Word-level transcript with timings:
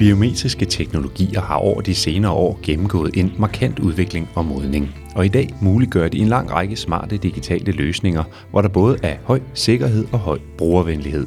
Biometriske 0.00 0.64
teknologier 0.64 1.40
har 1.40 1.54
over 1.54 1.80
de 1.80 1.94
senere 1.94 2.32
år 2.32 2.60
gennemgået 2.62 3.16
en 3.16 3.32
markant 3.38 3.78
udvikling 3.78 4.28
og 4.34 4.44
modning, 4.44 4.94
og 5.14 5.24
i 5.24 5.28
dag 5.28 5.54
muliggør 5.60 6.08
de 6.08 6.18
en 6.18 6.28
lang 6.28 6.52
række 6.52 6.76
smarte 6.76 7.16
digitale 7.16 7.72
løsninger, 7.72 8.24
hvor 8.50 8.62
der 8.62 8.68
både 8.68 8.98
er 9.02 9.16
høj 9.24 9.40
sikkerhed 9.54 10.06
og 10.12 10.18
høj 10.18 10.38
brugervenlighed. 10.58 11.26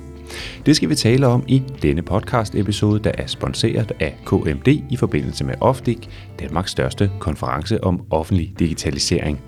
Det 0.66 0.76
skal 0.76 0.90
vi 0.90 0.96
tale 0.96 1.27
om 1.27 1.44
i 1.48 1.63
denne 1.82 2.02
podcast-episode, 2.02 2.99
der 3.04 3.12
er 3.18 3.27
sponsoreret 3.27 3.91
af 3.99 4.18
KMD 4.26 4.68
i 4.90 4.96
forbindelse 4.98 5.44
med 5.44 5.55
Ofdig, 5.62 5.98
Danmarks 6.40 6.71
største 6.71 7.12
konference 7.20 7.84
om 7.84 8.02
offentlig 8.10 8.54
digitalisering. 8.60 9.40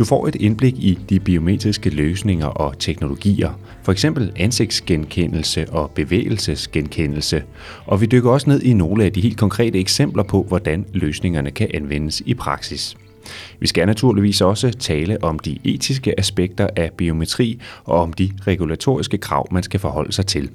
Du 0.00 0.04
får 0.04 0.28
et 0.28 0.34
indblik 0.34 0.78
i 0.78 0.98
de 1.08 1.20
biometriske 1.20 1.90
løsninger 1.90 2.46
og 2.46 2.78
teknologier, 2.78 3.60
for 3.82 3.92
eksempel 3.92 4.32
ansigtsgenkendelse 4.36 5.70
og 5.70 5.90
bevægelsesgenkendelse, 5.90 7.42
og 7.86 8.00
vi 8.00 8.06
dykker 8.06 8.30
også 8.30 8.50
ned 8.50 8.62
i 8.62 8.72
nogle 8.72 9.04
af 9.04 9.12
de 9.12 9.20
helt 9.20 9.38
konkrete 9.38 9.78
eksempler 9.78 10.22
på, 10.22 10.42
hvordan 10.42 10.86
løsningerne 10.92 11.50
kan 11.50 11.70
anvendes 11.74 12.22
i 12.26 12.34
praksis. 12.34 12.96
Vi 13.58 13.66
skal 13.66 13.86
naturligvis 13.86 14.40
også 14.40 14.70
tale 14.70 15.24
om 15.24 15.38
de 15.38 15.58
etiske 15.64 16.20
aspekter 16.20 16.68
af 16.76 16.90
biometri 16.96 17.60
og 17.84 18.00
om 18.00 18.12
de 18.12 18.30
regulatoriske 18.46 19.18
krav, 19.18 19.48
man 19.52 19.62
skal 19.62 19.80
forholde 19.80 20.12
sig 20.12 20.26
til. 20.26 20.50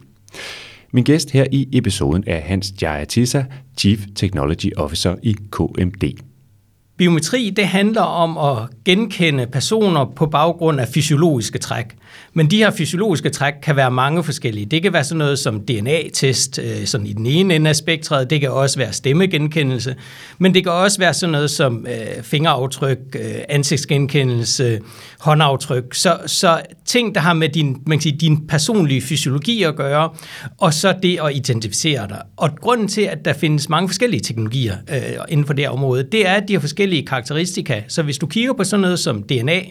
Min 0.92 1.04
gæst 1.04 1.32
her 1.32 1.46
i 1.52 1.70
episoden 1.74 2.24
er 2.28 2.40
Hans 2.40 2.74
Jayatissa, 2.82 3.44
Chief 3.78 4.06
Technology 4.16 4.72
Officer 4.78 5.16
i 5.24 5.36
KMD. 5.52 6.35
Biometri 6.98 7.50
det 7.50 7.68
handler 7.68 8.02
om 8.02 8.38
at 8.38 8.70
genkende 8.86 9.48
personer 9.48 10.06
på 10.16 10.26
baggrund 10.26 10.80
af 10.80 10.88
fysiologiske 10.88 11.60
træk. 11.60 11.86
Men 12.34 12.52
de 12.52 12.58
her 12.58 12.72
fysiologiske 12.72 13.30
træk 13.30 13.54
kan 13.64 13.76
være 13.76 13.92
mange 13.92 14.24
forskellige. 14.24 14.66
Det 14.66 14.84
kan 14.84 14.94
være 14.94 15.04
sådan 15.04 15.18
noget 15.18 15.40
som 15.40 15.60
DNA-test 15.60 16.60
øh, 16.60 16.86
sådan 16.86 17.08
i 17.08 17.14
den 17.14 17.26
ene 17.26 17.56
ende 17.56 17.70
af 17.70 17.76
spektret. 17.76 18.30
Det 18.30 18.42
kan 18.42 18.52
også 18.52 18.78
være 18.78 18.94
stemmegenkendelse. 18.94 19.96
Men 20.38 20.54
det 20.54 20.64
kan 20.64 20.72
også 20.72 21.00
være 21.00 21.14
sådan 21.14 21.32
noget 21.32 21.52
som 21.52 21.88
øh, 21.90 22.24
fingeraftryk, 22.24 22.98
øh, 23.16 23.36
ansigtsgenkendelse, 23.50 24.80
håndaftryk. 25.20 25.94
Så, 25.94 26.18
så 26.26 26.62
ting, 26.86 27.16
der 27.16 27.22
har 27.22 27.34
med 27.34 27.50
din, 27.50 27.78
man 27.88 27.98
kan 27.98 28.02
sige, 28.02 28.18
din 28.18 28.48
personlige 28.48 29.02
fysiologi 29.02 29.64
at 29.64 29.76
gøre, 29.76 30.10
og 30.58 30.74
så 30.74 30.96
det 31.04 31.20
at 31.24 31.36
identificere 31.36 32.08
dig. 32.08 32.22
Og 32.38 32.50
grunden 32.62 32.88
til, 32.88 33.02
at 33.02 33.26
der 33.26 33.34
findes 33.34 33.70
mange 33.70 33.90
forskellige 33.90 34.22
teknologier 34.22 34.76
øh, 34.90 35.02
inden 35.30 35.46
for 35.46 35.54
det 35.54 35.70
område, 35.70 36.04
det 36.12 36.28
er, 36.28 36.34
at 36.34 36.48
de 36.48 36.54
har 36.54 36.60
forskellige 36.60 36.85
karakteristika. 37.08 37.82
Så 37.88 38.04
hvis 38.04 38.18
du 38.18 38.28
kigger 38.28 38.54
på 38.54 38.64
sådan 38.64 38.82
noget 38.82 39.00
som 39.00 39.24
DNA, 39.24 39.62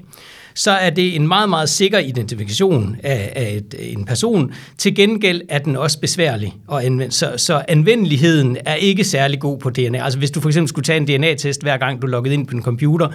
så 0.55 0.71
er 0.71 0.91
det 0.91 1.17
en 1.17 1.29
meget, 1.29 1.49
meget 1.49 1.69
sikker 1.69 1.99
identifikation 1.99 2.97
af, 3.03 3.33
af 3.37 3.55
et, 3.57 3.93
en 3.93 4.05
person. 4.05 4.55
Til 4.79 4.95
gengæld 4.95 5.43
er 5.49 5.59
den 5.59 5.77
også 5.77 6.01
besværlig 6.01 6.55
at 6.73 6.79
anvende. 6.79 7.15
Så, 7.15 7.33
så 7.37 7.63
anvendeligheden 7.69 8.57
er 8.67 8.75
ikke 8.75 9.05
særlig 9.05 9.41
god 9.41 9.59
på 9.59 9.71
DNA. 9.71 10.05
Altså 10.05 10.19
hvis 10.19 10.31
du 10.31 10.41
for 10.41 10.49
eksempel 10.49 10.69
skulle 10.69 10.85
tage 10.85 10.97
en 10.97 11.07
DNA-test 11.07 11.63
hver 11.63 11.77
gang 11.77 12.03
du 12.03 12.07
logget 12.07 12.33
ind 12.33 12.47
på 12.47 12.57
en 12.57 12.63
computer, 12.63 13.09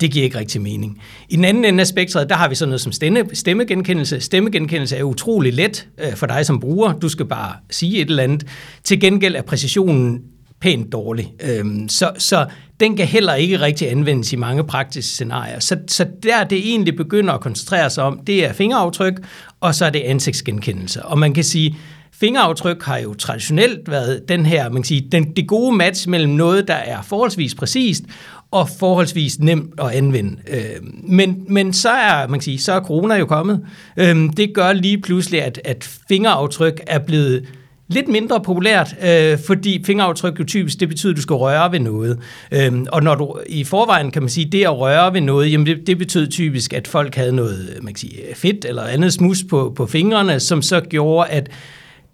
det 0.00 0.10
giver 0.10 0.24
ikke 0.24 0.38
rigtig 0.38 0.60
mening. 0.60 1.00
I 1.28 1.36
den 1.36 1.44
anden 1.44 1.64
ende 1.64 1.80
af 1.80 1.86
spektret, 1.86 2.28
der 2.28 2.34
har 2.34 2.48
vi 2.48 2.54
sådan 2.54 2.68
noget 2.68 2.80
som 2.80 2.92
stemme, 2.92 3.24
stemmegenkendelse. 3.32 4.20
Stemmegenkendelse 4.20 4.96
er 4.96 5.02
utrolig 5.02 5.54
let 5.54 5.88
øh, 6.00 6.16
for 6.16 6.26
dig 6.26 6.46
som 6.46 6.60
bruger. 6.60 6.92
Du 6.92 7.08
skal 7.08 7.26
bare 7.26 7.52
sige 7.70 8.00
et 8.00 8.08
eller 8.08 8.22
andet. 8.22 8.46
Til 8.84 9.00
gengæld 9.00 9.36
er 9.36 9.42
præcisionen 9.42 10.20
pænt 10.64 10.92
dårlig. 10.92 11.34
Øhm, 11.40 11.88
så, 11.88 12.10
så 12.18 12.46
den 12.80 12.96
kan 12.96 13.06
heller 13.06 13.34
ikke 13.34 13.60
rigtig 13.60 13.90
anvendes 13.90 14.32
i 14.32 14.36
mange 14.36 14.64
praktiske 14.64 15.12
scenarier. 15.12 15.60
Så, 15.60 15.76
så 15.88 16.06
der 16.22 16.44
det 16.44 16.58
egentlig 16.58 16.96
begynder 16.96 17.34
at 17.34 17.40
koncentrere 17.40 17.90
sig 17.90 18.04
om, 18.04 18.20
det 18.26 18.44
er 18.44 18.52
fingeraftryk, 18.52 19.14
og 19.60 19.74
så 19.74 19.84
er 19.84 19.90
det 19.90 20.00
ansigtsgenkendelse. 20.00 21.04
Og 21.04 21.18
man 21.18 21.34
kan 21.34 21.44
sige, 21.44 21.76
fingeraftryk 22.12 22.82
har 22.82 22.98
jo 22.98 23.14
traditionelt 23.14 23.90
været 23.90 24.28
den 24.28 24.46
her, 24.46 24.68
man 24.68 24.82
kan 24.82 24.84
sige, 24.84 25.08
den, 25.12 25.32
det 25.36 25.48
gode 25.48 25.76
match 25.76 26.08
mellem 26.08 26.32
noget, 26.32 26.68
der 26.68 26.74
er 26.74 27.02
forholdsvis 27.02 27.54
præcist, 27.54 28.04
og 28.50 28.68
forholdsvis 28.78 29.38
nemt 29.38 29.80
at 29.80 29.90
anvende. 29.90 30.36
Øhm, 30.48 31.00
men, 31.02 31.44
men 31.48 31.72
så 31.72 31.90
er, 31.90 32.26
man 32.28 32.40
kan 32.40 32.44
sige, 32.44 32.58
så 32.58 32.72
er 32.72 32.80
corona 32.80 33.14
jo 33.14 33.26
kommet. 33.26 33.66
Øhm, 33.96 34.28
det 34.28 34.54
gør 34.54 34.72
lige 34.72 35.00
pludselig, 35.00 35.42
at, 35.42 35.60
at 35.64 36.00
fingeraftryk 36.08 36.80
er 36.86 36.98
blevet 36.98 37.44
lidt 37.88 38.08
mindre 38.08 38.40
populært, 38.40 38.94
øh, 39.02 39.38
fordi 39.46 39.82
fingeraftryk 39.86 40.38
jo 40.38 40.44
typisk, 40.44 40.80
det 40.80 40.88
betyder, 40.88 41.12
at 41.12 41.16
du 41.16 41.22
skal 41.22 41.34
røre 41.34 41.72
ved 41.72 41.80
noget. 41.80 42.18
Øhm, 42.52 42.86
og 42.92 43.02
når 43.02 43.14
du 43.14 43.38
i 43.46 43.64
forvejen, 43.64 44.10
kan 44.10 44.22
man 44.22 44.28
sige, 44.28 44.50
det 44.52 44.64
at 44.64 44.78
røre 44.78 45.14
ved 45.14 45.20
noget, 45.20 45.52
jamen 45.52 45.66
det, 45.66 45.86
det 45.86 45.98
betød 45.98 46.28
typisk, 46.28 46.72
at 46.72 46.88
folk 46.88 47.14
havde 47.14 47.32
noget 47.32 47.78
man 47.82 47.94
kan 47.94 47.98
sige, 47.98 48.20
fedt 48.34 48.64
eller 48.64 48.82
andet 48.82 49.12
smus 49.12 49.44
på, 49.50 49.72
på 49.76 49.86
fingrene, 49.86 50.40
som 50.40 50.62
så 50.62 50.80
gjorde, 50.80 51.30
at 51.30 51.50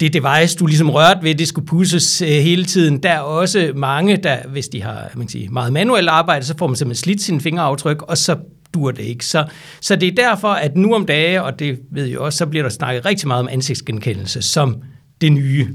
det 0.01 0.13
device, 0.13 0.57
du 0.57 0.67
ligesom 0.67 0.91
rørte 0.91 1.23
ved, 1.23 1.35
det 1.35 1.49
skulle 1.49 1.67
pusses 1.67 2.23
øh, 2.23 2.29
hele 2.29 2.65
tiden. 2.65 3.03
Der 3.03 3.11
er 3.11 3.21
også 3.21 3.73
mange, 3.75 4.17
der, 4.17 4.37
hvis 4.49 4.69
de 4.69 4.83
har 4.83 5.11
man 5.15 5.27
kan 5.27 5.31
sige, 5.31 5.49
meget 5.49 5.73
manuelt 5.73 6.09
arbejde, 6.09 6.45
så 6.45 6.55
får 6.59 6.67
man 6.67 6.77
simpelthen 6.77 7.03
slidt 7.03 7.23
sine 7.23 7.41
fingeraftryk, 7.41 8.03
og 8.03 8.19
så 8.19 8.37
dur 8.75 8.91
det 8.91 9.03
ikke. 9.03 9.27
Så, 9.27 9.45
så 9.81 9.97
det 9.97 10.09
er 10.09 10.29
derfor, 10.29 10.49
at 10.49 10.77
nu 10.77 10.95
om 10.95 11.07
dage, 11.07 11.43
og 11.43 11.59
det 11.59 11.79
ved 11.91 12.05
jeg 12.05 12.19
også, 12.19 12.37
så 12.37 12.47
bliver 12.47 12.63
der 12.63 12.71
snakket 12.71 13.07
rigtig 13.07 13.29
meget 13.29 13.41
om 13.41 13.49
ansigtsgenkendelse 13.49 14.43
som 14.43 14.83
det 15.21 15.33
nye. 15.33 15.69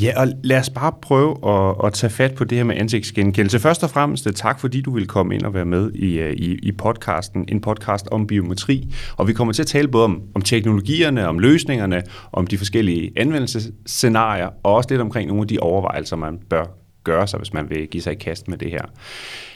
Ja, 0.00 0.20
og 0.20 0.28
lad 0.44 0.58
os 0.58 0.70
bare 0.70 0.92
prøve 1.02 1.48
at, 1.48 1.74
at 1.84 1.92
tage 1.92 2.10
fat 2.10 2.34
på 2.34 2.44
det 2.44 2.58
her 2.58 2.64
med 2.64 2.76
ansigtsgenkendelse. 2.76 3.58
Først 3.58 3.82
og 3.84 3.90
fremmest 3.90 4.26
eh, 4.26 4.32
tak, 4.32 4.60
fordi 4.60 4.80
du 4.80 4.94
vil 4.94 5.06
komme 5.06 5.34
ind 5.34 5.42
og 5.42 5.54
være 5.54 5.64
med 5.64 5.92
i, 5.92 6.18
eh, 6.18 6.32
i, 6.32 6.58
i 6.62 6.72
podcasten, 6.72 7.44
en 7.48 7.60
podcast 7.60 8.08
om 8.10 8.26
biometri. 8.26 8.94
Og 9.16 9.28
vi 9.28 9.32
kommer 9.32 9.52
til 9.52 9.62
at 9.62 9.66
tale 9.66 9.88
både 9.88 10.04
om, 10.04 10.22
om 10.34 10.42
teknologierne, 10.42 11.28
om 11.28 11.38
løsningerne, 11.38 12.02
om 12.32 12.46
de 12.46 12.58
forskellige 12.58 13.12
anvendelsesscenarier, 13.16 14.48
og 14.62 14.74
også 14.74 14.86
lidt 14.90 15.00
omkring 15.00 15.28
nogle 15.28 15.42
af 15.42 15.48
de 15.48 15.58
overvejelser, 15.58 16.16
man 16.16 16.38
bør 16.50 16.64
gøre 17.04 17.26
sig, 17.26 17.38
hvis 17.38 17.52
man 17.52 17.70
vil 17.70 17.86
give 17.86 18.02
sig 18.02 18.12
i 18.12 18.16
kast 18.16 18.48
med 18.48 18.58
det 18.58 18.70
her. 18.70 18.82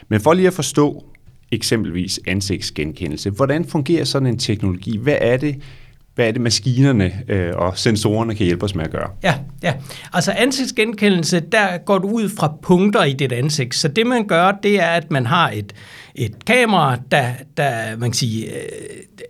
Men 0.09 0.21
for 0.21 0.33
lige 0.33 0.47
at 0.47 0.55
forstå 0.55 1.05
eksempelvis 1.53 2.21
ansigtsgenkendelse, 2.27 3.31
hvordan 3.31 3.65
fungerer 3.65 4.05
sådan 4.05 4.29
en 4.29 4.39
teknologi? 4.39 4.99
Hvad 4.99 5.17
er 5.21 5.37
det, 5.37 5.63
hvad 6.15 6.29
er 6.29 6.33
det 6.33 6.41
maskinerne 6.41 7.13
øh, 7.29 7.53
og 7.57 7.79
sensorerne 7.79 8.35
kan 8.35 8.47
hjælpe 8.47 8.65
os 8.65 8.75
med 8.75 8.85
at 8.85 8.91
gøre? 8.91 9.11
Ja, 9.23 9.35
ja. 9.63 9.75
Altså 10.13 10.33
ansigtsgenkendelse, 10.33 11.41
der 11.41 11.79
går 11.79 11.99
du 11.99 12.09
ud 12.09 12.29
fra 12.29 12.53
punkter 12.63 13.05
i 13.05 13.13
dit 13.13 13.33
ansigt. 13.33 13.75
Så 13.75 13.89
det 13.89 14.07
man 14.07 14.27
gør, 14.27 14.53
det 14.63 14.81
er, 14.81 14.91
at 14.91 15.11
man 15.11 15.27
har 15.27 15.51
et, 15.51 15.73
et 16.21 16.45
kamera, 16.45 16.97
der, 17.11 17.27
der 17.57 17.97
man 17.99 18.11
kan 18.11 18.15
sige, 18.15 18.47
øh, 18.47 18.53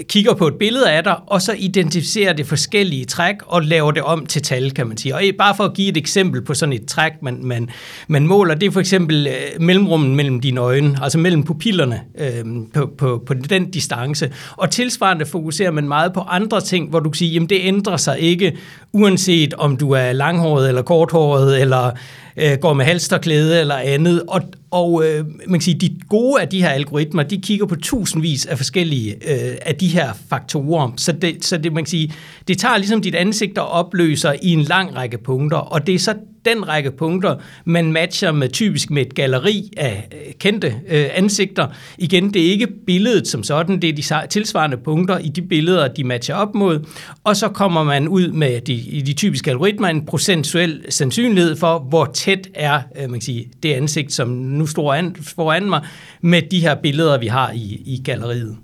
kigger 0.08 0.34
på 0.34 0.46
et 0.46 0.54
billede 0.54 0.90
af 0.90 1.04
dig, 1.04 1.16
og 1.26 1.42
så 1.42 1.54
identificerer 1.58 2.32
det 2.32 2.46
forskellige 2.46 3.04
træk 3.04 3.34
og 3.46 3.62
laver 3.62 3.90
det 3.90 4.02
om 4.02 4.26
til 4.26 4.42
tal, 4.42 4.70
kan 4.70 4.86
man 4.86 4.96
sige. 4.96 5.14
Og 5.14 5.22
bare 5.38 5.54
for 5.54 5.64
at 5.64 5.74
give 5.74 5.88
et 5.88 5.96
eksempel 5.96 6.42
på 6.42 6.54
sådan 6.54 6.72
et 6.72 6.86
træk, 6.86 7.12
man, 7.22 7.38
man, 7.42 7.70
man 8.08 8.26
måler, 8.26 8.54
det 8.54 8.66
er 8.66 8.70
for 8.70 8.80
eksempel 8.80 9.26
øh, 9.26 9.62
mellemrummet 9.62 10.10
mellem 10.10 10.40
dine 10.40 10.60
øjne, 10.60 10.98
altså 11.02 11.18
mellem 11.18 11.42
pupillerne 11.42 12.00
øh, 12.18 12.44
på, 12.74 12.90
på, 12.98 13.22
på 13.26 13.34
den 13.34 13.70
distance. 13.70 14.32
Og 14.56 14.70
tilsvarende 14.70 15.26
fokuserer 15.26 15.70
man 15.70 15.88
meget 15.88 16.12
på 16.12 16.20
andre 16.20 16.60
ting, 16.60 16.90
hvor 16.90 17.00
du 17.00 17.10
kan 17.10 17.16
sige, 17.16 17.30
jamen 17.30 17.48
det 17.48 17.58
ændrer 17.62 17.96
sig 17.96 18.18
ikke, 18.18 18.56
uanset 18.92 19.54
om 19.54 19.76
du 19.76 19.90
er 19.90 20.12
langhåret 20.12 20.68
eller 20.68 20.82
korthåret, 20.82 21.60
eller 21.60 21.90
øh, 22.36 22.58
går 22.60 22.74
med 22.74 22.84
halsterklæde 22.84 23.60
eller 23.60 23.76
andet. 23.76 24.22
Og, 24.28 24.42
og 24.70 25.04
øh, 25.06 25.24
man 25.26 25.60
kan 25.60 25.60
sige, 25.60 25.78
de 25.78 25.98
gode 26.08 26.40
af 26.42 26.48
de 26.48 26.62
her 26.62 26.68
algoritmer, 26.68 27.22
de 27.22 27.40
kigger 27.40 27.66
på 27.66 27.76
tusindvis 27.76 28.46
af 28.46 28.56
forskellige 28.56 29.12
øh, 29.12 29.56
af 29.62 29.74
de 29.74 29.88
her 29.88 30.12
faktorer. 30.28 30.92
Så, 30.96 31.12
det, 31.12 31.44
så 31.44 31.58
det, 31.58 31.72
man 31.72 31.84
kan 31.84 31.90
sige, 31.90 32.12
det 32.48 32.58
tager 32.58 32.76
ligesom 32.76 33.02
dit 33.02 33.14
ansigt 33.14 33.58
og 33.58 33.68
opløser 33.68 34.32
i 34.42 34.52
en 34.52 34.62
lang 34.62 34.96
række 34.96 35.18
punkter, 35.18 35.58
og 35.58 35.86
det 35.86 35.94
er 35.94 35.98
så 35.98 36.14
den 36.44 36.68
række 36.68 36.90
punkter, 36.90 37.36
man 37.64 37.92
matcher 37.92 38.32
med 38.32 38.48
typisk 38.48 38.90
med 38.90 39.02
et 39.02 39.14
galleri 39.14 39.70
af 39.76 40.08
øh, 40.12 40.32
kendte 40.38 40.74
øh, 40.88 41.06
ansigter. 41.12 41.66
Igen, 41.98 42.34
det 42.34 42.46
er 42.46 42.50
ikke 42.50 42.66
billedet 42.86 43.28
som 43.28 43.42
sådan, 43.42 43.82
det 43.82 43.88
er 43.88 44.22
de 44.22 44.28
tilsvarende 44.28 44.76
punkter 44.76 45.18
i 45.18 45.28
de 45.28 45.42
billeder, 45.42 45.88
de 45.88 46.04
matcher 46.04 46.34
op 46.34 46.54
mod, 46.54 46.86
og 47.24 47.36
så 47.36 47.48
kommer 47.48 47.84
man 47.84 48.08
ud 48.08 48.28
med 48.28 48.60
de, 48.60 48.72
i 48.72 49.00
de 49.00 49.12
typiske 49.12 49.50
algoritmer 49.50 49.88
en 49.88 50.06
procentuel 50.06 50.84
sandsynlighed 50.88 51.56
for, 51.56 51.78
hvor 51.78 52.04
tæt 52.04 52.48
er 52.54 52.80
øh, 52.96 53.02
man 53.02 53.10
kan 53.10 53.20
sige, 53.20 53.50
det 53.62 53.72
ansigt, 53.72 54.12
som 54.12 54.28
nu 54.28 54.66
står 54.66 54.94
an, 54.94 55.16
foran 55.22 55.68
mig, 55.68 55.84
med 56.20 56.42
de 56.42 56.60
her 56.60 56.74
billeder, 56.74 57.18
vi 57.18 57.26
har 57.26 57.52
i, 57.52 57.82
i 57.86 58.02
galleriet. 58.04 58.56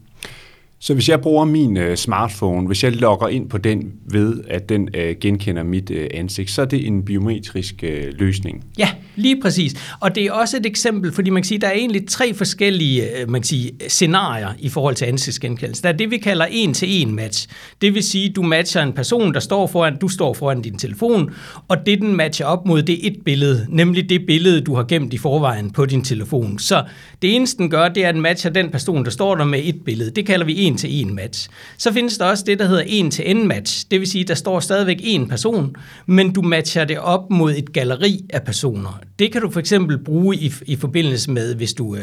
Så 0.79 0.95
hvis 0.95 1.09
jeg 1.09 1.21
bruger 1.21 1.45
min 1.45 1.77
øh, 1.77 1.97
smartphone, 1.97 2.67
hvis 2.67 2.85
jeg 2.85 2.93
logger 2.93 3.29
ind 3.29 3.49
på 3.49 3.59
den 3.59 3.93
ved, 4.11 4.45
at 4.49 4.69
den 4.69 4.89
øh, 4.95 5.17
genkender 5.21 5.63
mit 5.63 5.91
øh, 5.91 6.09
ansigt, 6.15 6.51
så 6.51 6.63
er 6.63 6.67
det 6.67 6.87
en 6.87 7.05
biometrisk 7.05 7.75
øh, 7.83 8.13
løsning? 8.13 8.65
Ja, 8.79 8.89
Lige 9.17 9.41
præcis. 9.41 9.75
Og 10.01 10.15
det 10.15 10.25
er 10.25 10.33
også 10.33 10.57
et 10.57 10.67
eksempel, 10.67 11.13
fordi 11.13 11.31
man 11.31 11.43
kan 11.43 11.49
sige, 11.49 11.59
der 11.59 11.67
er 11.67 11.73
egentlig 11.73 12.09
tre 12.09 12.35
forskellige 12.35 13.21
øh, 13.21 13.31
man 13.31 13.41
kan 13.41 13.47
sige, 13.47 13.73
scenarier 13.89 14.49
i 14.59 14.69
forhold 14.69 14.95
til 14.95 15.05
ansigtsgenkendelse. 15.05 15.83
Der 15.83 15.89
er 15.89 15.93
det, 15.93 16.11
vi 16.11 16.19
kalder 16.19 16.47
en-til-en 16.51 17.15
match. 17.15 17.49
Det 17.81 17.95
vil 17.95 18.03
sige, 18.03 18.29
du 18.29 18.43
matcher 18.43 18.83
en 18.83 18.93
person, 18.93 19.35
der 19.35 19.41
står 19.41 19.67
foran, 19.67 19.99
du 19.99 20.09
står 20.09 20.35
foran 20.35 20.63
din 20.63 20.79
telefon, 20.79 21.31
og 21.69 21.77
det, 21.87 22.01
den 22.01 22.17
matcher 22.17 22.47
op 22.47 22.67
mod, 22.67 22.83
det 22.83 22.93
er 22.93 23.11
et 23.11 23.17
billede, 23.25 23.67
nemlig 23.69 24.09
det 24.09 24.27
billede, 24.27 24.61
du 24.61 24.75
har 24.75 24.85
gemt 24.85 25.13
i 25.13 25.19
forvejen 25.19 25.71
på 25.71 25.87
din 25.87 26.05
telefon. 26.05 26.59
Så 26.59 26.85
det 27.23 27.37
eneste, 27.37 27.59
den 27.59 27.71
gør, 27.71 27.89
det 27.89 28.05
er, 28.05 28.09
at 28.09 28.15
den 28.15 28.23
matcher 28.23 28.51
den 28.51 28.71
person, 28.71 29.05
der 29.05 29.11
står 29.11 29.35
der 29.35 29.45
med 29.45 29.61
et 29.65 29.85
billede. 29.85 30.11
Det 30.11 30.27
kalder 30.27 30.47
vi 30.47 30.63
en-til-en 30.63 31.15
match. 31.15 31.49
Så 31.79 31.93
findes 31.93 32.19
der 32.19 32.25
også 32.25 32.45
det, 32.47 32.59
der 32.59 32.67
hedder 32.67 32.83
en-til-en 32.87 33.49
match. 33.49 33.87
Det 33.91 34.01
vil 34.01 34.09
sige, 34.09 34.25
der 34.25 34.35
står 34.35 34.61
stadigvæk 34.61 34.97
en 35.03 35.29
person, 35.29 35.77
men 36.07 36.33
du 36.33 36.43
matcher 36.43 36.85
det 36.85 36.99
op 36.99 37.31
mod 37.31 37.55
et 37.57 37.73
galleri 37.73 38.21
af 38.31 38.43
personer. 38.43 39.01
Det 39.19 39.33
kan 39.33 39.43
du 39.43 39.51
for 39.51 39.61
eksempel 39.61 39.99
bruge 39.99 40.37
i, 40.37 40.53
i 40.67 40.77
forbindelse 40.77 41.31
med, 41.31 41.55
hvis 41.55 41.75
du 41.75 41.97
øh, 41.97 42.03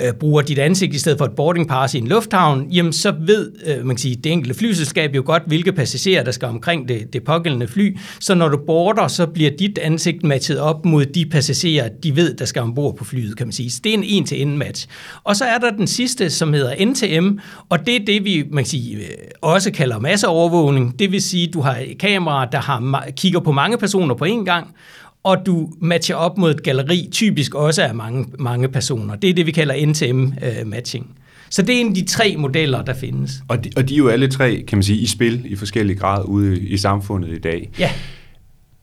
øh, 0.00 0.12
bruger 0.12 0.42
dit 0.42 0.58
ansigt 0.58 0.94
i 0.94 0.98
stedet 0.98 1.18
for 1.18 1.24
et 1.24 1.32
boarding 1.36 1.68
pass 1.68 1.94
i 1.94 1.98
en 1.98 2.08
lufthavn, 2.08 2.68
jamen 2.70 2.92
så 2.92 3.14
ved 3.20 3.52
øh, 3.66 3.86
man 3.86 3.96
kan 3.96 4.00
sige, 4.00 4.16
det 4.16 4.32
enkelte 4.32 4.58
flyselskab 4.58 5.14
jo 5.14 5.22
godt, 5.26 5.42
hvilke 5.46 5.72
passagerer, 5.72 6.24
der 6.24 6.30
skal 6.30 6.48
omkring 6.48 6.88
det, 6.88 7.12
det 7.12 7.24
pågældende 7.24 7.68
fly. 7.68 7.96
Så 8.20 8.34
når 8.34 8.48
du 8.48 8.58
border, 8.66 9.08
så 9.08 9.26
bliver 9.26 9.50
dit 9.58 9.78
ansigt 9.78 10.24
matchet 10.24 10.58
op 10.58 10.84
mod 10.84 11.04
de 11.06 11.26
passagerer, 11.26 11.88
de 12.02 12.16
ved, 12.16 12.34
der 12.34 12.44
skal 12.44 12.62
ombord 12.62 12.96
på 12.96 13.04
flyet, 13.04 13.36
kan 13.36 13.46
man 13.46 13.52
sige. 13.52 13.70
Så 13.70 13.80
det 13.84 13.90
er 13.90 13.98
en 13.98 14.04
en-til-en 14.04 14.58
match. 14.58 14.88
Og 15.24 15.36
så 15.36 15.44
er 15.44 15.58
der 15.58 15.70
den 15.70 15.86
sidste, 15.86 16.30
som 16.30 16.52
hedder 16.52 16.84
NTM, 16.84 17.38
og 17.68 17.86
det 17.86 17.96
er 17.96 18.04
det, 18.06 18.24
vi 18.24 18.44
man 18.50 18.64
kan 18.64 18.70
sige, 18.70 18.96
øh, 18.96 19.04
også 19.40 19.70
kalder 19.70 19.98
masseovervågning. 19.98 20.98
Det 20.98 21.12
vil 21.12 21.22
sige, 21.22 21.46
du 21.46 21.60
har 21.60 21.76
et 21.76 21.98
kamera, 21.98 22.46
der 22.52 22.58
har, 22.58 23.08
kigger 23.16 23.40
på 23.40 23.52
mange 23.52 23.78
personer 23.78 24.14
på 24.14 24.24
én 24.24 24.44
gang, 24.44 24.74
og 25.22 25.46
du 25.46 25.68
matcher 25.80 26.14
op 26.14 26.38
mod 26.38 26.50
et 26.50 26.62
galeri, 26.62 27.08
typisk 27.12 27.54
også 27.54 27.82
af 27.82 27.94
mange, 27.94 28.26
mange 28.38 28.68
personer. 28.68 29.16
Det 29.16 29.30
er 29.30 29.34
det, 29.34 29.46
vi 29.46 29.52
kalder 29.52 29.86
NTM-matching. 29.86 31.06
Øh, 31.10 31.14
Så 31.50 31.62
det 31.62 31.76
er 31.76 31.80
en 31.80 31.88
af 31.88 31.94
de 31.94 32.04
tre 32.04 32.36
modeller, 32.38 32.82
der 32.82 32.94
findes. 32.94 33.32
Og 33.48 33.64
de, 33.64 33.70
og 33.76 33.88
de 33.88 33.94
er 33.94 33.98
jo 33.98 34.08
alle 34.08 34.28
tre, 34.28 34.64
kan 34.68 34.78
man 34.78 34.82
sige, 34.82 34.98
i 34.98 35.06
spil 35.06 35.42
i 35.44 35.56
forskellige 35.56 35.96
grad 35.98 36.24
ude 36.24 36.60
i 36.60 36.76
samfundet 36.76 37.28
i 37.28 37.38
dag. 37.38 37.70
Ja. 37.78 37.90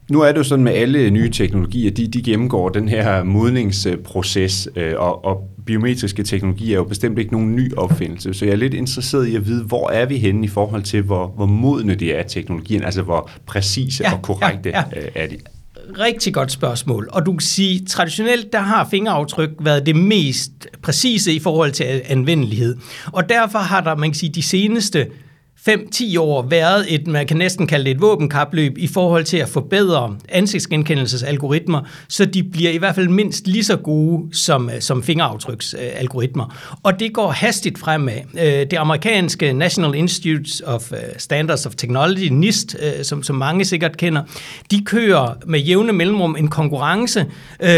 Nu 0.10 0.22
er 0.22 0.32
det 0.32 0.38
jo 0.38 0.44
sådan 0.44 0.64
med 0.64 0.72
alle 0.72 1.10
nye 1.10 1.30
teknologier, 1.30 1.92
de, 1.92 2.08
de 2.08 2.22
gennemgår 2.22 2.70
den 2.70 2.90
her 2.90 3.24
modningsproces, 3.24 4.70
øh, 4.76 4.94
og, 4.98 5.26
og 5.26 5.50
biometriske 5.66 6.24
teknologier 6.24 6.74
er 6.74 6.78
jo 6.78 6.84
bestemt 6.84 7.20
ikke 7.20 7.32
nogen 7.32 7.56
ny 7.56 7.74
opfindelse, 7.76 8.34
så 8.34 8.46
jeg 8.46 8.52
er 8.52 8.56
lidt 8.56 8.74
interesseret 8.74 9.28
i 9.28 9.36
at 9.36 9.46
vide, 9.46 9.64
hvor 9.64 9.90
er 9.90 10.06
vi 10.06 10.18
henne 10.18 10.46
i 10.46 10.48
forhold 10.48 10.84
til, 10.84 11.02
hvor, 11.02 11.28
hvor 11.28 11.46
modne 11.46 11.96
de 11.96 12.14
er 12.14 12.24
teknologien, 12.24 12.84
altså 12.84 13.02
hvor 13.02 13.30
præcise 13.46 14.04
ja, 14.04 14.14
og 14.14 14.22
korrekte 14.22 14.70
ja, 14.70 14.84
ja. 14.96 15.00
Øh, 15.00 15.08
er 15.16 15.28
de 15.28 15.38
rigtig 16.00 16.34
godt 16.34 16.52
spørgsmål. 16.52 17.10
Og 17.12 17.26
du 17.26 17.32
kan 17.32 17.40
sige, 17.40 17.86
traditionelt 17.86 18.54
der 18.54 18.60
har 18.60 18.88
fingeraftryk 18.90 19.50
været 19.60 19.86
det 19.86 19.96
mest 19.96 20.52
præcise 20.82 21.34
i 21.34 21.40
forhold 21.40 21.72
til 21.72 22.02
anvendelighed. 22.06 22.78
Og 23.06 23.30
derfor 23.30 23.60
har 23.60 23.82
der, 23.82 23.96
man 23.96 24.10
kan 24.10 24.16
sige, 24.16 24.32
de 24.34 24.44
seneste 24.44 25.08
5-10 25.70 26.20
år 26.20 26.42
været 26.42 26.94
et, 26.94 27.08
man 27.08 27.28
kan 27.28 27.38
næsten 27.38 27.68
kalde 27.68 27.86
det 27.86 27.92
et 27.92 28.02
våbenkapløb 28.02 28.78
i 28.78 28.88
forhold 28.88 29.24
til 29.24 29.38
at 29.38 29.50
forbedre 29.50 30.16
ansigtsgenkendelsesalgoritmer, 30.30 31.82
så 32.08 32.26
de 32.26 32.44
bliver 32.44 32.72
i 32.72 32.78
hvert 32.78 32.96
fald 32.96 33.08
mindst 33.08 33.48
lige 33.48 33.64
så 33.64 33.78
gode 33.78 34.36
som, 34.38 34.70
øh, 34.70 34.82
som 34.82 35.04
fingeraftryksalgoritmer. 35.04 36.56
Og 36.84 37.00
det 37.00 37.14
går 37.14 37.32
hastigt 37.32 37.80
fremad. 37.80 38.18
Øh, 38.40 38.44
det 38.44 38.74
amerikanske 38.74 39.54
National 39.54 39.96
Institute 39.96 40.66
of 40.66 40.92
øh, 40.92 40.98
Standards 41.18 41.66
of 41.66 41.76
Technology, 41.76 42.28
NIST, 42.32 42.76
som, 43.02 43.24
som 43.24 43.36
mange 43.36 43.66
sikkert 43.66 43.98
kender, 43.98 44.24
de 44.72 44.84
kører 44.86 45.34
med 45.46 45.60
jævne 45.60 45.94
mellemrum 45.94 46.36
en 46.36 46.48
konkurrence 46.48 47.26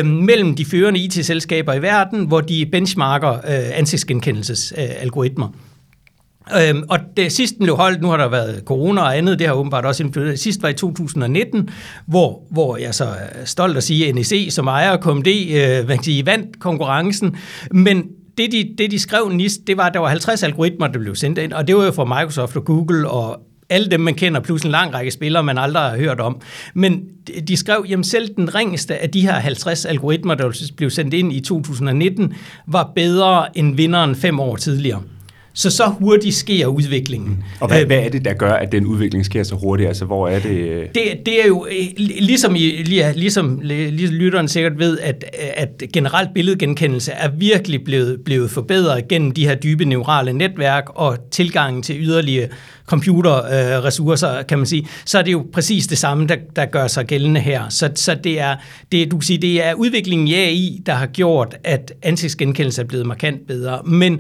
mellem 0.04 0.56
de 0.56 0.66
førende 0.66 1.00
IT-selskaber 1.00 1.74
i 1.74 1.82
verden, 1.82 2.26
hvor 2.26 2.42
de 2.42 2.66
benchmarker 2.72 3.38
ansigtsgenkendelsesalgoritmer. 3.74 5.48
Øhm, 6.58 6.84
og 6.90 7.00
det 7.18 7.32
sidste 7.32 7.58
blev 7.60 7.76
holdt, 7.76 8.02
nu 8.02 8.08
har 8.08 8.18
der 8.18 8.28
været 8.28 8.62
corona 8.66 9.02
og 9.02 9.18
andet, 9.18 9.40
det 9.40 9.48
har 9.48 9.54
åbenbart 9.54 9.86
også 9.86 10.04
indflyttet. 10.04 10.40
Sidst 10.40 10.62
var 10.62 10.70
i 10.70 10.74
2019, 10.74 11.70
hvor, 12.06 12.42
hvor 12.52 12.78
jeg 12.78 12.96
så 12.96 13.06
er 13.06 13.46
stolt 13.46 13.78
at 13.78 13.84
sige, 13.84 14.10
at 14.10 14.16
NEC 14.16 14.48
som 14.50 14.68
ejer 14.68 14.92
af 14.92 15.00
KMD 15.00 15.28
øh, 15.28 15.88
man 15.88 15.98
kan 15.98 16.04
sige, 16.04 16.26
vandt 16.26 16.60
konkurrencen, 16.60 17.38
men 17.72 18.04
det 18.38 18.52
de, 18.52 18.76
det, 18.78 18.92
de 18.92 19.00
skrev 19.00 19.30
NIST, 19.30 19.68
det 19.68 19.78
var, 19.78 19.84
at 19.84 19.94
der 19.94 20.00
var 20.00 20.08
50 20.08 20.44
algoritmer, 20.44 20.88
der 20.88 21.00
blev 21.00 21.16
sendt 21.16 21.38
ind, 21.38 21.54
og 21.54 21.68
det 21.68 21.76
var 21.76 21.86
jo 21.86 21.92
fra 21.92 22.06
Microsoft 22.06 22.56
og 22.56 22.66
Google 22.66 23.10
og 23.10 23.40
alle 23.70 23.88
dem, 23.88 24.00
man 24.00 24.14
kender, 24.14 24.40
plus 24.40 24.62
en 24.62 24.72
lang 24.72 24.94
række 24.94 25.12
spillere, 25.12 25.44
man 25.44 25.58
aldrig 25.58 25.84
har 25.84 25.98
hørt 25.98 26.20
om. 26.20 26.42
Men 26.74 27.04
de 27.48 27.58
skrev, 27.58 27.86
at 27.98 28.06
selv 28.06 28.36
den 28.36 28.56
ringeste 28.56 28.98
af 28.98 29.10
de 29.10 29.22
her 29.22 29.34
50 29.34 29.86
algoritmer, 29.86 30.36
der 30.36 30.72
blev 30.78 30.90
sendt 30.90 31.14
ind 31.14 31.34
i 31.34 31.40
2019, 31.40 32.34
var 32.68 32.92
bedre 32.96 33.58
end 33.58 33.76
vinderen 33.76 34.16
fem 34.16 34.40
år 34.40 34.56
tidligere. 34.56 35.02
Så 35.54 35.70
så 35.70 35.88
hurtigt 36.00 36.36
sker 36.36 36.68
udviklingen. 36.68 37.30
Mm. 37.30 37.44
Og 37.60 37.68
hvad, 37.68 37.86
hvad 37.86 37.98
er 37.98 38.10
det, 38.10 38.26
der 38.26 38.34
gør, 38.34 38.52
at 38.52 38.72
den 38.72 38.86
udvikling 38.86 39.26
sker 39.26 39.44
så 39.44 39.56
hurtigt? 39.56 39.88
Altså, 39.88 40.06
hvor 40.06 40.28
er 40.28 40.40
det? 40.40 40.50
Øh? 40.50 40.88
Det, 40.96 41.04
det 41.26 41.44
er 41.44 41.48
jo, 41.48 41.66
øh, 41.66 41.88
ligesom, 41.98 42.56
I, 42.56 42.84
ligesom, 43.16 43.60
ligesom 43.64 44.16
lytteren 44.16 44.48
sikkert 44.48 44.80
ved, 44.80 45.00
at, 45.00 45.26
at 45.34 45.84
generelt 45.94 46.30
billedgenkendelse 46.34 47.12
er 47.12 47.30
virkelig 47.38 47.84
blevet, 47.84 48.22
blevet 48.26 48.52
forbedret 48.52 49.08
gennem 49.08 49.32
de 49.32 49.48
her 49.48 49.56
dybe 49.56 49.86
neurale 49.86 50.34
netværk 50.34 50.84
og 50.96 51.18
tilgangen 51.32 51.84
til 51.84 51.96
yderligere 52.00 52.48
computerressourcer, 52.90 54.44
kan 54.44 54.58
man 54.58 54.68
sige, 54.68 54.88
så 55.06 55.18
er 55.18 55.22
det 55.22 55.32
jo 55.32 55.46
præcis 55.54 55.88
det 55.88 55.98
samme, 55.98 56.28
der, 56.28 56.36
der 56.56 56.66
gør 56.66 56.88
sig 56.88 57.06
gældende 57.06 57.40
her. 57.40 57.70
Så, 57.70 57.90
så 57.96 58.16
det, 58.24 58.40
er, 58.40 58.56
det, 58.92 59.12
du 59.12 59.18
kan 59.18 59.22
sige, 59.22 59.38
det 59.38 59.66
er 59.66 59.74
udviklingen 59.74 60.28
i 60.28 60.34
AI, 60.34 60.82
der 60.86 60.94
har 60.94 61.06
gjort, 61.06 61.56
at 61.64 61.94
ansigtsgenkendelse 62.04 62.82
er 62.82 62.86
blevet 62.86 63.06
markant 63.06 63.48
bedre. 63.48 63.82
Men 63.86 64.20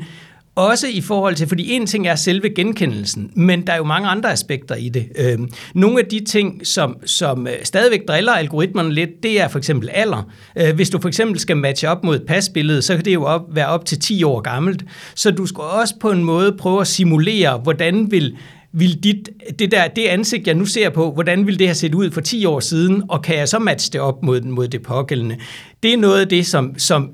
også 0.59 0.87
i 0.87 1.01
forhold 1.01 1.35
til, 1.35 1.47
fordi 1.47 1.71
en 1.71 1.85
ting 1.85 2.07
er 2.07 2.15
selve 2.15 2.49
genkendelsen, 2.49 3.31
men 3.35 3.67
der 3.67 3.73
er 3.73 3.77
jo 3.77 3.83
mange 3.83 4.07
andre 4.07 4.31
aspekter 4.31 4.75
i 4.75 4.89
det. 4.89 5.07
Øhm, 5.15 5.49
nogle 5.73 5.99
af 5.99 6.05
de 6.05 6.19
ting, 6.25 6.67
som, 6.67 6.97
som 7.05 7.47
øh, 7.47 7.53
stadigvæk 7.63 8.07
driller 8.07 8.31
algoritmerne 8.31 8.93
lidt, 8.93 9.23
det 9.23 9.41
er 9.41 9.47
for 9.47 9.57
eksempel 9.57 9.89
alder. 9.93 10.31
Øh, 10.57 10.75
hvis 10.75 10.89
du 10.89 11.01
for 11.01 11.07
eksempel 11.07 11.39
skal 11.39 11.57
matche 11.57 11.89
op 11.89 12.03
mod 12.03 12.15
et 12.15 12.25
pasbillede, 12.27 12.81
så 12.81 12.95
kan 12.95 13.05
det 13.05 13.13
jo 13.13 13.23
op, 13.23 13.41
være 13.51 13.67
op 13.67 13.85
til 13.85 13.99
10 13.99 14.23
år 14.23 14.41
gammelt. 14.41 14.85
Så 15.15 15.31
du 15.31 15.45
skal 15.45 15.61
også 15.61 15.95
på 16.01 16.11
en 16.11 16.23
måde 16.23 16.55
prøve 16.59 16.81
at 16.81 16.87
simulere, 16.87 17.57
hvordan 17.57 18.11
vil 18.11 18.37
vil 18.71 19.03
dit, 19.03 19.29
det, 19.59 19.71
der, 19.71 19.87
det 19.87 20.05
ansigt, 20.05 20.47
jeg 20.47 20.55
nu 20.55 20.65
ser 20.65 20.89
på, 20.89 21.11
hvordan 21.11 21.47
vil 21.47 21.59
det 21.59 21.67
have 21.67 21.75
set 21.75 21.95
ud 21.95 22.11
for 22.11 22.21
10 22.21 22.45
år 22.45 22.59
siden, 22.59 23.03
og 23.09 23.21
kan 23.21 23.37
jeg 23.37 23.47
så 23.47 23.59
matche 23.59 23.93
det 23.93 24.01
op 24.01 24.23
mod, 24.23 24.41
mod 24.41 24.67
det 24.67 24.81
pågældende? 24.81 25.37
Det 25.83 25.93
er 25.93 25.97
noget 25.97 26.21
af 26.21 26.27
det, 26.27 26.45
som, 26.45 26.79
som 26.79 27.11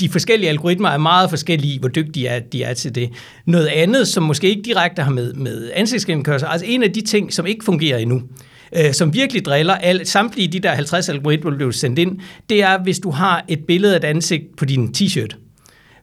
de 0.00 0.08
forskellige 0.08 0.50
algoritmer 0.50 0.88
er 0.88 0.98
meget 0.98 1.30
forskellige, 1.30 1.78
hvor 1.78 1.88
dygtige 1.88 2.28
er, 2.28 2.38
de 2.38 2.62
er 2.62 2.74
til 2.74 2.94
det. 2.94 3.10
Noget 3.46 3.66
andet, 3.66 4.08
som 4.08 4.22
måske 4.22 4.48
ikke 4.48 4.62
direkte 4.62 5.02
har 5.02 5.10
med, 5.10 5.34
med 5.34 5.70
ansigtsgenkørsel, 5.74 6.48
altså 6.50 6.66
en 6.66 6.82
af 6.82 6.92
de 6.92 7.00
ting, 7.00 7.32
som 7.32 7.46
ikke 7.46 7.64
fungerer 7.64 7.98
endnu, 7.98 8.22
øh, 8.76 8.92
som 8.92 9.14
virkelig 9.14 9.44
driller 9.44 9.74
al, 9.74 10.06
samtlige 10.06 10.48
de 10.48 10.58
der 10.58 10.70
50 10.70 11.08
algoritmer, 11.08 11.50
der 11.50 11.56
blev 11.56 11.72
sendt 11.72 11.98
ind, 11.98 12.18
det 12.50 12.62
er, 12.62 12.82
hvis 12.82 12.98
du 12.98 13.10
har 13.10 13.44
et 13.48 13.60
billede 13.68 13.94
af 13.94 13.98
et 13.98 14.04
ansigt 14.04 14.56
på 14.56 14.64
din 14.64 14.94
t-shirt. 14.96 15.36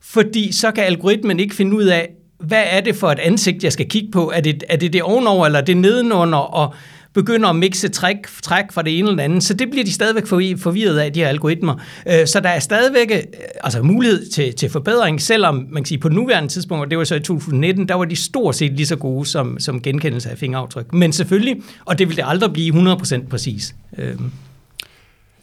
Fordi 0.02 0.52
så 0.52 0.72
kan 0.72 0.84
algoritmen 0.84 1.40
ikke 1.40 1.56
finde 1.56 1.76
ud 1.76 1.84
af, 1.84 2.10
hvad 2.40 2.64
er 2.70 2.82
det 2.82 2.96
for 2.96 3.12
et 3.12 3.20
ansigt, 3.20 3.64
jeg 3.64 3.74
skal 3.74 3.90
kigge 3.90 4.12
på? 4.12 4.32
Er 4.36 4.42
det 4.42 4.64
er 4.70 4.78
det, 4.78 4.94
det 4.94 5.04
ovenover, 5.04 5.46
eller 5.46 5.62
det 5.62 5.78
nedenunder? 5.78 6.38
Og 6.38 6.74
begynder 7.18 7.50
at 7.50 7.56
mixe 7.56 7.90
træk, 7.90 8.18
træk 8.42 8.72
fra 8.72 8.82
det 8.82 9.00
ene 9.00 9.10
eller 9.10 9.24
andet, 9.24 9.44
så 9.44 9.54
det 9.54 9.70
bliver 9.70 9.86
de 9.86 9.94
stadigvæk 9.94 10.28
forvirret 10.28 11.00
af, 11.00 11.14
de 11.14 11.20
her 11.20 11.28
algoritmer. 11.28 11.76
Øh, 12.08 12.28
så 12.28 12.40
der 12.40 12.50
er 12.50 12.60
stadigvæk 12.60 13.12
øh, 13.12 13.24
altså 13.64 13.82
mulighed 13.82 14.30
til, 14.30 14.56
til 14.56 14.70
forbedring, 14.70 15.22
selvom 15.22 15.56
man 15.56 15.84
kan 15.84 15.86
sige, 15.86 15.98
på 15.98 16.10
nuværende 16.10 16.50
tidspunkt, 16.50 16.84
og 16.84 16.90
det 16.90 16.98
var 16.98 17.04
så 17.04 17.16
i 17.16 17.20
2019, 17.20 17.88
der 17.88 17.96
var 17.96 18.06
de 18.06 18.16
stort 18.16 18.56
set 18.56 18.72
lige 18.72 18.86
så 18.86 18.96
gode 18.96 19.26
som, 19.26 19.60
som 19.60 19.82
genkendelse 19.82 20.30
af 20.30 20.38
fingeraftryk. 20.38 20.94
Men 20.94 21.14
selvfølgelig, 21.14 21.62
og 21.86 22.00
det 22.00 22.10
vil 22.10 22.18
det 22.18 22.24
aldrig 22.28 22.54
blive 22.54 22.94
100% 22.94 23.28
præcis. 23.30 23.76
Øhm. 23.98 24.32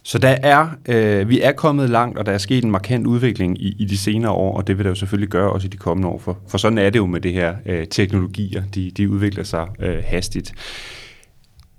Så 0.06 0.18
der 0.18 0.37
er, 0.42 0.68
øh, 0.88 1.28
vi 1.28 1.40
er 1.40 1.52
kommet 1.52 1.90
langt, 1.90 2.18
og 2.18 2.26
der 2.26 2.32
er 2.32 2.38
sket 2.38 2.64
en 2.64 2.70
markant 2.70 3.06
udvikling 3.06 3.62
i, 3.62 3.76
i 3.78 3.84
de 3.84 3.99
senere 3.99 4.32
år, 4.32 4.56
og 4.56 4.66
det 4.66 4.78
vil 4.78 4.84
der 4.84 4.90
jo 4.90 4.94
selvfølgelig 4.94 5.28
gøre 5.28 5.52
også 5.52 5.66
i 5.66 5.68
de 5.68 5.76
kommende 5.76 6.08
år, 6.08 6.18
for, 6.18 6.38
for 6.49 6.58
sådan 6.58 6.78
er 6.78 6.90
det 6.90 6.99
jo 6.99 7.06
med 7.06 7.20
det 7.20 7.32
her 7.32 7.54
øh, 7.66 7.87
teknologier, 7.87 8.62
de, 8.75 8.90
de 8.90 9.11
udvikler 9.11 9.44
sig 9.44 9.66
øh, 9.80 10.02
hastigt. 10.06 10.54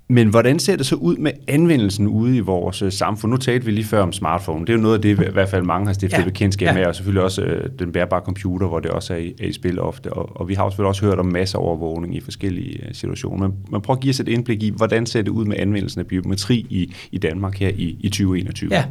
Men 0.08 0.28
hvordan 0.28 0.58
ser 0.58 0.76
det 0.76 0.86
så 0.86 0.94
ud 0.94 1.16
med 1.16 1.30
anvendelsen 1.48 2.06
ude 2.06 2.36
i 2.36 2.40
vores 2.40 2.82
øh, 2.82 2.92
samfund? 2.92 3.32
Nu 3.32 3.36
talte 3.36 3.66
vi 3.66 3.72
lige 3.72 3.84
før 3.84 4.02
om 4.02 4.12
smartphone. 4.12 4.66
Det 4.66 4.72
er 4.72 4.76
jo 4.76 4.82
noget 4.82 4.94
af 4.94 5.02
det, 5.02 5.28
i 5.28 5.32
hvert 5.32 5.48
fald 5.48 5.62
mange 5.62 5.86
har 5.86 5.92
stiftet 5.92 6.18
ja. 6.18 6.24
bekendtskab 6.24 6.66
ja. 6.66 6.74
med, 6.74 6.86
og 6.86 6.94
selvfølgelig 6.94 7.22
også 7.22 7.42
øh, 7.42 7.70
den 7.78 7.92
bærbare 7.92 8.20
computer, 8.20 8.66
hvor 8.66 8.80
det 8.80 8.90
også 8.90 9.14
er 9.14 9.18
i, 9.18 9.34
er 9.40 9.46
i 9.46 9.52
spil 9.52 9.80
ofte. 9.80 10.12
Og, 10.12 10.40
og 10.40 10.48
vi 10.48 10.54
har 10.54 10.70
selvfølgelig 10.70 10.88
også 10.88 11.06
hørt 11.06 11.18
om 11.18 11.26
masser 11.26 11.58
overvågning 11.58 12.16
i 12.16 12.20
forskellige 12.20 12.86
øh, 12.88 12.94
situationer. 12.94 13.48
Men, 13.48 13.56
men 13.70 13.80
prøv 13.80 13.94
at 13.94 14.00
give 14.00 14.10
os 14.10 14.20
et 14.20 14.28
indblik 14.28 14.62
i, 14.62 14.72
hvordan 14.76 15.06
ser 15.06 15.22
det 15.22 15.30
ud 15.30 15.44
med 15.44 15.56
anvendelsen 15.58 16.00
af 16.00 16.06
biometri 16.06 16.66
i, 16.70 16.94
i 17.12 17.18
Danmark 17.18 17.58
her 17.58 17.68
i, 17.68 17.96
i 18.00 18.08
2021? 18.08 18.70
Ja, 18.72 18.84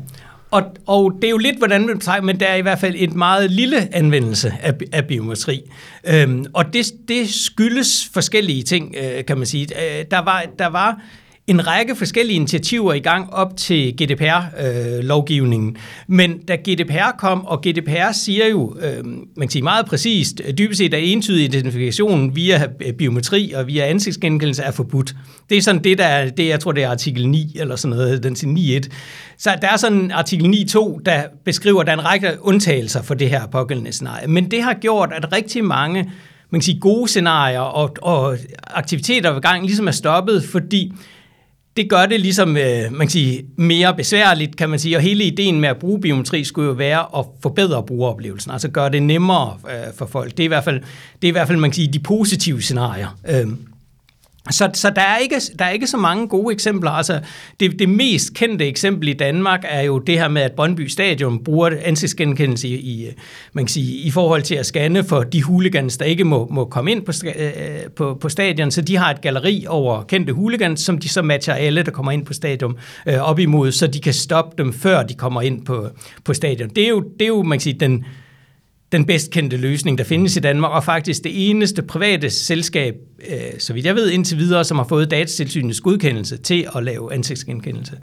og, 0.52 0.64
og 0.88 1.14
det 1.22 1.28
er 1.28 1.32
jo 1.32 1.38
lidt, 1.38 1.58
hvordan 1.58 1.86
man 1.86 2.00
tager, 2.00 2.22
men 2.22 2.40
der 2.40 2.46
er 2.46 2.56
i 2.56 2.62
hvert 2.62 2.80
fald 2.80 2.96
et 2.98 3.14
meget 3.14 3.52
lille 3.52 3.96
anvendelse 3.96 4.54
af, 4.62 4.74
af 4.92 5.06
biometri. 5.06 5.62
Øhm, 6.08 6.46
og 6.54 6.74
det, 6.74 6.86
det 7.08 7.30
skyldes 7.30 8.10
forskellige 8.14 8.64
ting, 8.64 8.96
øh, 8.98 9.26
kan 9.26 9.38
man 9.38 9.48
sige. 9.48 9.68
Øh, 10.00 10.06
der 10.12 10.20
var, 10.20 10.46
der 10.60 10.68
var 10.68 11.02
en 11.48 11.68
række 11.68 11.96
forskellige 11.96 12.36
initiativer 12.36 12.94
i 12.94 13.00
gang 13.00 13.34
op 13.34 13.58
til 13.58 13.94
GDPR-lovgivningen. 14.02 15.70
Øh, 15.76 15.82
Men 16.08 16.38
da 16.38 16.56
GDPR 16.56 17.18
kom, 17.18 17.46
og 17.46 17.62
GDPR 17.62 18.12
siger 18.12 18.48
jo, 18.48 18.76
øh, 18.82 19.06
man 19.06 19.28
kan 19.42 19.50
sige 19.50 19.62
meget 19.62 19.86
præcist, 19.86 20.42
øh, 20.46 20.54
dybest 20.58 20.78
set 20.78 20.94
er 20.94 20.98
entydig 20.98 21.46
identifikation 21.46 22.36
via 22.36 22.68
øh, 22.86 22.94
biometri 22.94 23.52
og 23.56 23.68
via 23.68 23.86
ansigtsgenkendelse 23.88 24.64
er 24.64 24.72
forbudt. 24.72 25.16
Det 25.50 25.58
er 25.58 25.62
sådan 25.62 25.84
det, 25.84 25.98
der 25.98 26.06
er, 26.06 26.30
det 26.30 26.48
jeg 26.48 26.60
tror, 26.60 26.72
det 26.72 26.84
er 26.84 26.90
artikel 26.90 27.30
9 27.30 27.56
eller 27.60 27.76
sådan 27.76 27.98
noget, 27.98 28.24
den 28.24 28.36
siger 28.36 28.82
9.1. 28.82 28.90
Så 29.38 29.50
der 29.62 29.68
er 29.68 29.78
sådan 29.78 30.12
artikel 30.12 30.68
9.2, 30.70 31.02
der 31.06 31.24
beskriver, 31.46 31.82
at 31.82 31.88
der 31.88 31.94
er 31.94 31.98
en 31.98 32.06
række 32.06 32.32
undtagelser 32.42 33.02
for 33.02 33.14
det 33.14 33.30
her 33.30 33.48
pågældende 33.48 33.92
scenarie. 33.92 34.28
Men 34.28 34.52
det 34.52 34.64
har 34.64 34.74
gjort, 34.74 35.10
at 35.14 35.32
rigtig 35.32 35.66
mange 35.66 36.12
man 36.50 36.60
kan 36.60 36.66
sige, 36.66 36.80
gode 36.80 37.08
scenarier 37.08 37.60
og, 37.60 37.96
og 38.02 38.38
aktiviteter 38.64 39.32
ved 39.32 39.42
gang 39.42 39.66
ligesom 39.66 39.88
er 39.88 39.92
stoppet, 39.92 40.44
fordi 40.44 40.94
det 41.78 41.90
gør 41.90 42.06
det 42.06 42.22
ligesom 42.22 42.58
øh, 42.58 42.92
man 42.92 43.00
kan 43.00 43.10
sige, 43.10 43.46
mere 43.58 43.96
besværligt, 43.96 44.58
kan 44.58 44.70
man 44.70 44.80
sige, 44.80 44.98
og 44.98 45.02
hele 45.02 45.24
ideen 45.24 45.60
med 45.60 45.70
at 45.70 45.78
bruge 45.78 46.02
biometri 46.02 46.44
skulle 46.44 46.68
jo 46.68 46.74
være 46.74 47.20
at 47.20 47.26
forbedre 47.42 47.84
brugeroplevelsen, 47.84 48.52
altså 48.52 48.70
gøre 48.70 48.90
det 48.90 49.04
nemmere 49.04 49.58
øh, 49.70 49.94
for 49.98 50.06
folk. 50.06 50.32
Det 50.32 50.40
er 50.40 50.44
i 50.44 50.48
hvert 50.48 50.64
fald, 50.64 50.82
det 51.22 51.28
er 51.28 51.28
i 51.28 51.32
hvert 51.32 51.48
fald 51.48 51.58
man 51.60 51.70
kan 51.70 51.76
sige, 51.76 51.94
de 51.94 52.00
positive 52.00 52.62
scenarier. 52.62 53.18
Øh. 53.30 53.48
Så, 54.52 54.70
så 54.74 54.90
der, 54.90 55.02
er 55.02 55.18
ikke, 55.18 55.36
der 55.60 55.66
er 55.66 55.70
ikke 55.70 55.88
så 55.88 55.98
mange 55.98 56.28
gode 56.28 56.54
eksempler. 56.54 56.92
Altså, 56.92 57.20
det, 57.60 57.80
det 57.80 57.90
mest 57.90 58.34
kendte 58.34 58.68
eksempel 58.68 59.08
i 59.08 59.14
Danmark 59.14 59.66
er 59.70 59.82
jo 59.82 60.00
det 60.00 60.20
her 60.20 60.28
med, 60.28 60.42
at 60.42 60.52
Brøndby 60.52 60.88
Stadion 60.88 61.44
bruger 61.44 61.72
ansigtsgenkendelse 61.84 62.68
i, 62.68 63.08
man 63.54 63.66
kan 63.66 63.70
sige, 63.70 63.96
i 63.96 64.12
forhold 64.12 64.42
til 64.42 64.56
at 64.56 64.66
scanne 64.66 65.04
for 65.04 65.24
de 65.24 65.44
hooligans, 65.44 65.98
der 65.98 66.06
ikke 66.06 66.24
må, 66.24 66.48
må 66.52 66.66
komme 66.66 66.92
ind 66.92 67.06
på, 67.06 67.12
øh, 67.36 67.52
på, 67.96 68.18
på 68.22 68.30
stadion. 68.30 68.72
Så 68.72 68.82
de 68.82 68.98
har 68.98 69.12
et 69.12 69.22
galeri 69.22 69.66
over 69.68 70.04
kendte 70.04 70.34
hooligans, 70.34 70.82
som 70.82 70.98
de 70.98 71.10
så 71.10 71.22
matcher 71.22 71.54
alle, 71.54 71.84
der 71.84 71.92
kommer 71.92 72.12
ind 72.12 72.26
på 72.26 72.34
stadion 72.34 72.78
øh, 73.08 73.30
op 73.30 73.40
imod, 73.40 73.72
så 73.72 73.88
de 73.88 74.00
kan 74.00 74.14
stoppe 74.14 74.64
dem, 74.64 74.74
før 74.74 75.04
de 75.04 75.14
kommer 75.14 75.42
ind 75.42 75.66
på, 75.66 75.90
på 76.24 76.34
stadion. 76.34 76.70
Det 76.70 76.84
er 76.84 76.90
jo, 76.90 77.04
det 77.20 77.22
er 77.22 77.28
jo 77.28 77.44
man 77.44 77.58
kan 77.58 77.64
sige, 77.64 77.80
den, 77.80 78.06
den 78.92 79.06
bedst 79.06 79.32
kendte 79.32 79.58
løsning, 79.58 79.98
der 79.98 80.04
findes 80.04 80.38
i 80.38 80.40
Danmark, 80.40 80.72
og 80.72 80.84
faktisk 80.84 81.24
det 81.24 81.50
eneste 81.50 81.82
private 81.82 82.30
selskab, 82.30 82.96
øh, 83.30 83.60
så 83.60 83.74
vidt 83.74 83.86
jeg 83.86 83.96
ved 83.96 84.12
indtil 84.12 84.38
videre, 84.38 84.64
som 84.64 84.78
har 84.78 84.86
fået 84.86 85.12
datatilsynets 85.12 85.82
godkendelse 85.82 86.38
til 86.38 86.68
at 86.76 86.84
lave 86.84 87.14
ansigtsgenkendelse. 87.14 87.98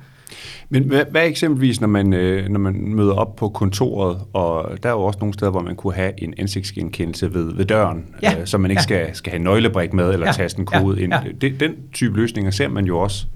Men 0.69 0.83
hvad, 0.83 1.05
hvad 1.11 1.27
eksempelvis, 1.27 1.81
når 1.81 1.89
man, 1.89 2.13
øh, 2.13 2.49
når 2.49 2.61
man 2.61 2.75
møder 2.95 3.13
op 3.13 3.37
på 3.37 3.49
kontoret, 3.49 4.21
og 4.33 4.83
der 4.83 4.89
er 4.89 4.93
jo 4.93 5.03
også 5.03 5.19
nogle 5.19 5.35
steder, 5.35 5.51
hvor 5.51 5.63
man 5.63 5.77
kunne 5.77 5.95
have 5.95 6.13
en 6.19 6.35
ansigtsgenkendelse 6.39 7.35
ved, 7.35 7.55
ved 7.55 7.65
døren, 7.65 8.05
ja. 8.23 8.41
øh, 8.41 8.47
så 8.47 8.59
man 8.59 8.71
ikke 8.71 8.81
ja. 8.81 8.83
skal, 8.83 9.17
skal 9.17 9.31
have 9.31 9.43
nøglebrik 9.43 9.93
med 9.93 10.13
eller 10.13 10.27
ja. 10.27 10.33
taste 10.33 10.61
en 10.61 10.67
kode 10.67 10.97
ja. 10.97 11.05
ind. 11.05 11.13
Ja. 11.13 11.21
Det, 11.41 11.61
den 11.61 11.75
type 11.93 12.17
løsninger 12.17 12.51
ser 12.51 12.69
man 12.69 12.85
jo 12.85 12.99
også. 12.99 13.27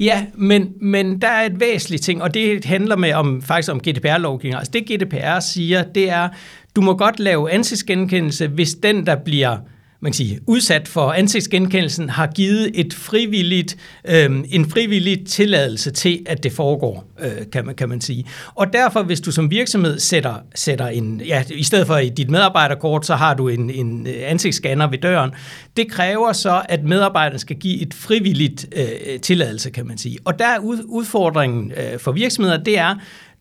Ja, 0.00 0.26
men, 0.34 0.72
men 0.80 1.20
der 1.20 1.28
er 1.28 1.46
et 1.46 1.60
væsentligt 1.60 2.02
ting, 2.02 2.22
og 2.22 2.34
det 2.34 2.64
handler 2.64 2.96
med 2.96 3.12
om, 3.12 3.42
faktisk 3.42 3.72
om 3.72 3.80
GDPR-lovgivning. 3.80 4.58
Altså 4.58 4.72
det 4.72 4.86
GDPR 4.86 5.40
siger, 5.40 5.82
det 5.82 6.10
er, 6.10 6.28
du 6.76 6.80
må 6.80 6.96
godt 6.96 7.20
lave 7.20 7.50
ansigtsgenkendelse, 7.50 8.46
hvis 8.48 8.74
den, 8.74 9.06
der 9.06 9.16
bliver 9.16 9.56
man 10.00 10.12
kan 10.12 10.16
sige, 10.16 10.40
udsat 10.46 10.88
for 10.88 11.12
ansigtsgenkendelsen, 11.12 12.10
har 12.10 12.26
givet 12.26 12.70
et 12.74 12.94
frivilligt, 12.94 13.76
øh, 14.04 14.44
en 14.50 14.70
frivillig 14.70 15.26
tilladelse 15.26 15.90
til, 15.90 16.22
at 16.26 16.42
det 16.42 16.52
foregår, 16.52 17.04
øh, 17.20 17.30
kan, 17.52 17.66
man, 17.66 17.74
kan 17.74 17.88
man 17.88 18.00
sige. 18.00 18.26
Og 18.54 18.72
derfor, 18.72 19.02
hvis 19.02 19.20
du 19.20 19.32
som 19.32 19.50
virksomhed 19.50 19.98
sætter, 19.98 20.34
sætter 20.54 20.86
en, 20.86 21.22
ja, 21.26 21.44
i 21.50 21.62
stedet 21.62 21.86
for 21.86 21.96
i 21.96 22.08
dit 22.08 22.30
medarbejderkort, 22.30 23.06
så 23.06 23.14
har 23.14 23.34
du 23.34 23.48
en, 23.48 23.70
en 23.70 24.06
øh, 24.06 24.14
ansigtsscanner 24.18 24.86
ved 24.86 24.98
døren, 24.98 25.30
det 25.76 25.90
kræver 25.90 26.32
så, 26.32 26.62
at 26.68 26.84
medarbejderen 26.84 27.38
skal 27.38 27.56
give 27.56 27.80
et 27.82 27.94
frivilligt 27.94 28.66
øh, 28.76 29.20
tilladelse, 29.20 29.70
kan 29.70 29.86
man 29.86 29.98
sige. 29.98 30.18
Og 30.24 30.38
der 30.38 30.46
er 30.46 30.58
udfordringen 30.84 31.72
øh, 31.72 31.98
for 31.98 32.12
virksomheder, 32.12 32.56
det 32.56 32.78
er, 32.78 32.94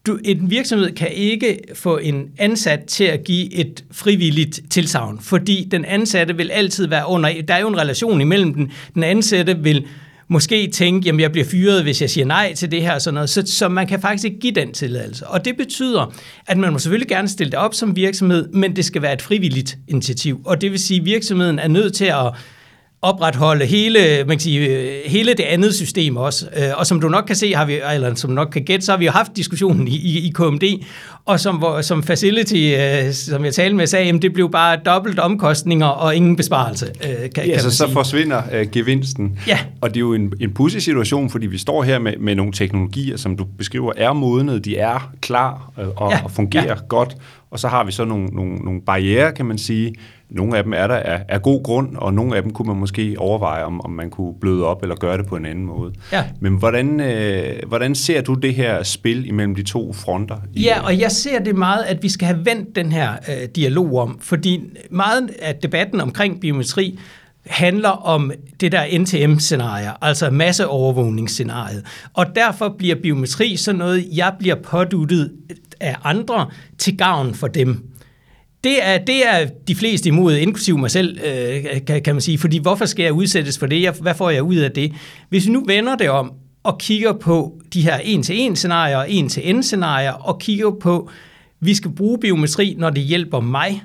du, 0.07 0.19
en 0.23 0.49
virksomhed 0.49 0.91
kan 0.91 1.11
ikke 1.11 1.59
få 1.73 1.97
en 1.97 2.27
ansat 2.37 2.83
til 2.83 3.03
at 3.03 3.23
give 3.23 3.53
et 3.53 3.83
frivilligt 3.91 4.59
tilsavn, 4.69 5.19
fordi 5.21 5.67
den 5.71 5.85
ansatte 5.85 6.37
vil 6.37 6.51
altid 6.51 6.87
være 6.87 7.07
under, 7.07 7.41
der 7.47 7.53
er 7.53 7.59
jo 7.59 7.67
en 7.67 7.77
relation 7.77 8.21
imellem 8.21 8.53
den, 8.53 8.71
den 8.93 9.03
ansatte 9.03 9.57
vil 9.59 9.85
måske 10.27 10.67
tænke, 10.67 11.05
jamen 11.05 11.19
jeg 11.19 11.31
bliver 11.31 11.45
fyret, 11.45 11.83
hvis 11.83 12.01
jeg 12.01 12.09
siger 12.09 12.25
nej 12.25 12.53
til 12.53 12.71
det 12.71 12.81
her 12.81 12.93
og 12.93 13.01
sådan 13.01 13.13
noget, 13.13 13.29
så, 13.29 13.43
så 13.45 13.69
man 13.69 13.87
kan 13.87 14.01
faktisk 14.01 14.25
ikke 14.25 14.39
give 14.39 14.53
den 14.53 14.73
tilladelse. 14.73 15.27
Og 15.27 15.45
det 15.45 15.57
betyder, 15.57 16.13
at 16.47 16.57
man 16.57 16.73
må 16.73 16.79
selvfølgelig 16.79 17.07
gerne 17.07 17.27
stille 17.27 17.51
det 17.51 17.59
op 17.59 17.73
som 17.73 17.95
virksomhed, 17.95 18.47
men 18.47 18.75
det 18.75 18.85
skal 18.85 19.01
være 19.01 19.13
et 19.13 19.21
frivilligt 19.21 19.77
initiativ. 19.87 20.41
Og 20.45 20.61
det 20.61 20.71
vil 20.71 20.79
sige, 20.79 20.99
at 20.99 21.05
virksomheden 21.05 21.59
er 21.59 21.67
nødt 21.67 21.93
til 21.93 22.05
at 22.05 22.33
opretholde 23.01 23.65
hele, 23.65 23.99
man 24.17 24.37
kan 24.37 24.39
sige, 24.39 24.91
hele 25.05 25.33
det 25.33 25.43
andet 25.43 25.75
system 25.75 26.17
også. 26.17 26.47
Øh, 26.57 26.69
og 26.77 26.87
som 26.87 27.01
du 27.01 27.09
nok 27.09 27.23
kan 27.27 27.35
se, 27.35 27.55
har 27.55 27.65
vi, 27.65 27.79
eller 27.93 28.15
som 28.15 28.29
du 28.29 28.33
nok 28.33 28.47
kan 28.47 28.63
gætte, 28.63 28.85
så 28.85 28.91
har 28.91 28.99
vi 28.99 29.05
jo 29.05 29.11
haft 29.11 29.31
diskussionen 29.35 29.87
i, 29.87 29.95
i, 29.95 30.27
i 30.27 30.31
KMD, 30.35 30.63
og 31.25 31.39
som, 31.39 31.63
som 31.81 32.03
Facility, 32.03 32.75
øh, 32.77 33.13
som 33.13 33.45
jeg 33.45 33.53
talte 33.53 33.75
med, 33.75 33.87
sagde, 33.87 34.09
at 34.09 34.21
det 34.21 34.33
blev 34.33 34.51
bare 34.51 34.77
dobbelt 34.85 35.19
omkostninger 35.19 35.85
og 35.85 36.15
ingen 36.15 36.35
besparelse. 36.35 36.85
Øh, 36.85 37.09
kan, 37.35 37.45
ja, 37.45 37.53
kan 37.53 37.61
så, 37.61 37.77
så 37.77 37.91
forsvinder 37.91 38.41
uh, 38.61 38.71
gevinsten. 38.71 39.39
Ja. 39.47 39.59
Og 39.81 39.89
det 39.89 39.97
er 39.97 40.01
jo 40.01 40.13
en, 40.13 40.33
en 40.39 40.53
pudsig 40.53 40.81
situation, 40.81 41.29
fordi 41.29 41.47
vi 41.47 41.57
står 41.57 41.83
her 41.83 41.99
med, 41.99 42.13
med 42.19 42.35
nogle 42.35 42.51
teknologier, 42.51 43.17
som 43.17 43.37
du 43.37 43.45
beskriver, 43.57 43.91
er 43.97 44.13
modnet, 44.13 44.65
de 44.65 44.77
er 44.77 45.11
klar 45.21 45.71
og, 45.75 46.11
ja. 46.11 46.23
og 46.23 46.31
fungerer 46.31 46.65
ja. 46.65 46.75
godt, 46.89 47.15
og 47.51 47.59
så 47.59 47.67
har 47.67 47.83
vi 47.83 47.91
så 47.91 48.05
nogle, 48.05 48.25
nogle, 48.25 48.55
nogle 48.55 48.81
barriere, 48.81 49.31
kan 49.31 49.45
man 49.45 49.57
sige, 49.57 49.95
nogle 50.29 50.57
af 50.57 50.63
dem 50.63 50.73
er 50.73 50.87
der 50.87 50.95
af, 50.95 51.25
af 51.29 51.41
god 51.41 51.63
grund, 51.63 51.95
og 51.95 52.13
nogle 52.13 52.35
af 52.35 52.41
dem 52.43 52.53
kunne 52.53 52.67
man 52.67 52.77
måske 52.77 53.15
overveje, 53.17 53.63
om, 53.63 53.81
om 53.81 53.91
man 53.91 54.09
kunne 54.09 54.33
bløde 54.41 54.65
op 54.65 54.83
eller 54.83 54.95
gøre 54.95 55.17
det 55.17 55.25
på 55.25 55.35
en 55.35 55.45
anden 55.45 55.65
måde. 55.65 55.93
Ja. 56.11 56.23
Men 56.39 56.53
hvordan, 56.53 56.99
øh, 56.99 57.59
hvordan 57.67 57.95
ser 57.95 58.21
du 58.21 58.33
det 58.33 58.55
her 58.55 58.83
spil 58.83 59.27
imellem 59.27 59.55
de 59.55 59.63
to 59.63 59.93
fronter? 59.93 60.37
Ja, 60.55 60.81
og 60.81 60.99
jeg 60.99 61.11
ser 61.11 61.39
det 61.39 61.55
meget, 61.55 61.83
at 61.83 62.03
vi 62.03 62.09
skal 62.09 62.27
have 62.27 62.45
vendt 62.45 62.75
den 62.75 62.91
her 62.91 63.11
øh, 63.11 63.47
dialog 63.55 63.97
om, 63.97 64.17
fordi 64.21 64.63
meget 64.91 65.29
af 65.41 65.55
debatten 65.55 66.01
omkring 66.01 66.41
biometri 66.41 66.99
handler 67.45 67.89
om 67.89 68.31
det 68.59 68.71
der 68.71 68.99
NTM-scenarie, 68.99 69.91
altså 70.01 70.29
masseovervågningsscenariet. 70.29 71.85
Og 72.13 72.25
derfor 72.35 72.75
bliver 72.77 72.95
biometri 73.03 73.55
sådan 73.55 73.79
noget, 73.79 74.07
jeg 74.13 74.33
bliver 74.39 74.55
påduttet 74.55 75.31
af 75.79 75.95
andre 76.03 76.49
til 76.77 76.97
gavn 76.97 77.33
for 77.33 77.47
dem. 77.47 77.83
Det 78.67 78.87
er, 78.87 78.97
det 78.97 79.27
er 79.27 79.47
de 79.67 79.75
fleste 79.75 80.07
imod, 80.09 80.35
inklusive 80.35 80.77
mig 80.77 80.91
selv, 80.91 81.19
øh, 81.25 81.85
kan, 81.87 82.01
kan 82.01 82.15
man 82.15 82.21
sige. 82.21 82.37
Fordi 82.37 82.57
hvorfor 82.57 82.85
skal 82.85 83.03
jeg 83.03 83.13
udsættes 83.13 83.59
for 83.59 83.67
det? 83.67 83.97
Hvad 84.01 84.15
får 84.15 84.29
jeg 84.29 84.43
ud 84.43 84.55
af 84.55 84.71
det? 84.71 84.93
Hvis 85.29 85.47
vi 85.47 85.51
nu 85.51 85.63
vender 85.67 85.95
det 85.95 86.09
om 86.09 86.31
og 86.63 86.77
kigger 86.79 87.13
på 87.13 87.61
de 87.73 87.81
her 87.81 87.97
en-til-en-scenarier 87.97 88.97
og 88.97 89.11
en-til-n-scenarier, 89.11 90.11
og 90.11 90.39
kigger 90.39 90.71
på, 90.81 91.09
vi 91.59 91.73
skal 91.73 91.91
bruge 91.91 92.19
biometri, 92.19 92.75
når 92.77 92.89
det 92.89 93.03
hjælper 93.03 93.39
mig 93.39 93.83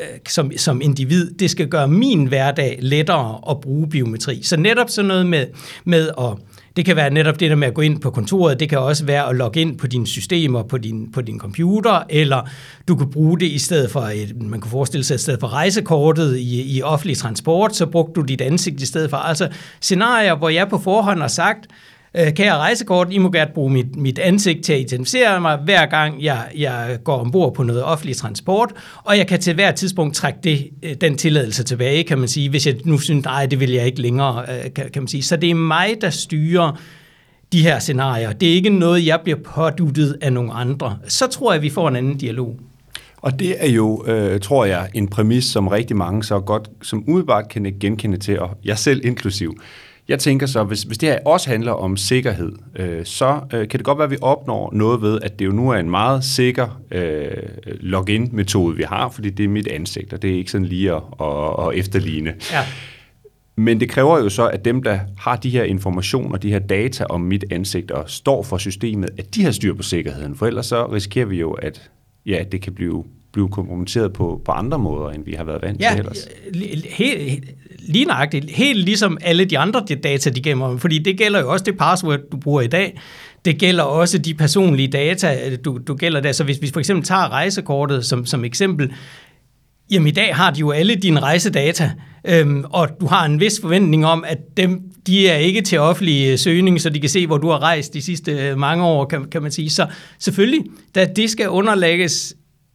øh, 0.00 0.06
som, 0.28 0.52
som 0.56 0.80
individ. 0.80 1.30
Det 1.30 1.50
skal 1.50 1.68
gøre 1.68 1.88
min 1.88 2.26
hverdag 2.26 2.78
lettere 2.82 3.40
at 3.50 3.60
bruge 3.60 3.88
biometri. 3.88 4.42
Så 4.42 4.56
netop 4.56 4.90
sådan 4.90 5.08
noget 5.08 5.26
med, 5.26 5.46
med 5.84 6.10
at 6.18 6.38
det 6.76 6.84
kan 6.84 6.96
være 6.96 7.10
netop 7.10 7.40
det 7.40 7.50
der 7.50 7.56
med 7.56 7.68
at 7.68 7.74
gå 7.74 7.82
ind 7.82 8.00
på 8.00 8.10
kontoret, 8.10 8.60
det 8.60 8.68
kan 8.68 8.78
også 8.78 9.04
være 9.04 9.28
at 9.28 9.36
logge 9.36 9.60
ind 9.60 9.78
på 9.78 9.86
dine 9.86 10.06
systemer 10.06 10.62
på 10.62 10.78
din, 10.78 11.12
på 11.12 11.20
din 11.20 11.38
computer, 11.38 12.02
eller 12.10 12.48
du 12.88 12.96
kan 12.96 13.10
bruge 13.10 13.40
det 13.40 13.46
i 13.46 13.58
stedet 13.58 13.90
for, 13.90 14.00
et, 14.00 14.42
man 14.42 14.60
kan 14.60 14.70
forestille 14.70 15.04
sig, 15.04 15.14
i 15.14 15.18
stedet 15.18 15.40
for 15.40 15.52
rejsekortet 15.52 16.38
i, 16.38 16.76
i 16.76 16.82
offentlig 16.82 17.16
transport, 17.16 17.76
så 17.76 17.86
brugte 17.86 18.20
du 18.20 18.20
dit 18.20 18.40
ansigt 18.40 18.82
i 18.82 18.86
stedet 18.86 19.10
for. 19.10 19.16
Altså 19.16 19.48
scenarier, 19.80 20.36
hvor 20.36 20.48
jeg 20.48 20.68
på 20.68 20.78
forhånd 20.78 21.20
har 21.20 21.28
sagt, 21.28 21.66
øh, 22.14 22.32
kære 22.32 22.56
rejsekort, 22.56 23.08
I 23.10 23.18
må 23.18 23.30
gerne 23.30 23.50
bruge 23.54 23.72
mit, 23.72 23.96
mit 23.96 24.18
ansigt 24.18 24.64
til 24.64 24.72
at 24.72 24.80
identificere 24.80 25.40
mig, 25.40 25.56
hver 25.56 25.86
gang 25.86 26.22
jeg, 26.22 26.48
jeg 26.56 26.98
går 27.04 27.18
ombord 27.18 27.54
på 27.54 27.62
noget 27.62 27.82
offentlig 27.82 28.16
transport, 28.16 28.72
og 29.04 29.18
jeg 29.18 29.26
kan 29.26 29.40
til 29.40 29.54
hver 29.54 29.72
tidspunkt 29.72 30.14
trække 30.14 30.38
det, 30.44 30.70
øh, 30.82 30.94
den 31.00 31.16
tilladelse 31.16 31.64
tilbage, 31.64 32.04
kan 32.04 32.18
man 32.18 32.28
sige, 32.28 32.50
hvis 32.50 32.66
jeg 32.66 32.76
nu 32.84 32.98
synes, 32.98 33.24
nej, 33.24 33.46
det 33.46 33.60
vil 33.60 33.70
jeg 33.70 33.86
ikke 33.86 34.02
længere, 34.02 34.42
øh, 34.42 34.72
kan, 34.74 34.90
kan 34.92 35.02
man 35.02 35.08
sige. 35.08 35.22
Så 35.22 35.36
det 35.36 35.50
er 35.50 35.54
mig, 35.54 35.96
der 36.00 36.10
styrer 36.10 36.80
de 37.52 37.62
her 37.62 37.78
scenarier. 37.78 38.32
Det 38.32 38.48
er 38.50 38.54
ikke 38.54 38.70
noget, 38.70 39.06
jeg 39.06 39.20
bliver 39.24 39.38
påduttet 39.44 40.16
af 40.20 40.32
nogle 40.32 40.52
andre. 40.52 40.98
Så 41.08 41.26
tror 41.26 41.52
jeg, 41.52 41.62
vi 41.62 41.70
får 41.70 41.88
en 41.88 41.96
anden 41.96 42.16
dialog. 42.18 42.58
Og 43.16 43.38
det 43.38 43.54
er 43.58 43.70
jo, 43.70 44.04
øh, 44.06 44.40
tror 44.40 44.64
jeg, 44.64 44.88
en 44.94 45.08
præmis, 45.08 45.44
som 45.44 45.68
rigtig 45.68 45.96
mange 45.96 46.24
så 46.24 46.40
godt, 46.40 46.70
som 46.82 47.04
umiddelbart 47.06 47.48
kan 47.48 47.74
genkende 47.80 48.16
til, 48.16 48.40
og 48.40 48.50
jeg 48.64 48.78
selv 48.78 49.00
inklusiv. 49.04 49.58
Jeg 50.08 50.18
tænker 50.18 50.46
så, 50.46 50.64
hvis, 50.64 50.82
hvis 50.82 50.98
det 50.98 51.08
her 51.08 51.18
også 51.24 51.50
handler 51.50 51.72
om 51.72 51.96
sikkerhed, 51.96 52.52
øh, 52.76 53.04
så 53.04 53.40
øh, 53.52 53.68
kan 53.68 53.78
det 53.78 53.84
godt 53.84 53.98
være, 53.98 54.04
at 54.04 54.10
vi 54.10 54.16
opnår 54.22 54.70
noget 54.72 55.02
ved, 55.02 55.18
at 55.22 55.38
det 55.38 55.46
jo 55.46 55.52
nu 55.52 55.70
er 55.70 55.76
en 55.76 55.90
meget 55.90 56.24
sikker 56.24 56.80
øh, 56.90 57.30
login-metode, 57.64 58.76
vi 58.76 58.82
har, 58.82 59.08
fordi 59.08 59.30
det 59.30 59.44
er 59.44 59.48
mit 59.48 59.68
ansigt, 59.68 60.12
og 60.12 60.22
det 60.22 60.30
er 60.30 60.34
ikke 60.34 60.50
sådan 60.50 60.66
lige 60.66 60.92
at, 60.92 61.02
at, 61.20 61.66
at 61.68 61.74
efterligne. 61.74 62.34
Ja. 62.52 62.60
Men 63.56 63.80
det 63.80 63.88
kræver 63.88 64.18
jo 64.18 64.28
så, 64.28 64.48
at 64.48 64.64
dem, 64.64 64.82
der 64.82 64.98
har 65.18 65.36
de 65.36 65.50
her 65.50 65.64
informationer, 65.64 66.36
de 66.36 66.50
her 66.50 66.58
data 66.58 67.04
om 67.04 67.20
mit 67.20 67.44
ansigt 67.50 67.90
og 67.90 68.10
står 68.10 68.42
for 68.42 68.58
systemet, 68.58 69.10
at 69.18 69.34
de 69.34 69.44
har 69.44 69.50
styr 69.50 69.74
på 69.74 69.82
sikkerheden, 69.82 70.36
for 70.36 70.46
ellers 70.46 70.66
så 70.66 70.86
risikerer 70.86 71.26
vi 71.26 71.40
jo, 71.40 71.52
at 71.52 71.90
ja, 72.26 72.44
det 72.52 72.60
kan 72.60 72.72
blive 72.74 73.04
blive 73.34 73.48
kompromitteret 73.48 74.12
på, 74.12 74.40
på 74.44 74.52
andre 74.52 74.78
måder, 74.78 75.10
end 75.10 75.24
vi 75.24 75.32
har 75.32 75.44
været 75.44 75.62
vant 75.62 75.80
ja, 75.80 75.90
til 75.90 75.98
ellers. 75.98 76.28
Helt, 76.90 77.44
lige 77.88 78.04
nøjagtigt. 78.04 78.50
Helt 78.50 78.84
ligesom 78.84 79.18
alle 79.20 79.44
de 79.44 79.58
andre 79.58 79.80
data, 79.80 80.30
de 80.30 80.42
gemmer. 80.42 80.76
Fordi 80.76 80.98
det 80.98 81.18
gælder 81.18 81.40
jo 81.40 81.52
også 81.52 81.64
det 81.64 81.78
password, 81.78 82.20
du 82.32 82.36
bruger 82.36 82.60
i 82.60 82.66
dag. 82.66 83.00
Det 83.44 83.58
gælder 83.58 83.82
også 83.82 84.18
de 84.18 84.34
personlige 84.34 84.88
data, 84.88 85.56
du, 85.56 85.78
du 85.86 85.94
gælder 85.94 86.20
der. 86.20 86.32
Så 86.32 86.44
hvis 86.44 86.62
vi 86.62 86.70
for 86.72 86.80
eksempel 86.80 87.04
tager 87.04 87.28
rejsekortet 87.28 88.06
som, 88.06 88.26
som 88.26 88.44
eksempel, 88.44 88.92
jamen 89.90 90.08
i 90.08 90.10
dag 90.10 90.36
har 90.36 90.50
de 90.50 90.60
jo 90.60 90.70
alle 90.70 90.94
dine 90.94 91.20
rejsedata, 91.20 91.90
øhm, 92.24 92.64
og 92.70 92.88
du 93.00 93.06
har 93.06 93.24
en 93.24 93.40
vis 93.40 93.60
forventning 93.60 94.06
om, 94.06 94.24
at 94.26 94.38
dem, 94.56 94.80
de 95.06 95.28
er 95.28 95.36
ikke 95.36 95.60
til 95.60 95.78
offentlig 95.78 96.38
søgning, 96.38 96.80
så 96.80 96.90
de 96.90 97.00
kan 97.00 97.10
se, 97.10 97.26
hvor 97.26 97.38
du 97.38 97.48
har 97.48 97.62
rejst 97.62 97.94
de 97.94 98.02
sidste 98.02 98.32
øh, 98.32 98.58
mange 98.58 98.84
år, 98.84 99.04
kan, 99.04 99.24
kan 99.24 99.42
man 99.42 99.50
sige. 99.50 99.70
Så 99.70 99.86
selvfølgelig, 100.18 100.64
da 100.94 101.04
det 101.04 101.30
skal 101.30 101.48
underlægges 101.48 102.34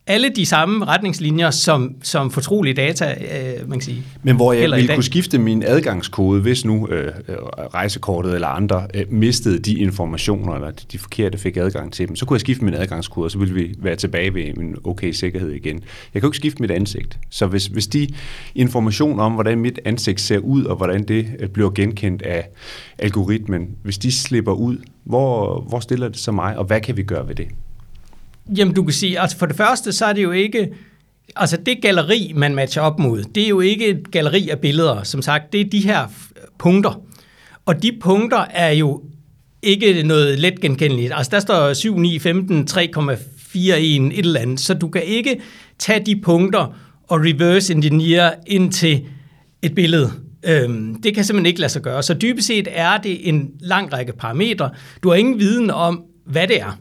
alle 0.09 0.29
de 0.29 0.45
samme 0.45 0.85
retningslinjer 0.85 1.51
som, 1.51 1.95
som 2.03 2.31
fortrolige 2.31 2.73
data, 2.73 3.05
øh, 3.05 3.69
man 3.69 3.79
kan 3.79 3.85
sige. 3.85 4.03
Men 4.23 4.35
hvor 4.35 4.53
jeg 4.53 4.71
ville 4.71 4.93
kunne 4.93 5.03
skifte 5.03 5.37
min 5.37 5.63
adgangskode, 5.63 6.41
hvis 6.41 6.65
nu 6.65 6.87
øh, 6.87 7.13
øh, 7.27 7.35
rejsekortet 7.73 8.35
eller 8.35 8.47
andre 8.47 8.87
øh, 8.93 9.05
mistede 9.09 9.59
de 9.59 9.73
informationer, 9.73 10.53
eller 10.53 10.71
de 10.91 10.97
forkerte 10.97 11.37
fik 11.37 11.57
adgang 11.57 11.93
til 11.93 12.07
dem, 12.07 12.15
så 12.15 12.25
kunne 12.25 12.35
jeg 12.35 12.41
skifte 12.41 12.65
min 12.65 12.73
adgangskode, 12.73 13.25
og 13.25 13.31
så 13.31 13.37
ville 13.37 13.53
vi 13.53 13.75
være 13.79 13.95
tilbage 13.95 14.33
ved 14.33 14.43
en 14.43 14.75
okay 14.83 15.11
sikkerhed 15.11 15.51
igen. 15.51 15.83
Jeg 16.13 16.21
kan 16.21 16.27
ikke 16.27 16.37
skifte 16.37 16.61
mit 16.61 16.71
ansigt. 16.71 17.19
Så 17.29 17.47
hvis, 17.47 17.65
hvis 17.65 17.87
de 17.87 18.07
informationer 18.55 19.23
om, 19.23 19.33
hvordan 19.33 19.59
mit 19.59 19.79
ansigt 19.85 20.21
ser 20.21 20.37
ud, 20.37 20.63
og 20.63 20.75
hvordan 20.75 21.03
det 21.03 21.27
øh, 21.39 21.49
bliver 21.49 21.69
genkendt 21.69 22.21
af 22.21 22.49
algoritmen, 22.99 23.67
hvis 23.83 23.97
de 23.97 24.11
slipper 24.11 24.53
ud, 24.53 24.77
hvor, 25.03 25.61
hvor 25.69 25.79
stiller 25.79 26.07
det 26.07 26.17
så 26.17 26.31
mig, 26.31 26.57
og 26.57 26.65
hvad 26.65 26.81
kan 26.81 26.97
vi 26.97 27.03
gøre 27.03 27.27
ved 27.27 27.35
det? 27.35 27.47
Jamen, 28.57 28.73
du 28.73 28.83
kan 28.83 28.93
sige, 28.93 29.19
altså 29.19 29.37
for 29.37 29.45
det 29.45 29.55
første, 29.55 29.91
så 29.91 30.05
er 30.05 30.13
det 30.13 30.23
jo 30.23 30.31
ikke, 30.31 30.69
altså 31.35 31.57
det 31.65 31.81
galleri, 31.81 32.31
man 32.35 32.55
matcher 32.55 32.81
op 32.81 32.99
mod, 32.99 33.23
det 33.23 33.43
er 33.43 33.47
jo 33.47 33.59
ikke 33.59 33.87
et 33.87 34.11
galleri 34.11 34.49
af 34.49 34.59
billeder. 34.59 35.03
Som 35.03 35.21
sagt, 35.21 35.53
det 35.53 35.61
er 35.61 35.65
de 35.65 35.79
her 35.79 36.07
punkter. 36.59 37.01
Og 37.65 37.83
de 37.83 37.91
punkter 38.01 38.45
er 38.49 38.69
jo 38.71 39.03
ikke 39.61 40.03
noget 40.03 40.39
let 40.39 40.61
genkendeligt. 40.61 41.13
Altså 41.15 41.29
der 41.31 41.39
står 41.39 41.73
7, 41.73 41.97
9, 41.97 42.19
15, 42.19 42.67
3,41 42.71 42.79
et 43.57 44.19
eller 44.19 44.39
andet. 44.39 44.59
Så 44.59 44.73
du 44.73 44.87
kan 44.87 45.03
ikke 45.03 45.41
tage 45.79 46.05
de 46.05 46.21
punkter 46.21 46.75
og 47.07 47.19
reverse 47.19 47.73
engineer 47.73 48.31
ind 48.47 48.71
til 48.71 49.05
et 49.61 49.75
billede. 49.75 50.11
Øhm, 50.43 51.01
det 51.01 51.15
kan 51.15 51.23
simpelthen 51.23 51.45
ikke 51.45 51.59
lade 51.59 51.71
sig 51.71 51.81
gøre. 51.81 52.03
Så 52.03 52.13
dybest 52.13 52.47
set 52.47 52.67
er 52.71 52.97
det 52.97 53.29
en 53.29 53.49
lang 53.59 53.93
række 53.93 54.13
parametre. 54.13 54.69
Du 55.03 55.09
har 55.09 55.15
ingen 55.15 55.39
viden 55.39 55.71
om, 55.71 56.03
hvad 56.25 56.47
det 56.47 56.61
er. 56.61 56.79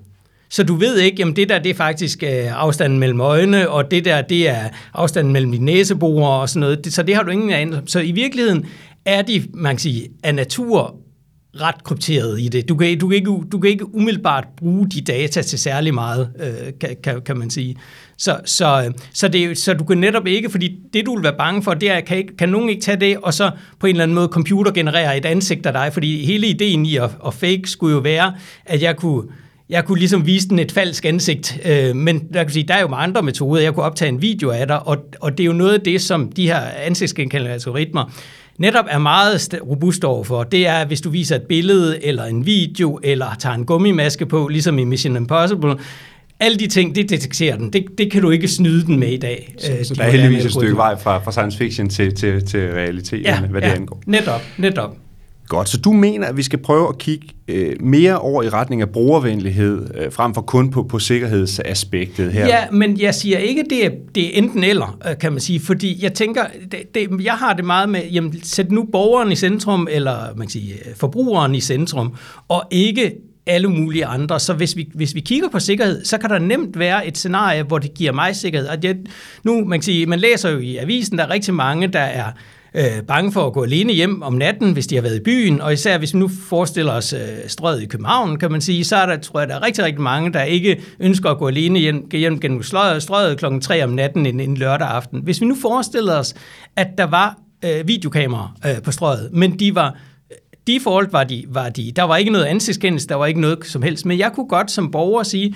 Så 0.50 0.62
du 0.62 0.74
ved 0.74 0.98
ikke, 0.98 1.24
om 1.24 1.34
det 1.34 1.48
der 1.48 1.58
det 1.58 1.70
er 1.70 1.74
faktisk 1.74 2.22
øh, 2.22 2.62
afstanden 2.62 2.98
mellem 2.98 3.20
øjne, 3.20 3.70
og 3.70 3.90
det 3.90 4.04
der 4.04 4.22
det 4.22 4.48
er 4.48 4.68
afstanden 4.94 5.32
mellem 5.32 5.52
dine 5.52 5.64
næseborer 5.64 6.40
og 6.40 6.48
sådan 6.48 6.60
noget. 6.60 6.86
Så 6.94 7.02
det 7.02 7.14
har 7.14 7.22
du 7.22 7.30
ingen 7.30 7.50
anelse 7.50 7.82
Så 7.86 8.00
i 8.00 8.12
virkeligheden 8.12 8.66
er 9.04 9.22
de, 9.22 9.42
man 9.54 9.74
kan 9.74 9.78
sige, 9.78 10.08
af 10.22 10.34
natur 10.34 10.96
ret 11.60 11.84
krypteret 11.84 12.40
i 12.40 12.48
det. 12.48 12.68
Du 12.68 12.76
kan, 12.76 12.98
du, 12.98 13.08
kan 13.08 13.16
ikke, 13.16 13.30
du 13.52 13.58
kan 13.58 13.70
ikke 13.70 13.94
umiddelbart 13.94 14.44
bruge 14.56 14.88
de 14.88 15.00
data 15.00 15.42
til 15.42 15.58
særlig 15.58 15.94
meget, 15.94 16.30
øh, 16.40 16.72
kan, 16.80 16.96
kan, 17.02 17.22
kan 17.22 17.38
man 17.38 17.50
sige. 17.50 17.76
Så, 18.18 18.40
så, 18.44 18.92
så, 19.12 19.28
det, 19.28 19.58
så 19.58 19.74
du 19.74 19.84
kan 19.84 19.98
netop 19.98 20.26
ikke, 20.26 20.50
fordi 20.50 20.78
det 20.92 21.06
du 21.06 21.14
vil 21.14 21.24
være 21.24 21.36
bange 21.38 21.62
for, 21.62 21.74
det 21.74 21.90
er, 21.90 22.00
kan, 22.00 22.16
ikke, 22.16 22.36
kan 22.36 22.48
nogen 22.48 22.68
ikke 22.68 22.82
tage 22.82 23.00
det, 23.00 23.16
og 23.22 23.34
så 23.34 23.50
på 23.80 23.86
en 23.86 23.90
eller 23.90 24.02
anden 24.02 24.14
måde 24.14 24.28
computer 24.28 24.72
generere 24.72 25.16
et 25.16 25.24
ansigt 25.24 25.66
af 25.66 25.72
dig, 25.72 25.92
fordi 25.92 26.24
hele 26.24 26.46
ideen 26.46 26.86
i 26.86 26.96
at, 26.96 27.10
at 27.26 27.34
fake 27.34 27.62
skulle 27.64 27.94
jo 27.94 28.00
være, 28.00 28.34
at 28.66 28.82
jeg 28.82 28.96
kunne 28.96 29.22
jeg 29.70 29.84
kunne 29.84 29.98
ligesom 29.98 30.26
vise 30.26 30.48
den 30.48 30.58
et 30.58 30.72
falsk 30.72 31.04
ansigt, 31.04 31.60
øh, 31.64 31.96
men 31.96 32.28
der, 32.32 32.44
kan 32.44 32.52
sige, 32.52 32.68
der 32.68 32.74
er 32.74 32.80
jo 32.80 32.88
mange 32.88 33.02
andre 33.02 33.22
metoder. 33.22 33.62
Jeg 33.62 33.74
kunne 33.74 33.84
optage 33.84 34.08
en 34.08 34.22
video 34.22 34.50
af 34.50 34.66
dig, 34.66 34.86
og, 34.86 34.96
og 35.20 35.38
det 35.38 35.40
er 35.40 35.46
jo 35.46 35.52
noget 35.52 35.74
af 35.74 35.80
det, 35.80 36.02
som 36.02 36.32
de 36.32 36.46
her 36.46 36.60
ansigtsgenkendende 36.60 37.54
algoritmer 37.54 38.12
netop 38.58 38.84
er 38.88 38.98
meget 38.98 39.58
robust 39.70 40.04
overfor. 40.04 40.42
Det 40.42 40.66
er, 40.66 40.86
hvis 40.86 41.00
du 41.00 41.10
viser 41.10 41.36
et 41.36 41.42
billede, 41.42 42.04
eller 42.04 42.24
en 42.24 42.46
video, 42.46 43.00
eller 43.02 43.26
tager 43.38 43.54
en 43.54 43.66
gummimaske 43.66 44.26
på, 44.26 44.48
ligesom 44.48 44.78
i 44.78 44.84
Mission 44.84 45.16
Impossible, 45.16 45.76
alle 46.40 46.58
de 46.58 46.66
ting, 46.66 46.94
det 46.94 47.10
detekterer 47.10 47.56
den. 47.56 47.72
Det, 47.72 47.84
det 47.98 48.12
kan 48.12 48.22
du 48.22 48.30
ikke 48.30 48.48
snyde 48.48 48.86
den 48.86 49.00
med 49.00 49.08
i 49.08 49.16
dag. 49.16 49.54
Så, 49.58 49.72
øh, 49.72 49.84
så 49.84 49.94
der 49.94 50.02
er 50.02 50.10
heldigvis 50.10 50.44
et 50.44 50.52
stykke 50.52 50.76
vej 50.76 50.98
fra, 50.98 51.18
fra 51.18 51.32
science 51.32 51.58
fiction 51.58 51.88
til, 51.88 52.14
til, 52.14 52.46
til 52.46 52.60
realitet, 52.60 53.24
ja, 53.24 53.40
hvad 53.40 53.60
det 53.60 53.68
ja, 53.68 53.74
angår. 53.74 54.02
netop, 54.06 54.42
netop. 54.58 54.96
Godt, 55.48 55.68
så 55.68 55.78
du 55.78 55.92
mener, 55.92 56.26
at 56.26 56.36
vi 56.36 56.42
skal 56.42 56.58
prøve 56.58 56.88
at 56.88 56.98
kigge 56.98 57.26
øh, 57.48 57.76
mere 57.80 58.18
over 58.18 58.42
i 58.42 58.48
retning 58.48 58.82
af 58.82 58.88
brugervenlighed, 58.88 59.86
øh, 59.94 60.12
frem 60.12 60.34
for 60.34 60.40
kun 60.40 60.70
på, 60.70 60.82
på 60.82 60.98
sikkerhedsaspektet 60.98 62.32
her? 62.32 62.46
Ja, 62.46 62.70
men 62.70 63.00
jeg 63.00 63.14
siger 63.14 63.38
ikke, 63.38 63.64
det 63.70 63.86
er, 63.86 63.90
det 64.14 64.24
er 64.26 64.30
enten 64.42 64.64
eller, 64.64 64.98
øh, 65.10 65.18
kan 65.18 65.32
man 65.32 65.40
sige, 65.40 65.60
fordi 65.60 65.98
jeg 66.02 66.14
tænker, 66.14 66.42
det, 66.72 66.94
det, 66.94 67.24
jeg 67.24 67.34
har 67.34 67.52
det 67.52 67.64
meget 67.64 67.88
med, 67.88 68.00
jamen 68.12 68.40
sæt 68.42 68.70
nu 68.70 68.88
borgeren 68.92 69.32
i 69.32 69.36
centrum, 69.36 69.88
eller 69.90 70.16
man 70.36 70.46
kan 70.46 70.50
sige, 70.50 70.74
øh, 70.74 70.96
forbrugeren 70.96 71.54
i 71.54 71.60
centrum, 71.60 72.14
og 72.48 72.62
ikke 72.70 73.12
alle 73.46 73.68
mulige 73.68 74.06
andre. 74.06 74.40
Så 74.40 74.54
hvis 74.54 74.76
vi, 74.76 74.88
hvis 74.94 75.14
vi 75.14 75.20
kigger 75.20 75.48
på 75.48 75.58
sikkerhed, 75.58 76.04
så 76.04 76.18
kan 76.18 76.30
der 76.30 76.38
nemt 76.38 76.78
være 76.78 77.06
et 77.06 77.18
scenarie, 77.18 77.62
hvor 77.62 77.78
det 77.78 77.94
giver 77.94 78.12
mig 78.12 78.36
sikkerhed. 78.36 78.68
Og 78.68 78.82
det, 78.82 78.96
nu, 79.44 79.64
man 79.64 79.78
kan 79.78 79.84
sige, 79.84 80.06
man 80.06 80.18
læser 80.18 80.50
jo 80.50 80.58
i 80.58 80.76
avisen, 80.76 81.18
der 81.18 81.24
er 81.24 81.30
rigtig 81.30 81.54
mange, 81.54 81.86
der 81.86 82.00
er 82.00 82.32
øh, 82.74 83.02
bange 83.08 83.32
for 83.32 83.46
at 83.46 83.52
gå 83.52 83.64
alene 83.64 83.92
hjem 83.92 84.22
om 84.22 84.32
natten, 84.32 84.72
hvis 84.72 84.86
de 84.86 84.94
har 84.94 85.02
været 85.02 85.16
i 85.16 85.22
byen, 85.22 85.60
og 85.60 85.72
især 85.72 85.98
hvis 85.98 86.14
vi 86.14 86.18
nu 86.18 86.28
forestiller 86.48 86.92
os 86.92 87.12
øh, 87.12 87.20
strøget 87.46 87.82
i 87.82 87.86
København, 87.86 88.38
kan 88.38 88.52
man 88.52 88.60
sige, 88.60 88.84
så 88.84 88.96
er 88.96 89.06
der, 89.06 89.16
tror 89.16 89.40
jeg, 89.40 89.48
der 89.48 89.54
er 89.54 89.62
rigtig, 89.62 89.84
rigtig 89.84 90.02
mange, 90.02 90.32
der 90.32 90.42
ikke 90.42 90.82
ønsker 91.00 91.30
at 91.30 91.38
gå 91.38 91.48
alene 91.48 91.78
hjem, 91.78 92.10
hjem 92.12 92.40
gennem 92.40 92.62
strøget 92.62 93.38
klokken 93.38 93.60
3 93.60 93.84
om 93.84 93.90
natten 93.90 94.26
en, 94.26 94.40
en 94.40 94.56
lørdag 94.56 94.88
aften. 94.88 95.20
Hvis 95.22 95.40
vi 95.40 95.46
nu 95.46 95.56
forestiller 95.62 96.14
os, 96.14 96.34
at 96.76 96.88
der 96.98 97.04
var 97.04 97.38
øh, 97.64 97.88
videokameraer 97.88 98.56
øh, 98.66 98.82
på 98.82 98.92
strøget, 98.92 99.30
men 99.32 99.58
de 99.58 99.74
var 99.74 99.96
default 100.66 101.12
var 101.12 101.24
de, 101.24 101.44
var 101.48 101.68
de, 101.68 101.92
der 101.96 102.02
var 102.02 102.16
ikke 102.16 102.30
noget 102.30 102.44
ansigtskendelse, 102.44 103.08
der 103.08 103.14
var 103.14 103.26
ikke 103.26 103.40
noget 103.40 103.58
som 103.62 103.82
helst, 103.82 104.06
men 104.06 104.18
jeg 104.18 104.32
kunne 104.34 104.48
godt 104.48 104.70
som 104.70 104.90
borger 104.90 105.22
sige, 105.22 105.54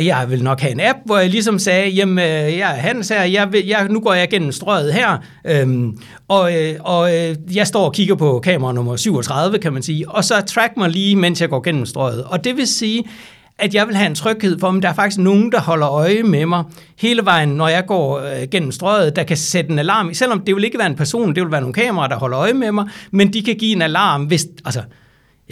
jeg 0.00 0.26
vil 0.30 0.42
nok 0.42 0.60
have 0.60 0.72
en 0.72 0.80
app, 0.80 0.98
hvor 1.04 1.18
jeg 1.18 1.30
ligesom 1.30 1.58
sagde, 1.58 1.90
jamen, 1.90 2.18
øh, 2.18 2.58
jeg 2.58 2.70
er 2.70 2.80
Hans 2.80 3.08
her, 3.08 3.22
jeg 3.22 3.52
vil, 3.52 3.66
jeg, 3.66 3.88
nu 3.88 4.00
går 4.00 4.14
jeg 4.14 4.28
gennem 4.28 4.52
strøget 4.52 4.94
her, 4.94 5.18
øhm, 5.44 5.98
og, 6.28 6.56
øh, 6.56 6.74
og 6.80 7.16
øh, 7.16 7.36
jeg 7.54 7.66
står 7.66 7.84
og 7.84 7.92
kigger 7.92 8.14
på 8.14 8.40
kamera 8.44 8.72
nummer 8.72 8.96
37, 8.96 9.58
kan 9.58 9.72
man 9.72 9.82
sige, 9.82 10.10
og 10.10 10.24
så 10.24 10.40
track 10.40 10.76
mig 10.76 10.90
lige, 10.90 11.16
mens 11.16 11.40
jeg 11.40 11.48
går 11.48 11.60
gennem 11.60 11.86
strøget. 11.86 12.24
Og 12.24 12.44
det 12.44 12.56
vil 12.56 12.66
sige, 12.66 13.04
at 13.58 13.74
jeg 13.74 13.86
vil 13.86 13.96
have 13.96 14.06
en 14.06 14.14
tryghed 14.14 14.58
for, 14.58 14.68
at 14.68 14.82
der 14.82 14.88
er 14.88 14.94
faktisk 14.94 15.18
nogen, 15.18 15.52
der 15.52 15.60
holder 15.60 15.88
øje 15.90 16.22
med 16.22 16.46
mig 16.46 16.64
hele 16.98 17.24
vejen, 17.24 17.48
når 17.48 17.68
jeg 17.68 17.86
går 17.86 18.18
øh, 18.18 18.48
gennem 18.50 18.72
strøget, 18.72 19.16
der 19.16 19.22
kan 19.22 19.36
sætte 19.36 19.70
en 19.70 19.78
alarm. 19.78 20.14
Selvom 20.14 20.40
det 20.40 20.56
vil 20.56 20.64
ikke 20.64 20.78
være 20.78 20.86
en 20.86 20.96
person, 20.96 21.34
det 21.34 21.42
vil 21.42 21.52
være 21.52 21.60
nogle 21.60 21.74
kameraer, 21.74 22.08
der 22.08 22.16
holder 22.16 22.38
øje 22.38 22.52
med 22.52 22.72
mig, 22.72 22.88
men 23.10 23.32
de 23.32 23.42
kan 23.42 23.56
give 23.56 23.76
en 23.76 23.82
alarm, 23.82 24.24
hvis, 24.24 24.46
altså, 24.64 24.82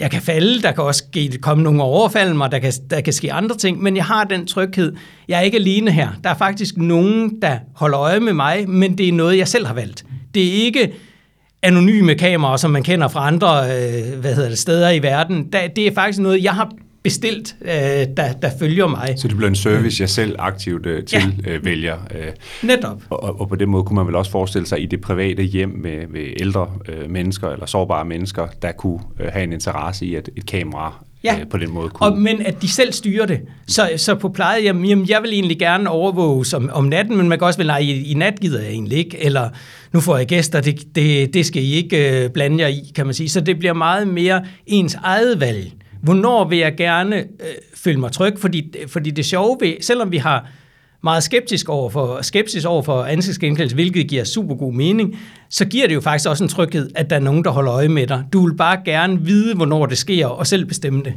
jeg 0.01 0.11
kan 0.11 0.21
falde, 0.21 0.61
der 0.61 0.71
kan 0.71 0.83
også 0.83 1.03
ske, 1.11 1.37
komme 1.41 1.63
nogle 1.63 1.83
overfald 1.83 2.33
mig, 2.33 2.51
der 2.51 2.59
kan, 2.59 2.73
der 2.89 3.01
kan 3.01 3.13
ske 3.13 3.33
andre 3.33 3.57
ting, 3.57 3.83
men 3.83 3.95
jeg 3.95 4.05
har 4.05 4.23
den 4.23 4.47
tryghed. 4.47 4.93
Jeg 5.27 5.37
er 5.37 5.41
ikke 5.41 5.57
alene 5.57 5.91
her. 5.91 6.09
Der 6.23 6.29
er 6.29 6.35
faktisk 6.35 6.77
nogen, 6.77 7.41
der 7.41 7.57
holder 7.75 7.99
øje 7.99 8.19
med 8.19 8.33
mig, 8.33 8.69
men 8.69 8.97
det 8.97 9.07
er 9.07 9.13
noget, 9.13 9.37
jeg 9.37 9.47
selv 9.47 9.65
har 9.65 9.73
valgt. 9.73 10.05
Det 10.33 10.47
er 10.47 10.65
ikke 10.65 10.93
anonyme 11.61 12.15
kameraer, 12.15 12.57
som 12.57 12.71
man 12.71 12.83
kender 12.83 13.07
fra 13.07 13.27
andre 13.27 13.63
øh, 13.63 14.19
hvad 14.19 14.35
hedder 14.35 14.49
det, 14.49 14.57
steder 14.57 14.89
i 14.89 15.03
verden. 15.03 15.51
Det 15.75 15.87
er 15.87 15.93
faktisk 15.93 16.19
noget, 16.19 16.43
jeg 16.43 16.53
har 16.53 16.71
bestilt, 17.03 17.55
øh, 17.61 17.71
der, 18.17 18.33
der 18.41 18.49
følger 18.59 18.87
mig. 18.87 19.13
Så 19.17 19.27
det 19.27 19.37
bliver 19.37 19.49
en 19.49 19.55
service, 19.55 20.01
jeg 20.01 20.09
selv 20.09 20.35
aktivt 20.39 20.85
øh, 20.85 21.03
til 21.03 21.35
ja. 21.45 21.51
øh, 21.51 21.65
vælger. 21.65 21.97
Øh, 22.15 22.27
Netop. 22.63 23.01
Og, 23.09 23.41
og 23.41 23.49
på 23.49 23.55
den 23.55 23.69
måde 23.69 23.83
kunne 23.83 23.95
man 23.95 24.07
vel 24.07 24.15
også 24.15 24.31
forestille 24.31 24.67
sig 24.67 24.81
i 24.81 24.85
det 24.85 25.01
private 25.01 25.43
hjem 25.43 25.69
med, 25.69 26.07
med 26.07 26.33
ældre 26.39 26.67
øh, 26.89 27.09
mennesker 27.09 27.49
eller 27.49 27.65
sårbare 27.65 28.05
mennesker, 28.05 28.47
der 28.61 28.71
kunne 28.71 28.99
øh, 29.19 29.27
have 29.31 29.43
en 29.43 29.53
interesse 29.53 30.05
i, 30.05 30.15
at 30.15 30.29
et 30.35 30.45
kamera 30.45 31.03
ja. 31.23 31.39
øh, 31.39 31.47
på 31.47 31.57
den 31.57 31.71
måde 31.71 31.89
kunne... 31.89 32.09
Og, 32.09 32.17
men 32.17 32.41
at 32.45 32.61
de 32.61 32.67
selv 32.67 32.93
styrer 32.93 33.25
det. 33.25 33.39
Så, 33.67 33.89
så 33.97 34.15
på 34.15 34.29
pleje, 34.29 34.61
jamen, 34.63 35.09
jeg 35.09 35.21
vil 35.21 35.33
egentlig 35.33 35.59
gerne 35.59 35.89
overvåge 35.89 36.45
om, 36.55 36.69
om 36.73 36.85
natten, 36.85 37.17
men 37.17 37.29
man 37.29 37.39
kan 37.39 37.45
også 37.45 37.59
vel, 37.59 37.67
nej, 37.67 37.79
i, 37.79 38.11
i 38.11 38.13
nat 38.13 38.39
gider 38.39 38.61
jeg 38.61 38.71
egentlig 38.71 38.97
ikke, 38.97 39.23
eller 39.23 39.49
nu 39.93 39.99
får 39.99 40.17
jeg 40.17 40.27
gæster, 40.27 40.61
det, 40.61 40.95
det, 40.95 41.33
det 41.33 41.45
skal 41.45 41.63
I 41.63 41.71
ikke 41.71 42.23
øh, 42.23 42.29
blande 42.29 42.63
jer 42.63 42.67
i, 42.67 42.91
kan 42.95 43.05
man 43.05 43.13
sige. 43.13 43.29
Så 43.29 43.41
det 43.41 43.59
bliver 43.59 43.73
meget 43.73 44.07
mere 44.07 44.45
ens 44.67 44.95
eget 44.95 45.39
valg. 45.39 45.71
Hvornår 46.03 46.49
vil 46.49 46.57
jeg 46.57 46.75
gerne 46.77 47.15
øh, 47.15 47.25
føle 47.75 47.99
mig 47.99 48.11
tryg? 48.11 48.39
Fordi, 48.39 48.75
fordi 48.87 49.11
det 49.11 49.25
sjove 49.25 49.57
ved, 49.61 49.73
selvom 49.81 50.11
vi 50.11 50.17
har 50.17 50.49
meget 51.03 51.23
skeptisk 51.23 51.69
over 51.69 51.89
for, 51.89 52.21
skepsis 52.21 52.65
over 52.65 52.81
for 52.81 53.03
ansigtsgenkendelse, 53.03 53.75
hvilket 53.75 54.07
giver 54.07 54.23
super 54.23 54.55
god 54.55 54.73
mening, 54.73 55.19
så 55.49 55.65
giver 55.65 55.87
det 55.87 55.95
jo 55.95 56.01
faktisk 56.01 56.29
også 56.29 56.43
en 56.43 56.49
tryghed, 56.49 56.89
at 56.95 57.09
der 57.09 57.15
er 57.15 57.19
nogen, 57.19 57.43
der 57.43 57.49
holder 57.49 57.73
øje 57.73 57.87
med 57.87 58.07
dig. 58.07 58.23
Du 58.33 58.45
vil 58.45 58.55
bare 58.55 58.81
gerne 58.85 59.21
vide, 59.21 59.55
hvornår 59.55 59.85
det 59.85 59.97
sker, 59.97 60.27
og 60.27 60.47
selv 60.47 60.65
bestemme 60.65 61.03
det. 61.03 61.13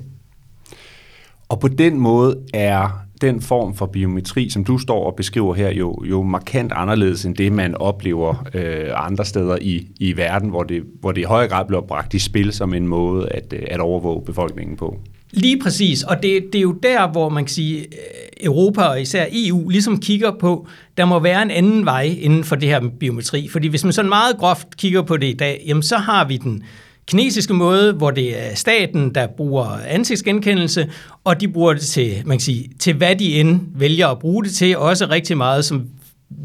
Og 1.49 1.61
på 1.61 1.69
den 1.69 1.99
måde 1.99 2.37
er 2.55 3.05
den 3.21 3.41
form 3.41 3.75
for 3.75 3.87
biometri, 3.87 4.51
som 4.51 4.65
du 4.65 4.79
står 4.79 5.07
og 5.07 5.17
beskriver 5.17 5.55
her, 5.55 5.71
jo, 5.71 6.05
jo 6.05 6.23
markant 6.23 6.73
anderledes 6.73 7.25
end 7.25 7.37
det, 7.37 7.53
man 7.53 7.75
oplever 7.75 8.47
øh, 8.55 8.87
andre 8.95 9.25
steder 9.25 9.59
i, 9.61 9.89
i 10.01 10.17
verden, 10.17 10.49
hvor 10.49 10.63
det, 10.63 10.83
hvor 11.01 11.13
det 11.13 11.21
i 11.21 11.25
høj 11.25 11.49
grad 11.49 11.65
bliver 11.67 11.83
bragt 11.83 12.15
i 12.15 12.19
spil 12.19 12.53
som 12.53 12.75
en 12.75 12.87
måde 12.87 13.29
at, 13.29 13.53
øh, 13.53 13.63
at 13.67 13.81
overvåge 13.81 14.25
befolkningen 14.25 14.77
på. 14.77 14.99
Lige 15.31 15.59
præcis, 15.63 16.03
og 16.03 16.23
det, 16.23 16.43
det 16.53 16.59
er 16.59 16.63
jo 16.63 16.73
der, 16.73 17.09
hvor 17.09 17.29
man 17.29 17.45
kan 17.45 17.51
sige, 17.51 17.79
øh, 17.79 17.85
Europa 18.41 18.83
og 18.83 19.03
især 19.03 19.27
EU 19.33 19.69
ligesom 19.69 20.01
kigger 20.01 20.33
på, 20.41 20.67
der 20.97 21.05
må 21.05 21.19
være 21.19 21.43
en 21.43 21.51
anden 21.51 21.85
vej 21.85 22.17
inden 22.21 22.45
for 22.45 22.57
det 22.57 22.69
her 22.69 22.81
biometri. 23.01 23.49
Fordi 23.49 23.69
hvis 23.69 23.85
man 23.85 23.93
sådan 23.93 24.09
meget 24.09 24.37
groft 24.39 24.77
kigger 24.77 25.03
på 25.03 25.17
det 25.17 25.27
i 25.27 25.37
dag, 25.37 25.65
jamen 25.67 25.83
så 25.83 25.97
har 25.97 26.25
vi 26.25 26.37
den 26.37 26.63
kinesiske 27.07 27.55
måde, 27.55 27.93
hvor 27.93 28.11
det 28.11 28.47
er 28.47 28.55
staten, 28.55 29.15
der 29.15 29.27
bruger 29.27 29.79
ansigtsgenkendelse, 29.87 30.91
og 31.25 31.41
de 31.41 31.49
bruger 31.49 31.73
det 31.73 31.83
til, 31.83 32.23
man 32.25 32.39
kan 32.39 32.45
sige, 32.45 32.71
til 32.79 32.95
hvad 32.95 33.17
de 33.17 33.41
end 33.41 33.61
vælger 33.75 34.09
at 34.09 34.19
bruge 34.19 34.45
det 34.45 34.53
til, 34.53 34.79
også 34.79 35.07
rigtig 35.11 35.37
meget, 35.37 35.65
som 35.65 35.87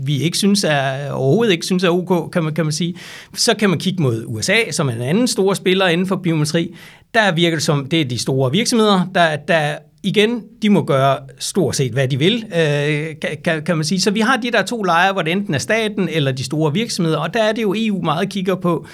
vi 0.04 0.22
ikke 0.22 0.38
synes 0.38 0.64
er, 0.64 1.12
overhovedet 1.12 1.54
ikke 1.54 1.66
synes 1.66 1.84
er 1.84 1.90
ok, 1.90 2.32
kan 2.32 2.44
man, 2.44 2.54
kan 2.54 2.66
man 2.66 2.72
sige. 2.72 2.96
Så 3.36 3.54
kan 3.60 3.70
man 3.70 3.80
kigge 3.80 4.04
mod 4.04 4.24
USA, 4.28 4.72
som 4.72 4.90
er 4.90 4.94
en 4.94 5.02
anden 5.02 5.28
stor 5.28 5.54
spiller 5.54 5.88
inden 5.88 6.08
for 6.08 6.16
biometri. 6.16 6.76
Der 7.14 7.32
virker 7.32 7.56
det 7.56 7.64
som, 7.64 7.86
det 7.86 8.02
er 8.02 8.06
de 8.06 8.18
store 8.18 8.52
virksomheder, 8.52 9.10
der, 9.16 9.36
der 9.36 9.78
igen, 10.04 10.44
de 10.62 10.70
må 10.70 10.84
gøre 10.84 11.18
stort 11.40 11.76
set, 11.76 11.92
hvad 11.92 12.08
de 12.08 12.20
vil, 12.20 12.46
øh, 12.56 13.16
kan, 13.44 13.64
kan 13.64 13.78
man 13.78 13.84
sige. 13.84 14.02
Så 14.02 14.12
vi 14.12 14.20
har 14.20 14.38
de 14.38 14.52
der 14.52 14.62
to 14.62 14.84
lejre, 14.84 15.14
hvor 15.14 15.22
det 15.22 15.32
enten 15.32 15.54
er 15.54 15.58
staten 15.58 16.10
eller 16.10 16.32
de 16.32 16.44
store 16.44 16.74
virksomheder, 16.74 17.18
og 17.18 17.34
der 17.34 17.44
er 17.44 17.52
det 17.52 17.62
jo 17.62 17.74
EU 17.78 18.02
meget 18.02 18.30
kigger 18.30 18.56
på, 18.56 18.88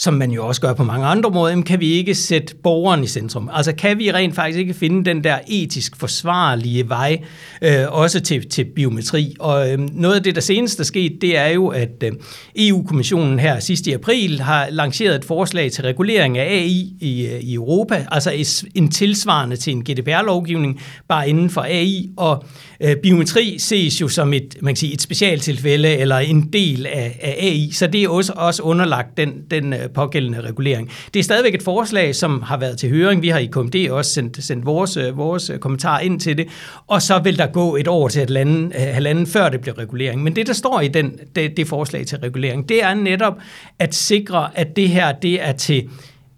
som 0.00 0.14
man 0.14 0.30
jo 0.30 0.46
også 0.46 0.60
gør 0.60 0.72
på 0.72 0.84
mange 0.84 1.06
andre 1.06 1.30
måder, 1.30 1.62
kan 1.62 1.80
vi 1.80 1.92
ikke 1.92 2.14
sætte 2.14 2.54
borgeren 2.62 3.04
i 3.04 3.06
centrum. 3.06 3.50
Altså 3.52 3.72
kan 3.72 3.98
vi 3.98 4.12
rent 4.12 4.34
faktisk 4.34 4.58
ikke 4.58 4.74
finde 4.74 5.04
den 5.04 5.24
der 5.24 5.38
etisk 5.48 5.96
forsvarlige 5.96 6.88
vej, 6.88 7.18
øh, 7.62 7.84
også 7.88 8.20
til, 8.20 8.48
til 8.48 8.64
biometri. 8.64 9.36
Og 9.38 9.72
øh, 9.72 9.78
noget 9.78 10.14
af 10.14 10.22
det, 10.22 10.34
der 10.34 10.40
senest 10.40 10.80
er 10.80 10.84
sket, 10.84 11.18
det 11.20 11.36
er 11.36 11.46
jo, 11.46 11.68
at 11.68 12.02
øh, 12.04 12.12
EU-kommissionen 12.56 13.38
her 13.38 13.60
sidst 13.60 13.86
i 13.86 13.92
april 13.92 14.40
har 14.40 14.68
lanceret 14.70 15.14
et 15.14 15.24
forslag 15.24 15.72
til 15.72 15.84
regulering 15.84 16.38
af 16.38 16.44
AI 16.44 16.94
i, 17.00 17.26
øh, 17.26 17.40
i 17.40 17.54
Europa, 17.54 18.06
altså 18.10 18.56
en 18.74 18.90
tilsvarende 18.90 19.56
til 19.56 19.72
en 19.72 19.84
GDPR-lovgivning, 19.84 20.80
bare 21.08 21.28
inden 21.28 21.50
for 21.50 21.60
AI, 21.60 22.10
og 22.16 22.44
øh, 22.80 22.96
biometri 22.96 23.58
ses 23.58 24.00
jo 24.00 24.08
som 24.08 24.32
et, 24.32 24.56
man 24.60 24.74
kan 24.74 24.76
sige, 24.76 24.94
et 24.94 25.02
specialtilfælde 25.02 25.96
eller 25.96 26.18
en 26.18 26.52
del 26.52 26.86
af, 26.86 27.18
af 27.22 27.36
AI, 27.38 27.70
så 27.72 27.86
det 27.86 28.02
er 28.02 28.08
også, 28.08 28.32
også 28.36 28.62
underlagt 28.62 29.16
den, 29.16 29.32
den 29.50 29.72
øh, 29.72 29.89
pågældende 29.94 30.40
regulering. 30.40 30.90
Det 31.14 31.20
er 31.20 31.24
stadigvæk 31.24 31.54
et 31.54 31.62
forslag, 31.62 32.14
som 32.14 32.42
har 32.42 32.56
været 32.56 32.78
til 32.78 32.90
høring. 32.90 33.22
Vi 33.22 33.28
har 33.28 33.38
i 33.38 33.46
KMD 33.46 33.90
også 33.90 34.12
sendt, 34.12 34.44
sendt 34.44 34.66
vores, 34.66 34.96
øh, 34.96 35.16
vores 35.16 35.50
øh, 35.50 35.58
kommentar 35.58 35.98
ind 35.98 36.20
til 36.20 36.38
det, 36.38 36.46
og 36.86 37.02
så 37.02 37.18
vil 37.18 37.38
der 37.38 37.46
gå 37.46 37.76
et 37.76 37.88
år 37.88 38.08
til 38.08 38.22
et 38.22 38.30
lande, 38.30 38.76
øh, 38.76 38.94
halvanden, 38.94 39.26
før 39.26 39.48
det 39.48 39.60
bliver 39.60 39.78
regulering. 39.78 40.22
Men 40.22 40.36
det, 40.36 40.46
der 40.46 40.52
står 40.52 40.80
i 40.80 40.88
den, 40.88 41.18
det, 41.36 41.56
det 41.56 41.68
forslag 41.68 42.06
til 42.06 42.18
regulering, 42.18 42.68
det 42.68 42.82
er 42.82 42.94
netop 42.94 43.38
at 43.78 43.94
sikre, 43.94 44.48
at 44.54 44.76
det 44.76 44.88
her 44.88 45.12
det 45.12 45.42
er 45.42 45.52
til 45.52 45.88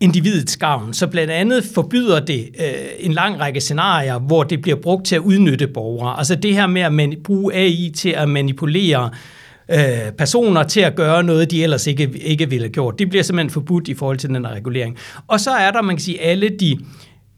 individets 0.01 0.57
gavn. 0.57 0.95
Så 0.95 1.07
blandt 1.07 1.33
andet 1.33 1.65
forbyder 1.75 2.21
det 2.21 2.49
øh, 2.59 2.73
en 2.99 3.13
lang 3.13 3.41
række 3.41 3.61
scenarier, 3.61 4.19
hvor 4.19 4.43
det 4.43 4.63
bliver 4.63 4.77
brugt 4.77 5.07
til 5.07 5.15
at 5.15 5.21
udnytte 5.21 5.67
borgere. 5.67 6.19
Altså 6.19 6.35
det 6.35 6.55
her 6.55 6.67
med 6.67 6.83
at 6.83 6.93
bruge 7.25 7.55
AI 7.55 7.93
til 7.97 8.11
at 8.11 8.29
manipulere 8.29 9.11
øh, 9.13 9.17
Øh, 9.73 10.13
personer 10.19 10.63
til 10.63 10.81
at 10.81 10.97
gøre 10.97 11.23
noget, 11.23 11.51
de 11.51 11.63
ellers 11.63 11.87
ikke, 11.87 12.11
ikke 12.15 12.51
ville 12.51 12.65
have 12.65 12.73
gjort. 12.73 12.99
Det 12.99 13.09
bliver 13.09 13.23
simpelthen 13.23 13.51
forbudt 13.51 13.89
i 13.89 13.95
forhold 13.95 14.19
til 14.19 14.29
den 14.29 14.47
regulering. 14.51 14.97
Og 15.29 15.41
så 15.41 15.51
er 15.51 15.71
der, 15.71 15.83
man 15.83 15.97
kan 15.97 16.03
sige, 16.03 16.23
alle 16.23 16.49
de 16.49 16.79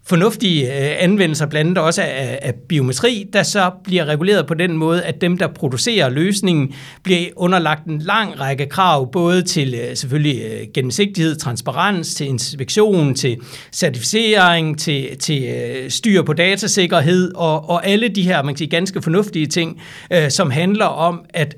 fornuftige 0.06 0.66
øh, 0.66 0.96
anvendelser, 0.98 1.46
blandt 1.46 1.68
andet 1.68 1.84
også 1.84 2.02
af, 2.02 2.38
af 2.42 2.54
biometri, 2.68 3.26
der 3.32 3.42
så 3.42 3.70
bliver 3.84 4.04
reguleret 4.04 4.46
på 4.46 4.54
den 4.54 4.76
måde, 4.76 5.02
at 5.02 5.20
dem, 5.20 5.38
der 5.38 5.48
producerer 5.48 6.08
løsningen, 6.08 6.74
bliver 7.02 7.28
underlagt 7.36 7.86
en 7.86 7.98
lang 7.98 8.40
række 8.40 8.66
krav, 8.66 9.12
både 9.12 9.42
til 9.42 9.74
øh, 9.74 9.96
selvfølgelig 9.96 10.42
gennemsigtighed, 10.74 11.36
transparens, 11.36 12.14
til 12.14 12.26
inspektion, 12.26 13.14
til 13.14 13.36
certificering, 13.72 14.78
til, 14.78 15.18
til 15.18 15.54
styr 15.88 16.22
på 16.22 16.32
datasikkerhed, 16.32 17.32
og, 17.34 17.70
og 17.70 17.86
alle 17.86 18.08
de 18.08 18.22
her, 18.22 18.42
man 18.42 18.54
kan 18.54 18.58
sige, 18.58 18.70
ganske 18.70 19.02
fornuftige 19.02 19.46
ting, 19.46 19.80
som 20.28 20.50
handler 20.50 20.86
om, 20.86 21.24
at 21.34 21.56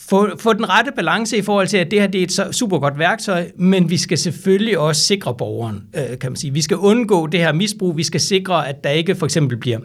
få, 0.00 0.28
få 0.38 0.52
den 0.52 0.68
rette 0.68 0.92
balance 0.96 1.36
i 1.36 1.42
forhold 1.42 1.66
til, 1.66 1.76
at 1.76 1.90
det 1.90 2.00
her 2.00 2.06
det 2.06 2.38
er 2.40 2.44
et 2.46 2.54
super 2.54 2.78
godt 2.78 2.98
værktøj, 2.98 3.46
men 3.56 3.90
vi 3.90 3.96
skal 3.96 4.18
selvfølgelig 4.18 4.78
også 4.78 5.02
sikre 5.02 5.34
borgeren, 5.34 5.82
øh, 5.94 6.18
kan 6.18 6.30
man 6.30 6.36
sige. 6.36 6.52
Vi 6.52 6.60
skal 6.60 6.76
undgå 6.76 7.26
det 7.26 7.40
her 7.40 7.52
misbrug, 7.52 7.96
vi 7.96 8.02
skal 8.02 8.20
sikre, 8.20 8.68
at 8.68 8.84
der 8.84 8.90
ikke 8.90 9.14
for 9.14 9.26
eksempel 9.26 9.56
bliver, 9.56 9.78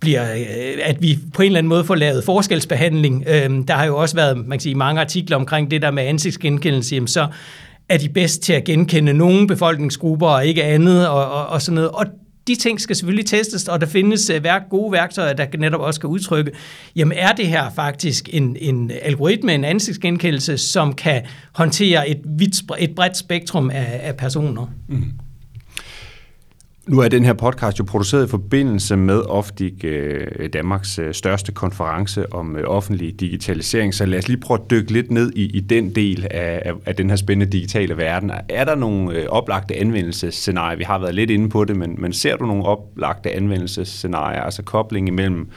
bliver 0.00 0.34
øh, 0.34 0.78
at 0.84 1.02
vi 1.02 1.18
på 1.34 1.42
en 1.42 1.46
eller 1.46 1.58
anden 1.58 1.68
måde 1.68 1.84
får 1.84 1.94
lavet 1.94 2.24
forskelsbehandling. 2.24 3.24
Øh, 3.28 3.50
der 3.68 3.74
har 3.74 3.84
jo 3.84 3.96
også 3.96 4.14
været 4.16 4.36
man 4.36 4.58
kan 4.58 4.60
sige, 4.60 4.74
mange 4.74 5.00
artikler 5.00 5.36
omkring 5.36 5.70
det 5.70 5.82
der 5.82 5.90
med 5.90 6.02
ansigtsgenkendelse, 6.02 6.94
jamen 6.94 7.08
så 7.08 7.26
er 7.88 7.98
de 7.98 8.08
bedst 8.08 8.42
til 8.42 8.52
at 8.52 8.64
genkende 8.64 9.12
nogle 9.12 9.46
befolkningsgrupper 9.46 10.26
og 10.26 10.46
ikke 10.46 10.64
andet 10.64 11.08
og, 11.08 11.30
og, 11.30 11.46
og 11.46 11.62
sådan 11.62 11.74
noget. 11.74 11.90
Og 11.90 12.06
de 12.48 12.54
ting 12.54 12.80
skal 12.80 12.96
selvfølgelig 12.96 13.26
testes, 13.26 13.68
og 13.68 13.80
der 13.80 13.86
findes 13.86 14.30
øh, 14.30 14.44
værk, 14.44 14.62
gode 14.70 14.92
værktøjer, 14.92 15.32
der 15.32 15.46
netop 15.58 15.80
også 15.80 16.00
kan 16.00 16.10
udtrykke, 16.10 16.52
jamen 16.96 17.18
er 17.18 17.32
det 17.32 17.46
her 17.46 17.70
faktisk 17.70 18.28
en, 18.32 18.56
en 18.60 18.90
algoritme, 19.02 19.54
en 19.54 19.64
ansigtsgenkendelse, 19.64 20.58
som 20.58 20.94
kan 20.94 21.22
håndtere 21.52 22.08
et, 22.08 22.20
vidt, 22.24 22.62
et 22.78 22.94
bredt 22.94 23.16
spektrum 23.16 23.70
af, 23.70 24.00
af 24.02 24.16
personer. 24.16 24.66
Mm. 24.88 25.04
Nu 26.88 26.98
er 27.00 27.08
den 27.08 27.24
her 27.24 27.32
podcast 27.32 27.78
jo 27.78 27.84
produceret 27.84 28.26
i 28.26 28.30
forbindelse 28.30 28.96
med 28.96 29.20
Ofdig, 29.20 29.84
øh, 29.84 30.48
Danmarks 30.52 30.98
øh, 30.98 31.14
største 31.14 31.52
konference 31.52 32.32
om 32.32 32.56
øh, 32.56 32.64
offentlig 32.66 33.20
digitalisering, 33.20 33.94
så 33.94 34.06
lad 34.06 34.18
os 34.18 34.28
lige 34.28 34.40
prøve 34.40 34.60
at 34.64 34.70
dykke 34.70 34.92
lidt 34.92 35.10
ned 35.10 35.32
i, 35.36 35.44
i 35.44 35.60
den 35.60 35.94
del 35.94 36.26
af, 36.30 36.62
af, 36.64 36.72
af 36.86 36.96
den 36.96 37.10
her 37.10 37.16
spændende 37.16 37.52
digitale 37.52 37.96
verden. 37.96 38.30
Er 38.48 38.64
der 38.64 38.74
nogle 38.74 39.30
oplagte 39.30 39.76
anvendelsesscenarier? 39.76 40.76
Vi 40.76 40.84
har 40.84 40.98
været 40.98 41.14
lidt 41.14 41.30
inde 41.30 41.48
på 41.48 41.64
det, 41.64 41.76
men, 41.76 41.96
men 41.98 42.12
ser 42.12 42.36
du 42.36 42.46
nogle 42.46 42.64
oplagte 42.64 43.32
anvendelsesscenarier, 43.32 44.40
altså 44.40 44.62
kobling 44.62 45.08
imellem 45.08 45.48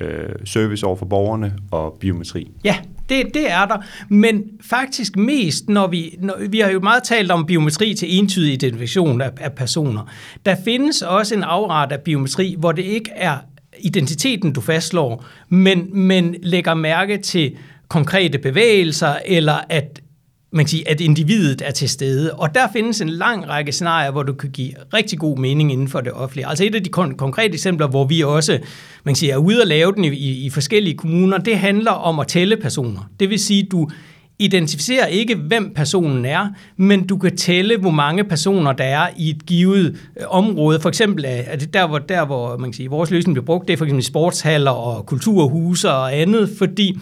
øh, 0.00 0.28
service 0.44 0.86
over 0.86 0.96
for 0.96 1.06
borgerne 1.06 1.54
og 1.70 1.96
biometri? 2.00 2.50
Ja, 2.64 2.76
det, 3.08 3.34
det 3.34 3.50
er 3.50 3.66
der, 3.66 3.76
men 4.08 4.42
faktisk 4.60 5.16
mest, 5.16 5.68
når 5.68 5.86
vi, 5.86 6.16
når, 6.20 6.36
vi 6.50 6.60
har 6.60 6.70
jo 6.70 6.80
meget 6.80 7.02
talt 7.02 7.30
om 7.30 7.46
biometri 7.46 7.94
til 7.94 8.18
entydig 8.18 8.52
identifikation 8.52 9.20
af, 9.20 9.30
af 9.40 9.52
personer. 9.52 10.10
Der 10.46 10.56
findes 10.64 11.02
også 11.02 11.34
en 11.34 11.42
afret 11.42 11.92
af 11.92 12.00
biometri, 12.00 12.54
hvor 12.58 12.72
det 12.72 12.82
ikke 12.82 13.10
er 13.14 13.36
identiteten, 13.78 14.52
du 14.52 14.60
fastslår, 14.60 15.24
men, 15.48 15.88
men 15.92 16.34
lægger 16.42 16.74
mærke 16.74 17.18
til 17.18 17.56
konkrete 17.88 18.38
bevægelser, 18.38 19.14
eller 19.24 19.56
at 19.68 20.00
man 20.56 20.64
kan 20.64 20.70
sige, 20.70 20.88
at 20.88 21.00
individet 21.00 21.62
er 21.64 21.70
til 21.70 21.88
stede. 21.88 22.34
Og 22.34 22.54
der 22.54 22.60
findes 22.72 23.00
en 23.00 23.08
lang 23.08 23.48
række 23.48 23.72
scenarier, 23.72 24.10
hvor 24.10 24.22
du 24.22 24.32
kan 24.32 24.50
give 24.50 24.72
rigtig 24.94 25.18
god 25.18 25.38
mening 25.38 25.72
inden 25.72 25.88
for 25.88 26.00
det 26.00 26.12
offentlige. 26.12 26.46
Altså 26.48 26.64
et 26.64 26.74
af 26.74 26.84
de 26.84 26.90
kon- 26.96 27.16
konkrete 27.16 27.54
eksempler, 27.54 27.88
hvor 27.88 28.04
vi 28.04 28.22
også 28.22 28.58
man 29.04 29.14
kan 29.14 29.16
sige, 29.16 29.32
er 29.32 29.36
ude 29.36 29.60
og 29.60 29.66
lave 29.66 29.92
den 29.92 30.04
i, 30.04 30.08
i, 30.08 30.46
i 30.46 30.50
forskellige 30.50 30.96
kommuner, 30.96 31.38
det 31.38 31.58
handler 31.58 31.90
om 31.90 32.18
at 32.18 32.26
tælle 32.26 32.56
personer. 32.56 33.10
Det 33.20 33.30
vil 33.30 33.38
sige, 33.38 33.62
du 33.62 33.88
identificerer 34.38 35.06
ikke, 35.06 35.34
hvem 35.34 35.72
personen 35.74 36.24
er, 36.24 36.48
men 36.76 37.06
du 37.06 37.16
kan 37.16 37.36
tælle, 37.36 37.76
hvor 37.76 37.90
mange 37.90 38.24
personer 38.24 38.72
der 38.72 38.84
er 38.84 39.08
i 39.16 39.30
et 39.30 39.46
givet 39.46 39.96
øh, 40.20 40.24
område. 40.28 40.80
For 40.80 40.88
eksempel 40.88 41.24
er 41.28 41.56
det 41.56 41.74
der, 41.74 41.86
hvor, 41.86 41.98
der, 41.98 42.26
hvor 42.26 42.56
man 42.56 42.70
kan 42.70 42.76
sige, 42.76 42.90
vores 42.90 43.10
løsning 43.10 43.34
bliver 43.34 43.46
brugt, 43.46 43.68
det 43.68 43.72
er 43.72 43.76
for 43.76 43.84
eksempel 43.84 44.04
sportshaller 44.04 44.70
og 44.70 45.06
kulturhuse 45.06 45.90
og 45.90 46.16
andet, 46.16 46.50
fordi 46.58 46.98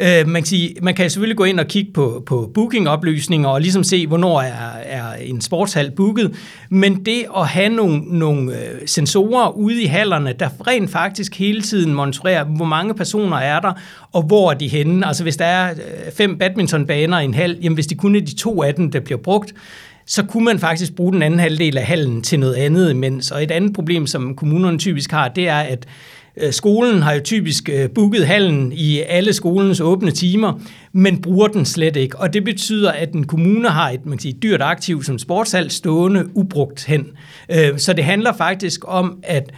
Øh, 0.00 0.28
man, 0.28 0.42
kan 0.42 0.46
sige, 0.46 0.74
man 0.82 0.94
kan 0.94 1.10
selvfølgelig 1.10 1.36
gå 1.36 1.44
ind 1.44 1.60
og 1.60 1.66
kigge 1.66 1.92
på, 1.92 2.22
på 2.26 2.50
bookingoplysninger 2.54 3.48
og 3.48 3.60
ligesom 3.60 3.84
se, 3.84 4.06
hvornår 4.06 4.40
er, 4.40 4.72
er 4.84 5.14
en 5.14 5.40
sportshal 5.40 5.90
booket, 5.90 6.34
men 6.70 7.04
det 7.04 7.24
at 7.36 7.46
have 7.46 7.68
nogle, 7.68 8.18
nogle 8.18 8.52
øh, 8.52 8.80
sensorer 8.86 9.56
ude 9.56 9.82
i 9.82 9.86
hallerne, 9.86 10.32
der 10.32 10.48
rent 10.66 10.90
faktisk 10.90 11.38
hele 11.38 11.62
tiden 11.62 11.94
monitorerer, 11.94 12.44
hvor 12.44 12.64
mange 12.64 12.94
personer 12.94 13.36
er 13.36 13.60
der, 13.60 13.72
og 14.12 14.22
hvor 14.22 14.50
er 14.50 14.54
de 14.54 14.68
henne. 14.68 15.06
Altså 15.06 15.22
hvis 15.22 15.36
der 15.36 15.44
er 15.44 15.70
øh, 15.70 16.12
fem 16.16 16.38
badmintonbaner 16.38 17.20
i 17.20 17.24
en 17.24 17.34
hal, 17.34 17.58
jamen 17.62 17.74
hvis 17.74 17.86
det 17.86 17.98
kun 17.98 18.16
er 18.16 18.20
de 18.20 18.34
to 18.34 18.62
af 18.62 18.74
dem, 18.74 18.90
der 18.90 19.00
bliver 19.00 19.20
brugt, 19.20 19.54
så 20.06 20.24
kunne 20.24 20.44
man 20.44 20.58
faktisk 20.58 20.96
bruge 20.96 21.12
den 21.12 21.22
anden 21.22 21.40
halvdel 21.40 21.78
af 21.78 21.84
hallen 21.84 22.22
til 22.22 22.40
noget 22.40 22.54
andet 22.54 22.90
imens. 22.90 23.30
Og 23.30 23.42
et 23.42 23.50
andet 23.50 23.74
problem, 23.74 24.06
som 24.06 24.34
kommunerne 24.36 24.78
typisk 24.78 25.10
har, 25.10 25.28
det 25.28 25.48
er, 25.48 25.58
at 25.58 25.86
Øh, 26.36 26.52
skolen 26.52 27.02
har 27.02 27.12
jo 27.12 27.20
typisk 27.20 27.68
øh, 27.72 27.90
booket 27.90 28.26
hallen 28.26 28.72
i 28.72 29.00
alle 29.00 29.32
skolens 29.32 29.80
åbne 29.80 30.10
timer, 30.10 30.60
men 30.92 31.20
bruger 31.22 31.48
den 31.48 31.64
slet 31.64 31.96
ikke. 31.96 32.18
Og 32.18 32.32
det 32.32 32.44
betyder, 32.44 32.92
at 32.92 33.12
en 33.12 33.26
kommune 33.26 33.68
har 33.68 33.90
et 33.90 34.06
man 34.06 34.18
kan 34.18 34.22
sige, 34.22 34.36
dyrt 34.42 34.62
aktiv 34.62 35.02
som 35.02 35.18
sportshal 35.18 35.70
stående 35.70 36.36
ubrugt 36.36 36.84
hen. 36.84 37.06
Øh, 37.50 37.78
så 37.78 37.92
det 37.92 38.04
handler 38.04 38.32
faktisk 38.32 38.80
om, 38.84 39.18
at 39.22 39.50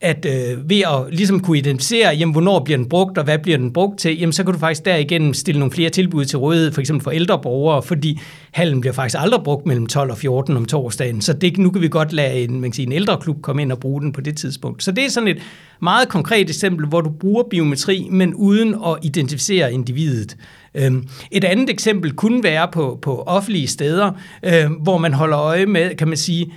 at 0.00 0.26
øh, 0.26 0.70
ved 0.70 0.80
at 0.80 1.14
ligesom 1.14 1.40
kunne 1.40 1.58
identificere, 1.58 2.14
jamen, 2.14 2.32
hvornår 2.32 2.64
bliver 2.64 2.76
den 2.76 2.88
brugt, 2.88 3.18
og 3.18 3.24
hvad 3.24 3.38
bliver 3.38 3.58
den 3.58 3.72
brugt 3.72 3.98
til, 3.98 4.18
jamen, 4.18 4.32
så 4.32 4.44
kan 4.44 4.52
du 4.52 4.58
faktisk 4.58 4.84
derigennem 4.84 5.34
stille 5.34 5.58
nogle 5.58 5.72
flere 5.72 5.90
tilbud 5.90 6.24
til 6.24 6.38
rådighed, 6.38 6.72
for 6.72 6.80
eksempel 6.80 7.04
for 7.04 7.10
ældre 7.10 7.38
borgere, 7.42 7.82
fordi 7.82 8.20
hallen 8.52 8.80
bliver 8.80 8.94
faktisk 8.94 9.16
aldrig 9.20 9.42
brugt 9.44 9.66
mellem 9.66 9.86
12 9.86 10.10
og 10.10 10.18
14 10.18 10.56
om 10.56 10.64
torsdagen, 10.64 11.20
så 11.20 11.32
det, 11.32 11.58
nu 11.58 11.70
kan 11.70 11.82
vi 11.82 11.88
godt 11.88 12.12
lade 12.12 12.44
en, 12.44 12.60
man 12.60 12.70
kan 12.70 12.74
sige, 12.74 12.86
en 12.86 12.92
ældre 12.92 13.18
klub 13.20 13.42
komme 13.42 13.62
ind 13.62 13.72
og 13.72 13.78
bruge 13.78 14.02
den 14.02 14.12
på 14.12 14.20
det 14.20 14.36
tidspunkt. 14.36 14.82
Så 14.82 14.92
det 14.92 15.04
er 15.04 15.10
sådan 15.10 15.28
et 15.28 15.42
meget 15.82 16.08
konkret 16.08 16.48
eksempel, 16.48 16.86
hvor 16.86 17.00
du 17.00 17.10
bruger 17.10 17.42
biometri, 17.50 18.08
men 18.10 18.34
uden 18.34 18.74
at 18.74 18.96
identificere 19.02 19.72
individet. 19.72 20.36
Øhm, 20.74 21.08
et 21.32 21.44
andet 21.44 21.70
eksempel 21.70 22.12
kunne 22.12 22.42
være 22.42 22.68
på, 22.72 22.98
på 23.02 23.22
offentlige 23.26 23.66
steder, 23.66 24.12
øhm, 24.42 24.72
hvor 24.72 24.98
man 24.98 25.12
holder 25.12 25.38
øje 25.38 25.66
med, 25.66 25.96
kan 25.96 26.08
man 26.08 26.16
sige, 26.16 26.52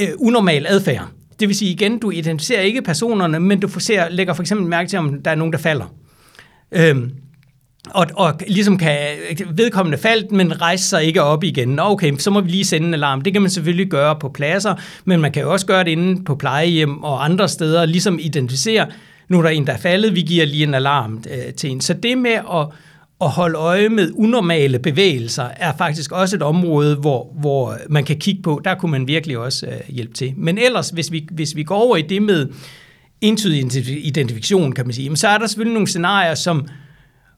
øh, 0.00 0.08
unormal 0.18 0.66
adfærd. 0.68 1.08
Det 1.40 1.48
vil 1.48 1.56
sige 1.56 1.70
igen, 1.70 1.98
du 1.98 2.10
identificerer 2.10 2.60
ikke 2.60 2.82
personerne, 2.82 3.40
men 3.40 3.60
du 3.60 3.68
ser, 3.68 4.08
lægger 4.08 4.34
for 4.34 4.42
eksempel 4.42 4.66
mærke 4.66 4.88
til, 4.88 4.98
om 4.98 5.22
der 5.22 5.30
er 5.30 5.34
nogen, 5.34 5.52
der 5.52 5.58
falder. 5.58 5.94
Øhm, 6.72 7.10
og, 7.90 8.06
og 8.16 8.34
ligesom 8.48 8.78
kan 8.78 8.96
vedkommende 9.50 9.98
faldt, 9.98 10.32
men 10.32 10.60
rejse 10.60 10.84
sig 10.84 11.04
ikke 11.04 11.22
op 11.22 11.44
igen. 11.44 11.68
Nå, 11.68 11.82
okay, 11.82 12.16
så 12.18 12.30
må 12.30 12.40
vi 12.40 12.50
lige 12.50 12.64
sende 12.64 12.88
en 12.88 12.94
alarm. 12.94 13.20
Det 13.20 13.32
kan 13.32 13.42
man 13.42 13.50
selvfølgelig 13.50 13.90
gøre 13.90 14.16
på 14.20 14.28
pladser, 14.28 14.74
men 15.04 15.20
man 15.20 15.32
kan 15.32 15.42
jo 15.42 15.52
også 15.52 15.66
gøre 15.66 15.84
det 15.84 15.90
inde 15.90 16.24
på 16.24 16.34
plejehjem 16.34 17.02
og 17.02 17.24
andre 17.24 17.48
steder, 17.48 17.86
ligesom 17.86 18.18
identificere, 18.22 18.86
nu 19.28 19.38
er 19.38 19.42
der 19.42 19.50
en, 19.50 19.66
der 19.66 19.72
er 19.72 19.78
faldet, 19.78 20.14
vi 20.14 20.20
giver 20.20 20.46
lige 20.46 20.62
en 20.62 20.74
alarm 20.74 21.24
øh, 21.30 21.54
til 21.54 21.70
en. 21.70 21.80
Så 21.80 21.94
det 21.94 22.18
med 22.18 22.30
at, 22.30 22.66
at 23.20 23.30
holde 23.30 23.58
øje 23.58 23.88
med 23.88 24.12
unormale 24.14 24.78
bevægelser 24.78 25.48
er 25.56 25.76
faktisk 25.76 26.12
også 26.12 26.36
et 26.36 26.42
område, 26.42 26.96
hvor, 26.96 27.32
hvor 27.40 27.76
man 27.88 28.04
kan 28.04 28.16
kigge 28.16 28.42
på, 28.42 28.60
der 28.64 28.74
kunne 28.74 28.90
man 28.90 29.08
virkelig 29.08 29.38
også 29.38 29.66
øh, 29.66 29.72
hjælpe 29.88 30.14
til. 30.14 30.32
Men 30.36 30.58
ellers, 30.58 30.90
hvis 30.90 31.12
vi, 31.12 31.28
hvis 31.32 31.56
vi 31.56 31.62
går 31.62 31.76
over 31.76 31.96
i 31.96 32.02
det 32.02 32.22
med 32.22 32.48
entydig 33.20 34.06
identifikation, 34.06 34.72
kan 34.72 34.86
man 34.86 34.94
sige, 34.94 35.16
så 35.16 35.28
er 35.28 35.38
der 35.38 35.46
selvfølgelig 35.46 35.74
nogle 35.74 35.86
scenarier, 35.86 36.34
som 36.34 36.68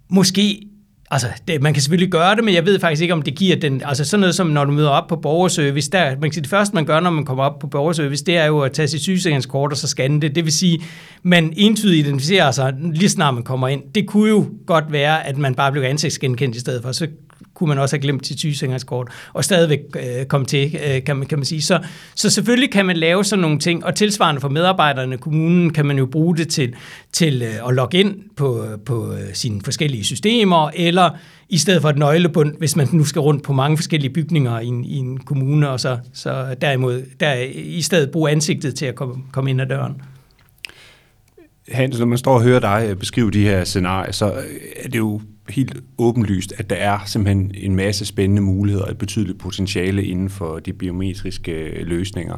måske 0.09 0.69
Altså, 1.11 1.29
det, 1.49 1.63
man 1.63 1.75
kan 1.75 1.83
selvfølgelig 1.83 2.13
gøre 2.13 2.37
det, 2.37 2.45
men 2.45 2.55
jeg 2.55 2.67
ved 2.67 2.81
faktisk 2.81 3.03
ikke, 3.03 3.15
om 3.15 3.23
det 3.23 3.35
giver 3.35 3.57
den... 3.57 3.83
Altså 3.85 4.05
sådan 4.05 4.21
noget 4.21 4.35
som, 4.35 4.47
når 4.47 4.65
du 4.65 4.73
møder 4.73 4.89
op 4.89 5.07
på 5.07 5.17
borgerservice, 5.17 5.91
der, 5.91 6.11
man 6.11 6.21
kan 6.21 6.33
sige, 6.33 6.43
det 6.43 6.51
første, 6.51 6.75
man 6.75 6.85
gør, 6.85 7.01
når 7.01 7.11
man 7.11 7.25
kommer 7.25 7.45
op 7.45 7.59
på 7.59 7.67
borgerservice, 7.67 8.25
det 8.25 8.37
er 8.37 8.47
jo 8.47 8.61
at 8.61 8.73
tage 8.73 8.89
sit 8.89 9.01
sygesikringskort 9.01 9.73
og 9.73 9.79
så 9.79 9.89
scanne 9.89 10.21
det. 10.21 10.35
Det 10.35 10.45
vil 10.45 10.53
sige, 10.53 10.83
man 11.23 11.53
entydigt 11.57 12.07
identificerer 12.07 12.51
sig 12.51 12.75
lige 12.93 13.09
snart 13.09 13.35
man 13.35 13.43
kommer 13.43 13.69
ind. 13.69 13.83
Det 13.95 14.07
kunne 14.07 14.31
jo 14.31 14.47
godt 14.67 14.93
være, 14.93 15.27
at 15.27 15.39
man 15.39 15.55
bare 15.55 15.73
blev 15.73 15.83
ansigtsgenkendt 15.83 16.57
i 16.57 16.61
stedet 16.61 16.83
for. 16.83 16.93
Så 16.93 17.09
kunne 17.55 17.69
man 17.69 17.79
også 17.79 17.97
have 17.97 18.03
glemt 18.03 18.27
sit 18.27 18.39
sygesikringskort, 18.39 19.09
og 19.33 19.45
stadigvæk 19.45 19.81
øh, 19.97 20.27
komme 20.27 20.47
til, 20.47 20.79
øh, 20.87 21.05
kan, 21.05 21.17
man, 21.17 21.27
kan 21.27 21.39
man 21.39 21.45
sige. 21.45 21.63
Så, 21.63 21.81
så 22.15 22.31
selvfølgelig 22.31 22.71
kan 22.71 22.87
man 22.87 22.97
lave 22.97 23.25
sådan 23.25 23.41
nogle 23.41 23.59
ting, 23.59 23.85
og 23.85 23.95
tilsvarende 23.95 24.41
for 24.41 24.49
medarbejderne 24.49 25.15
i 25.15 25.19
kommunen 25.19 25.73
kan 25.73 25.87
man 25.87 25.99
jo 25.99 26.07
bruge 26.07 26.37
det 26.37 26.49
til, 26.49 26.75
til 27.13 27.43
øh, 27.43 27.69
at 27.69 27.75
logge 27.75 27.99
ind 27.99 28.17
på, 28.37 28.65
på 28.85 29.13
øh, 29.13 29.19
sine 29.33 29.61
forskellige 29.65 30.05
systemer, 30.05 30.71
eller 30.75 31.11
i 31.49 31.59
stedet 31.59 31.83
for 31.83 31.91
et 31.91 31.99
nøglebund, 31.99 32.59
hvis 32.59 32.77
man 32.77 32.89
nu 32.93 33.05
skal 33.05 33.21
rundt 33.21 33.43
på 33.43 33.53
mange 33.53 33.77
forskellige 33.77 34.13
bygninger 34.13 34.61
i 34.61 34.67
en, 34.67 34.85
i 34.85 34.97
en 34.97 35.19
kommune, 35.19 35.71
og 35.71 35.81
så, 35.81 35.99
så 36.13 36.55
derimod 36.61 37.03
der, 37.21 37.35
i 37.55 37.83
stedet 37.83 38.11
bruge 38.11 38.31
ansigtet 38.31 38.75
til 38.75 38.87
at 38.87 38.95
komme, 38.95 39.15
komme 39.33 39.51
ind 39.51 39.61
ad 39.61 39.67
døren. 39.67 40.03
Hans, 41.69 41.99
når 41.99 42.07
man 42.07 42.19
står 42.19 42.35
og 42.35 42.43
hører 42.43 42.61
dig 42.61 42.87
øh, 42.91 42.97
beskrive 42.97 43.31
de 43.31 43.43
her 43.43 43.65
scenarier, 43.65 44.13
så 44.13 44.33
øh, 44.33 44.43
er 44.85 44.89
det 44.89 44.99
jo 44.99 45.21
helt 45.49 45.77
åbenlyst, 45.99 46.55
at 46.59 46.71
der 46.71 46.77
er 46.77 46.99
simpelthen 47.07 47.53
en 47.55 47.77
masse 47.77 48.07
spændende 48.07 48.43
muligheder 48.43 48.85
og 48.85 48.91
et 48.91 48.99
betydeligt 48.99 49.39
potentiale 49.39 50.05
inden 50.05 50.31
for 50.31 50.59
de 50.59 50.73
biometriske 50.73 51.53
øh, 51.53 51.87
løsninger. 51.87 52.37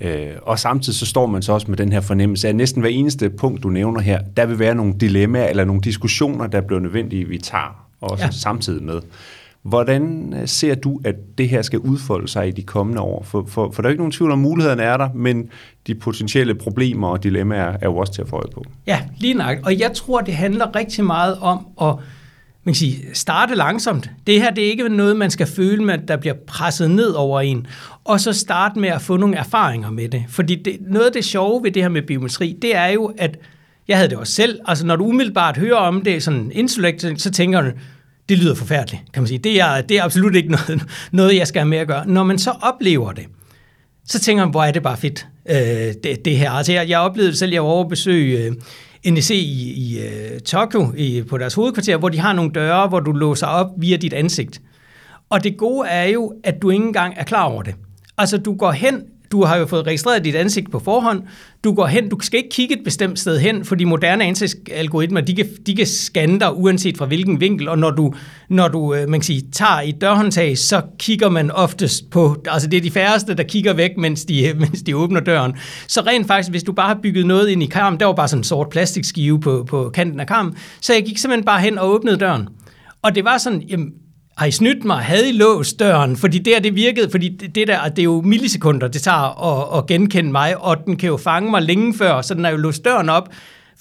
Øh, 0.00 0.30
og 0.42 0.58
samtidig 0.58 0.98
så 0.98 1.06
står 1.06 1.26
man 1.26 1.42
så 1.42 1.52
også 1.52 1.66
med 1.68 1.76
den 1.76 1.92
her 1.92 2.00
fornemmelse 2.00 2.46
af, 2.46 2.50
at 2.50 2.56
næsten 2.56 2.80
hver 2.80 2.90
eneste 2.90 3.30
punkt, 3.30 3.62
du 3.62 3.68
nævner 3.68 4.00
her, 4.00 4.20
der 4.36 4.46
vil 4.46 4.58
være 4.58 4.74
nogle 4.74 4.94
dilemmaer 5.00 5.48
eller 5.48 5.64
nogle 5.64 5.82
diskussioner, 5.82 6.46
der 6.46 6.60
bliver 6.60 6.80
nødvendige, 6.80 7.28
vi 7.28 7.38
tager 7.38 7.86
også 8.00 8.24
ja. 8.24 8.30
samtidig 8.30 8.82
med. 8.82 9.00
Hvordan 9.62 10.34
øh, 10.40 10.48
ser 10.48 10.74
du, 10.74 11.00
at 11.04 11.14
det 11.38 11.48
her 11.48 11.62
skal 11.62 11.78
udfolde 11.78 12.28
sig 12.28 12.48
i 12.48 12.50
de 12.50 12.62
kommende 12.62 13.00
år? 13.00 13.22
For, 13.22 13.44
for, 13.48 13.70
for 13.70 13.82
der 13.82 13.88
er 13.88 13.90
ikke 13.90 14.00
nogen 14.00 14.12
tvivl 14.12 14.30
om, 14.30 14.38
mulighederne 14.38 14.82
er 14.82 14.96
der, 14.96 15.08
men 15.14 15.48
de 15.86 15.94
potentielle 15.94 16.54
problemer 16.54 17.08
og 17.08 17.22
dilemmaer 17.22 17.76
er 17.80 17.86
jo 17.86 17.96
også 17.96 18.12
til 18.12 18.22
at 18.22 18.28
få 18.28 18.36
øje 18.36 18.50
på. 18.54 18.64
Ja, 18.86 19.00
lige 19.18 19.34
nok. 19.34 19.58
Og 19.64 19.78
jeg 19.78 19.92
tror, 19.94 20.20
det 20.20 20.34
handler 20.34 20.76
rigtig 20.76 21.04
meget 21.04 21.38
om 21.38 21.66
at 21.82 21.94
man 22.66 22.72
kan 22.72 22.78
sige, 22.78 23.04
starte 23.12 23.54
langsomt. 23.54 24.10
Det 24.26 24.42
her 24.42 24.50
det 24.50 24.64
er 24.64 24.70
ikke 24.70 24.88
noget, 24.88 25.16
man 25.16 25.30
skal 25.30 25.46
føle 25.46 25.84
med, 25.84 25.98
der 26.08 26.16
bliver 26.16 26.34
presset 26.46 26.90
ned 26.90 27.10
over 27.10 27.40
en. 27.40 27.66
Og 28.04 28.20
så 28.20 28.32
starte 28.32 28.78
med 28.78 28.88
at 28.88 29.02
få 29.02 29.16
nogle 29.16 29.36
erfaringer 29.36 29.90
med 29.90 30.08
det. 30.08 30.24
Fordi 30.28 30.54
det, 30.54 30.76
noget 30.80 31.06
af 31.06 31.12
det 31.12 31.24
sjove 31.24 31.62
ved 31.62 31.70
det 31.70 31.82
her 31.82 31.88
med 31.88 32.02
biometri, 32.02 32.58
det 32.62 32.76
er 32.76 32.86
jo, 32.86 33.14
at 33.18 33.38
jeg 33.88 33.96
havde 33.96 34.10
det 34.10 34.18
også 34.18 34.32
selv. 34.32 34.60
Altså 34.66 34.86
når 34.86 34.96
du 34.96 35.04
umiddelbart 35.04 35.56
hører 35.56 35.76
om 35.76 36.02
det, 36.02 36.22
sådan 36.22 36.50
intellekt, 36.54 37.04
så 37.22 37.30
tænker 37.30 37.60
du, 37.60 37.70
det 38.28 38.38
lyder 38.38 38.54
forfærdeligt, 38.54 39.02
kan 39.12 39.22
man 39.22 39.28
sige. 39.28 39.38
Det 39.38 39.60
er, 39.60 39.80
det 39.80 39.98
er 39.98 40.02
absolut 40.02 40.34
ikke 40.34 40.50
noget, 40.50 40.82
noget, 41.12 41.36
jeg 41.36 41.46
skal 41.46 41.60
have 41.60 41.68
med 41.68 41.78
at 41.78 41.86
gøre. 41.86 42.08
Når 42.08 42.22
man 42.22 42.38
så 42.38 42.50
oplever 42.50 43.12
det, 43.12 43.24
så 44.04 44.20
tænker 44.20 44.44
man, 44.44 44.50
hvor 44.50 44.64
er 44.64 44.72
det 44.72 44.82
bare 44.82 44.96
fedt, 44.96 45.26
øh, 45.48 45.56
det, 46.04 46.24
det 46.24 46.38
her. 46.38 46.50
Altså 46.50 46.72
jeg, 46.72 46.88
jeg 46.88 47.00
oplevede 47.00 47.36
selv, 47.36 47.52
jeg 47.52 47.62
var 47.62 47.68
over 47.68 47.84
at 47.84 47.90
besøge 47.90 48.44
øh, 48.44 48.52
NEC 49.10 49.30
i, 49.30 49.72
i 49.72 49.98
uh, 49.98 50.38
Tokyo 50.38 50.92
i, 50.96 51.22
på 51.22 51.38
deres 51.38 51.54
hovedkvarter, 51.54 51.96
hvor 51.96 52.08
de 52.08 52.18
har 52.18 52.32
nogle 52.32 52.50
døre, 52.50 52.88
hvor 52.88 53.00
du 53.00 53.12
låser 53.12 53.46
op 53.46 53.66
via 53.76 53.96
dit 53.96 54.12
ansigt. 54.12 54.60
Og 55.30 55.44
det 55.44 55.56
gode 55.56 55.88
er 55.88 56.04
jo, 56.04 56.32
at 56.44 56.62
du 56.62 56.70
ikke 56.70 56.84
engang 56.84 57.14
er 57.16 57.24
klar 57.24 57.44
over 57.44 57.62
det. 57.62 57.74
Altså, 58.18 58.38
du 58.38 58.54
går 58.54 58.72
hen 58.72 59.02
du 59.32 59.44
har 59.44 59.56
jo 59.56 59.66
fået 59.66 59.86
registreret 59.86 60.24
dit 60.24 60.34
ansigt 60.34 60.70
på 60.70 60.78
forhånd. 60.78 61.22
Du 61.64 61.74
går 61.74 61.86
hen, 61.86 62.08
du 62.08 62.18
skal 62.20 62.38
ikke 62.38 62.50
kigge 62.50 62.78
et 62.78 62.84
bestemt 62.84 63.18
sted 63.18 63.38
hen, 63.38 63.64
for 63.64 63.74
de 63.74 63.84
moderne 63.86 64.24
ansigtsalgoritmer, 64.24 65.20
de 65.20 65.34
kan, 65.34 65.46
de 65.66 65.76
kan 65.76 65.86
scanne 65.86 66.40
dig 66.40 66.56
uanset 66.56 66.98
fra 66.98 67.06
hvilken 67.06 67.40
vinkel, 67.40 67.68
og 67.68 67.78
når 67.78 67.90
du, 67.90 68.14
når 68.48 68.68
du 68.68 68.94
øh, 68.94 69.08
man 69.08 69.20
kan 69.20 69.24
sige, 69.24 69.42
tager 69.52 69.80
et 69.84 70.00
dørhåndtag, 70.00 70.58
så 70.58 70.82
kigger 70.98 71.28
man 71.28 71.50
oftest 71.50 72.10
på, 72.10 72.36
altså 72.46 72.68
det 72.68 72.76
er 72.76 72.80
de 72.80 72.90
færreste, 72.90 73.34
der 73.34 73.42
kigger 73.42 73.72
væk, 73.72 73.90
mens 73.98 74.24
de, 74.24 74.52
mens 74.60 74.82
de 74.82 74.96
åbner 74.96 75.20
døren. 75.20 75.54
Så 75.88 76.00
rent 76.00 76.26
faktisk, 76.26 76.50
hvis 76.50 76.62
du 76.62 76.72
bare 76.72 76.88
har 76.88 77.00
bygget 77.02 77.26
noget 77.26 77.48
ind 77.48 77.62
i 77.62 77.66
karmen, 77.66 78.00
der 78.00 78.06
var 78.06 78.14
bare 78.14 78.28
sådan 78.28 78.40
en 78.40 78.44
sort 78.44 78.68
plastikskive 78.68 79.40
på, 79.40 79.64
på 79.68 79.90
kanten 79.94 80.20
af 80.20 80.26
karmen, 80.26 80.54
så 80.80 80.94
jeg 80.94 81.04
gik 81.04 81.18
simpelthen 81.18 81.44
bare 81.44 81.60
hen 81.60 81.78
og 81.78 81.90
åbnede 81.90 82.16
døren. 82.16 82.48
Og 83.02 83.14
det 83.14 83.24
var 83.24 83.38
sådan, 83.38 83.62
jamen, 83.62 83.92
har 84.36 84.46
I 84.46 84.50
snydt 84.50 84.84
mig? 84.84 84.98
Havde 84.98 85.28
I 85.28 85.32
låst 85.32 85.78
døren? 85.78 86.16
Fordi 86.16 86.38
det, 86.38 86.64
det 86.64 86.74
virkede, 86.74 87.10
fordi 87.10 87.28
det 87.28 87.68
der, 87.68 87.88
det 87.88 87.98
er 87.98 88.04
jo 88.04 88.20
millisekunder, 88.20 88.88
det 88.88 89.02
tager 89.02 89.44
at, 89.52 89.78
at 89.78 89.86
genkende 89.86 90.32
mig, 90.32 90.62
og 90.62 90.76
den 90.86 90.96
kan 90.96 91.06
jo 91.06 91.16
fange 91.16 91.50
mig 91.50 91.62
længe 91.62 91.94
før, 91.94 92.22
så 92.22 92.34
den 92.34 92.44
har 92.44 92.50
jo 92.50 92.56
låst 92.56 92.84
døren 92.84 93.08
op, 93.08 93.28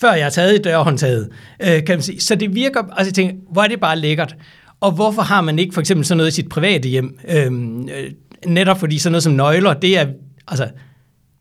før 0.02 0.14
jeg 0.14 0.26
har 0.26 0.30
taget 0.30 0.60
i 0.60 0.62
dørhåndtaget, 0.62 1.30
øh, 1.60 1.68
kan 1.68 1.96
man 1.96 2.02
sige. 2.02 2.22
Så 2.22 2.36
det 2.36 2.56
virker, 2.56 2.80
altså 2.80 3.10
jeg 3.10 3.14
tænker, 3.14 3.36
hvor 3.52 3.64
er 3.64 3.68
det 3.68 3.80
bare 3.80 4.00
lækkert. 4.00 4.36
Og 4.82 4.92
hvorfor 4.92 5.22
har 5.22 5.42
man 5.42 5.60
ikke 5.60 5.74
for 5.74 5.82
eksempel 5.82 6.06
sådan 6.06 6.18
noget 6.18 6.32
i 6.32 6.36
sit 6.36 6.50
private 6.50 6.90
hjem? 6.90 7.20
Øhm, 7.30 7.90
øh, 7.90 8.12
netop 8.46 8.80
fordi 8.80 8.98
sådan 8.98 9.12
noget 9.12 9.24
som 9.24 9.34
nøgler, 9.34 9.74
det 9.74 10.00
er, 10.00 10.06
altså, 10.48 10.68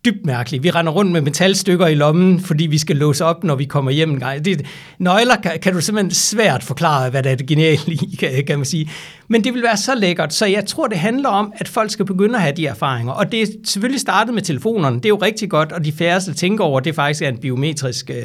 dybt 0.05 0.27
mærkeligt. 0.27 0.63
Vi 0.63 0.71
render 0.71 0.93
rundt 0.93 1.13
med 1.13 1.21
metalstykker 1.21 1.87
i 1.87 1.95
lommen, 1.95 2.41
fordi 2.41 2.67
vi 2.67 2.79
skal 2.79 2.97
låse 2.97 3.25
op, 3.25 3.45
når 3.45 3.55
vi 3.55 3.65
kommer 3.65 3.91
hjem 3.91 4.11
en 4.11 4.19
gang. 4.21 4.45
Det, 4.45 4.67
nøgler 4.99 5.37
kan, 5.37 5.53
kan 5.63 5.73
du 5.73 5.81
simpelthen 5.81 6.11
svært 6.11 6.63
forklare, 6.63 7.11
hvad 7.11 7.23
der 7.23 7.31
er 7.31 7.35
det 7.35 7.47
geniale 7.47 7.81
i, 7.87 8.17
kan, 8.21 8.45
kan 8.47 8.59
man 8.59 8.65
sige. 8.65 8.91
Men 9.29 9.45
det 9.45 9.55
vil 9.55 9.63
være 9.63 9.77
så 9.77 9.95
lækkert, 9.95 10.35
så 10.35 10.47
jeg 10.47 10.67
tror, 10.67 10.87
det 10.87 10.99
handler 10.99 11.29
om, 11.29 11.53
at 11.57 11.69
folk 11.69 11.91
skal 11.91 12.05
begynde 12.05 12.35
at 12.35 12.43
have 12.43 12.57
de 12.57 12.67
erfaringer. 12.67 13.13
Og 13.13 13.33
det 13.33 13.43
er 13.43 13.47
selvfølgelig 13.65 14.01
startet 14.01 14.35
med 14.35 14.43
telefonerne. 14.43 14.97
Det 14.97 15.05
er 15.05 15.09
jo 15.09 15.17
rigtig 15.17 15.51
godt, 15.51 15.73
og 15.73 15.85
de 15.85 15.93
færreste 15.93 16.35
tænker 16.35 16.65
over, 16.65 16.79
at 16.79 16.85
det 16.85 16.95
faktisk 16.95 17.23
er 17.23 17.29
en 17.29 17.39
biometrisk 17.39 18.11
øh, 18.11 18.17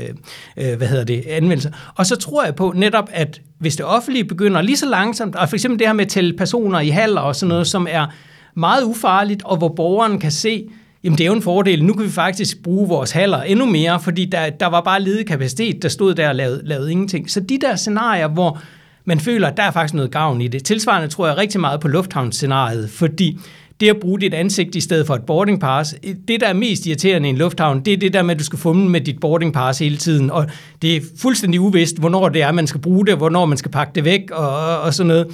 øh 0.57 0.77
hvad 0.77 0.87
hedder 0.87 1.03
det, 1.03 1.23
anvendelse. 1.27 1.73
Og 1.95 2.05
så 2.05 2.15
tror 2.15 2.43
jeg 2.43 2.55
på 2.55 2.73
netop, 2.75 3.09
at 3.11 3.41
hvis 3.59 3.75
det 3.75 3.85
offentlige 3.85 4.25
begynder 4.25 4.61
lige 4.61 4.77
så 4.77 4.85
langsomt, 4.85 5.35
og 5.35 5.49
for 5.49 5.55
eksempel 5.55 5.79
det 5.79 5.87
her 5.87 5.93
med 5.93 6.05
at 6.05 6.11
tælle 6.11 6.37
personer 6.37 6.79
i 6.79 6.89
haller 6.89 7.21
og 7.21 7.35
sådan 7.35 7.49
noget, 7.49 7.67
som 7.67 7.87
er 7.89 8.07
meget 8.55 8.83
ufarligt, 8.83 9.43
og 9.43 9.57
hvor 9.57 9.69
borgeren 9.69 10.19
kan 10.19 10.31
se, 10.31 10.69
Jamen 11.03 11.17
det 11.17 11.23
er 11.23 11.27
jo 11.27 11.33
en 11.33 11.41
fordel. 11.41 11.83
Nu 11.83 11.93
kan 11.93 12.05
vi 12.05 12.09
faktisk 12.09 12.63
bruge 12.63 12.87
vores 12.87 13.11
haller 13.11 13.41
endnu 13.41 13.65
mere, 13.65 13.99
fordi 13.99 14.25
der, 14.25 14.49
der 14.49 14.65
var 14.65 14.81
bare 14.81 15.01
ledig 15.01 15.27
kapacitet, 15.27 15.81
der 15.81 15.89
stod 15.89 16.15
der 16.15 16.29
og 16.29 16.35
lavede, 16.35 16.61
lavede 16.63 16.91
ingenting. 16.91 17.29
Så 17.29 17.39
de 17.39 17.59
der 17.61 17.75
scenarier, 17.75 18.27
hvor 18.27 18.61
man 19.05 19.19
føler, 19.19 19.47
at 19.47 19.57
der 19.57 19.63
er 19.63 19.71
faktisk 19.71 19.93
noget 19.93 20.11
gavn 20.11 20.41
i 20.41 20.47
det. 20.47 20.63
Tilsvarende 20.63 21.07
tror 21.07 21.27
jeg 21.27 21.37
rigtig 21.37 21.61
meget 21.61 21.79
på 21.79 21.87
lufthavnsscenariet, 21.87 22.89
fordi 22.89 23.39
det 23.79 23.89
at 23.89 23.97
bruge 24.01 24.19
dit 24.19 24.33
ansigt 24.33 24.75
i 24.75 24.81
stedet 24.81 25.07
for 25.07 25.15
et 25.15 25.21
boarding 25.21 25.59
pass, 25.59 25.95
det 26.27 26.41
der 26.41 26.47
er 26.47 26.53
mest 26.53 26.85
irriterende 26.85 27.27
i 27.27 27.29
en 27.29 27.37
lufthavn, 27.37 27.79
det 27.85 27.93
er 27.93 27.97
det 27.97 28.13
der 28.13 28.21
med, 28.21 28.35
at 28.35 28.39
du 28.39 28.43
skal 28.43 28.59
fumle 28.59 28.89
med 28.89 29.01
dit 29.01 29.19
boarding 29.19 29.53
pass 29.53 29.79
hele 29.79 29.97
tiden, 29.97 30.31
og 30.31 30.45
det 30.81 30.95
er 30.95 31.01
fuldstændig 31.17 31.61
uvist, 31.61 31.99
hvornår 31.99 32.29
det 32.29 32.41
er, 32.41 32.51
man 32.51 32.67
skal 32.67 32.81
bruge 32.81 33.05
det, 33.05 33.17
hvornår 33.17 33.45
man 33.45 33.57
skal 33.57 33.71
pakke 33.71 33.91
det 33.95 34.05
væk, 34.05 34.31
og, 34.31 34.49
og, 34.49 34.81
og 34.81 34.93
sådan 34.93 35.07
noget. 35.07 35.27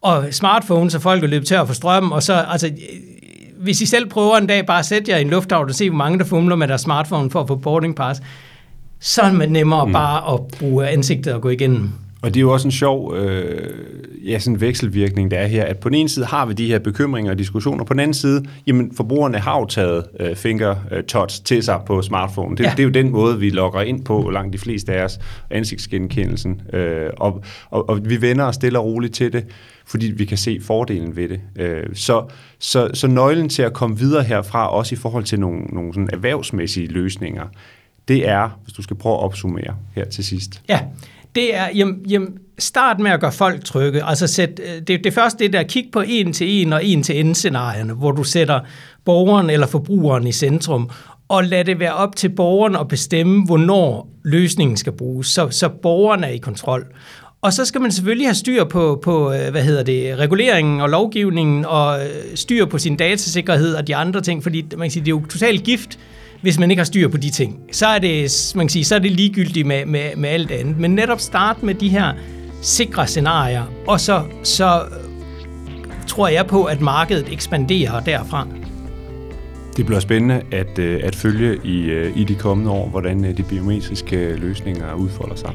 Og 0.00 0.24
smartphones, 0.30 0.92
så 0.92 0.98
folk 0.98 1.22
er 1.22 1.26
løbet 1.26 1.52
at 1.52 1.68
få 1.68 1.74
strøm, 1.74 2.12
og 2.12 2.22
så, 2.22 2.34
altså, 2.34 2.70
hvis 3.58 3.80
I 3.80 3.86
selv 3.86 4.08
prøver 4.08 4.36
en 4.36 4.46
dag 4.46 4.66
bare 4.66 4.78
at 4.78 4.86
sætte 4.86 5.10
jer 5.10 5.18
i 5.18 5.20
en 5.20 5.30
lufthavn 5.30 5.68
og 5.68 5.74
se, 5.74 5.90
hvor 5.90 5.96
mange 5.96 6.18
der 6.18 6.24
fumler 6.24 6.56
med 6.56 6.68
deres 6.68 6.80
smartphone 6.80 7.30
for 7.30 7.40
at 7.40 7.48
få 7.48 7.56
boarding 7.56 7.96
pass, 7.96 8.20
så 9.00 9.22
er 9.22 9.30
det 9.30 9.50
nemmere 9.50 9.86
mm. 9.86 9.92
bare 9.92 10.34
at 10.34 10.40
bruge 10.58 10.88
ansigtet 10.88 11.34
og 11.34 11.40
gå 11.40 11.48
igennem. 11.48 11.92
Og 12.22 12.34
det 12.34 12.36
er 12.36 12.40
jo 12.40 12.52
også 12.52 12.68
en 12.68 12.72
sjov 12.72 13.14
øh, 13.16 13.70
ja, 14.26 14.38
sådan 14.38 14.60
vekselvirkning, 14.60 15.30
der 15.30 15.38
er 15.38 15.46
her, 15.46 15.64
at 15.64 15.78
på 15.78 15.88
den 15.88 15.94
ene 15.94 16.08
side 16.08 16.26
har 16.26 16.46
vi 16.46 16.52
de 16.52 16.66
her 16.66 16.78
bekymringer 16.78 17.32
og 17.32 17.38
diskussioner, 17.38 17.84
på 17.84 17.94
den 17.94 18.00
anden 18.00 18.14
side, 18.14 18.44
jamen 18.66 18.92
forbrugerne 18.96 19.38
har 19.38 19.58
jo 19.58 19.66
taget 19.66 20.04
øh, 20.20 20.36
finger 20.36 20.76
øh, 20.90 21.28
til 21.44 21.62
sig 21.62 21.80
på 21.86 22.02
smartphone. 22.02 22.56
Det, 22.56 22.64
ja. 22.64 22.70
det 22.70 22.78
er 22.78 22.84
jo 22.84 22.90
den 22.90 23.10
måde, 23.10 23.38
vi 23.38 23.50
logger 23.50 23.80
ind 23.80 24.04
på, 24.04 24.30
langt 24.30 24.52
de 24.52 24.58
fleste 24.58 24.92
af 24.92 25.04
os, 25.04 25.18
ansigtsgenkendelsen. 25.50 26.60
Øh, 26.72 27.10
og, 27.16 27.42
og, 27.70 27.88
og 27.88 28.00
vi 28.04 28.22
vender 28.22 28.44
os 28.44 28.54
stille 28.54 28.78
og 28.78 28.84
roligt 28.84 29.14
til 29.14 29.32
det 29.32 29.44
fordi 29.88 30.06
vi 30.06 30.24
kan 30.24 30.36
se 30.36 30.60
fordelen 30.62 31.16
ved 31.16 31.28
det. 31.28 31.40
Øh, 31.56 31.86
så, 31.94 32.26
så, 32.58 32.90
så 32.94 33.06
nøglen 33.06 33.48
til 33.48 33.62
at 33.62 33.72
komme 33.72 33.98
videre 33.98 34.22
herfra, 34.22 34.70
også 34.70 34.94
i 34.94 34.98
forhold 34.98 35.24
til 35.24 35.40
nogle, 35.40 35.60
nogle 35.60 35.94
sådan 35.94 36.08
erhvervsmæssige 36.12 36.86
løsninger, 36.86 37.44
det 38.08 38.28
er, 38.28 38.60
hvis 38.64 38.74
du 38.74 38.82
skal 38.82 38.96
prøve 38.96 39.14
at 39.14 39.20
opsummere 39.20 39.76
her 39.94 40.04
til 40.04 40.24
sidst. 40.24 40.62
Ja, 40.68 40.80
det 41.38 41.54
er, 41.54 41.68
jamen, 41.74 42.00
jamen, 42.08 42.38
start 42.58 42.98
med 42.98 43.10
at 43.10 43.20
gøre 43.20 43.32
folk 43.32 43.64
trygge. 43.64 44.04
Altså 44.04 44.26
sæt, 44.26 44.60
øh, 44.64 44.82
det, 44.86 45.04
det 45.04 45.14
første 45.14 45.44
det 45.44 45.52
der, 45.52 45.62
kig 45.62 45.88
på 45.92 46.02
en 46.06 46.32
til 46.32 46.48
en 46.48 46.72
og 46.72 46.84
en 46.84 47.02
til 47.02 47.20
en 47.20 47.34
scenarierne, 47.34 47.92
hvor 47.92 48.12
du 48.12 48.24
sætter 48.24 48.60
borgeren 49.04 49.50
eller 49.50 49.66
forbrugeren 49.66 50.26
i 50.26 50.32
centrum, 50.32 50.90
og 51.28 51.44
lade 51.44 51.64
det 51.64 51.80
være 51.80 51.94
op 51.94 52.16
til 52.16 52.28
borgeren 52.28 52.76
at 52.76 52.88
bestemme, 52.88 53.44
hvornår 53.46 54.08
løsningen 54.24 54.76
skal 54.76 54.92
bruges, 54.92 55.26
så, 55.26 55.50
så 55.50 55.68
borgeren 55.68 56.24
er 56.24 56.28
i 56.28 56.38
kontrol. 56.38 56.86
Og 57.42 57.52
så 57.52 57.64
skal 57.64 57.80
man 57.80 57.92
selvfølgelig 57.92 58.26
have 58.26 58.34
styr 58.34 58.64
på, 58.64 59.00
på 59.02 59.32
øh, 59.32 59.50
hvad 59.50 59.62
hedder 59.62 59.82
det, 59.82 60.18
reguleringen 60.18 60.80
og 60.80 60.88
lovgivningen, 60.88 61.64
og 61.64 62.00
øh, 62.00 62.06
styr 62.34 62.66
på 62.66 62.78
sin 62.78 62.96
datasikkerhed 62.96 63.74
og 63.74 63.86
de 63.86 63.96
andre 63.96 64.20
ting, 64.20 64.42
fordi 64.42 64.66
man 64.76 64.80
kan 64.86 64.90
sige, 64.90 65.00
det 65.00 65.08
er 65.08 65.16
jo 65.16 65.26
totalt 65.26 65.64
gift, 65.64 65.98
hvis 66.42 66.58
man 66.58 66.70
ikke 66.70 66.80
har 66.80 66.84
styr 66.84 67.08
på 67.08 67.16
de 67.16 67.30
ting. 67.30 67.60
Så 67.72 67.86
er 67.86 67.98
det, 67.98 68.52
man 68.56 68.66
kan 68.66 68.68
sige, 68.68 68.84
så 68.84 68.94
er 68.94 68.98
det 68.98 69.12
ligegyldigt 69.12 69.66
med, 69.66 69.86
med, 69.86 70.16
med 70.16 70.28
alt 70.28 70.50
andet. 70.50 70.78
Men 70.78 70.90
netop 70.90 71.20
start 71.20 71.62
med 71.62 71.74
de 71.74 71.88
her 71.88 72.12
sikre 72.62 73.06
scenarier, 73.06 73.64
og 73.86 74.00
så, 74.00 74.22
så 74.42 74.80
øh, 74.80 75.08
tror 76.06 76.28
jeg 76.28 76.46
på, 76.46 76.64
at 76.64 76.80
markedet 76.80 77.32
ekspanderer 77.32 78.00
derfra. 78.00 78.46
Det 79.76 79.86
bliver 79.86 80.00
spændende 80.00 80.42
at, 80.52 80.78
øh, 80.78 81.00
at 81.04 81.14
følge 81.14 81.58
i, 81.64 81.84
øh, 81.84 82.16
i 82.16 82.24
de 82.24 82.34
kommende 82.34 82.70
år, 82.70 82.88
hvordan 82.88 83.36
de 83.36 83.42
biometriske 83.42 84.36
løsninger 84.36 84.94
udfolder 84.94 85.36
sig. 85.36 85.50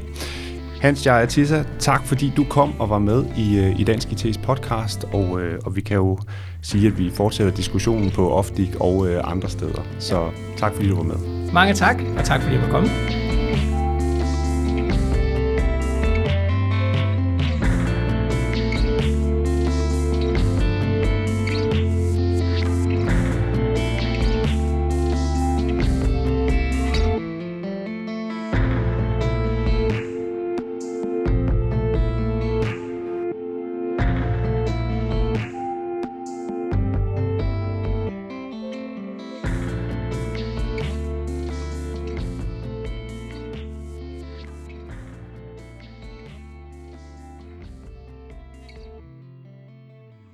Hans 0.83 1.05
Jaja 1.05 1.25
Tissa, 1.25 1.63
tak 1.79 2.05
fordi 2.05 2.33
du 2.37 2.43
kom 2.49 2.79
og 2.79 2.89
var 2.89 2.99
med 2.99 3.25
i, 3.37 3.59
øh, 3.59 3.79
i 3.79 3.83
Dansk 3.83 4.07
IT's 4.07 4.41
podcast, 4.41 5.03
og, 5.13 5.41
øh, 5.41 5.59
og 5.65 5.75
vi 5.75 5.81
kan 5.81 5.97
jo 5.97 6.17
sige, 6.61 6.87
at 6.87 6.97
vi 6.97 7.11
fortsætter 7.13 7.53
diskussionen 7.53 8.11
på 8.11 8.31
Ofdik 8.31 8.75
og 8.79 9.07
øh, 9.07 9.21
andre 9.23 9.49
steder. 9.49 9.81
Så 9.99 10.29
tak 10.57 10.73
fordi 10.73 10.89
du 10.89 10.95
var 10.95 11.03
med. 11.03 11.51
Mange 11.53 11.73
tak, 11.73 12.01
og 12.17 12.23
tak 12.23 12.41
fordi 12.41 12.55
jeg 12.55 12.63
var 12.63 12.69
kommet. 12.69 13.22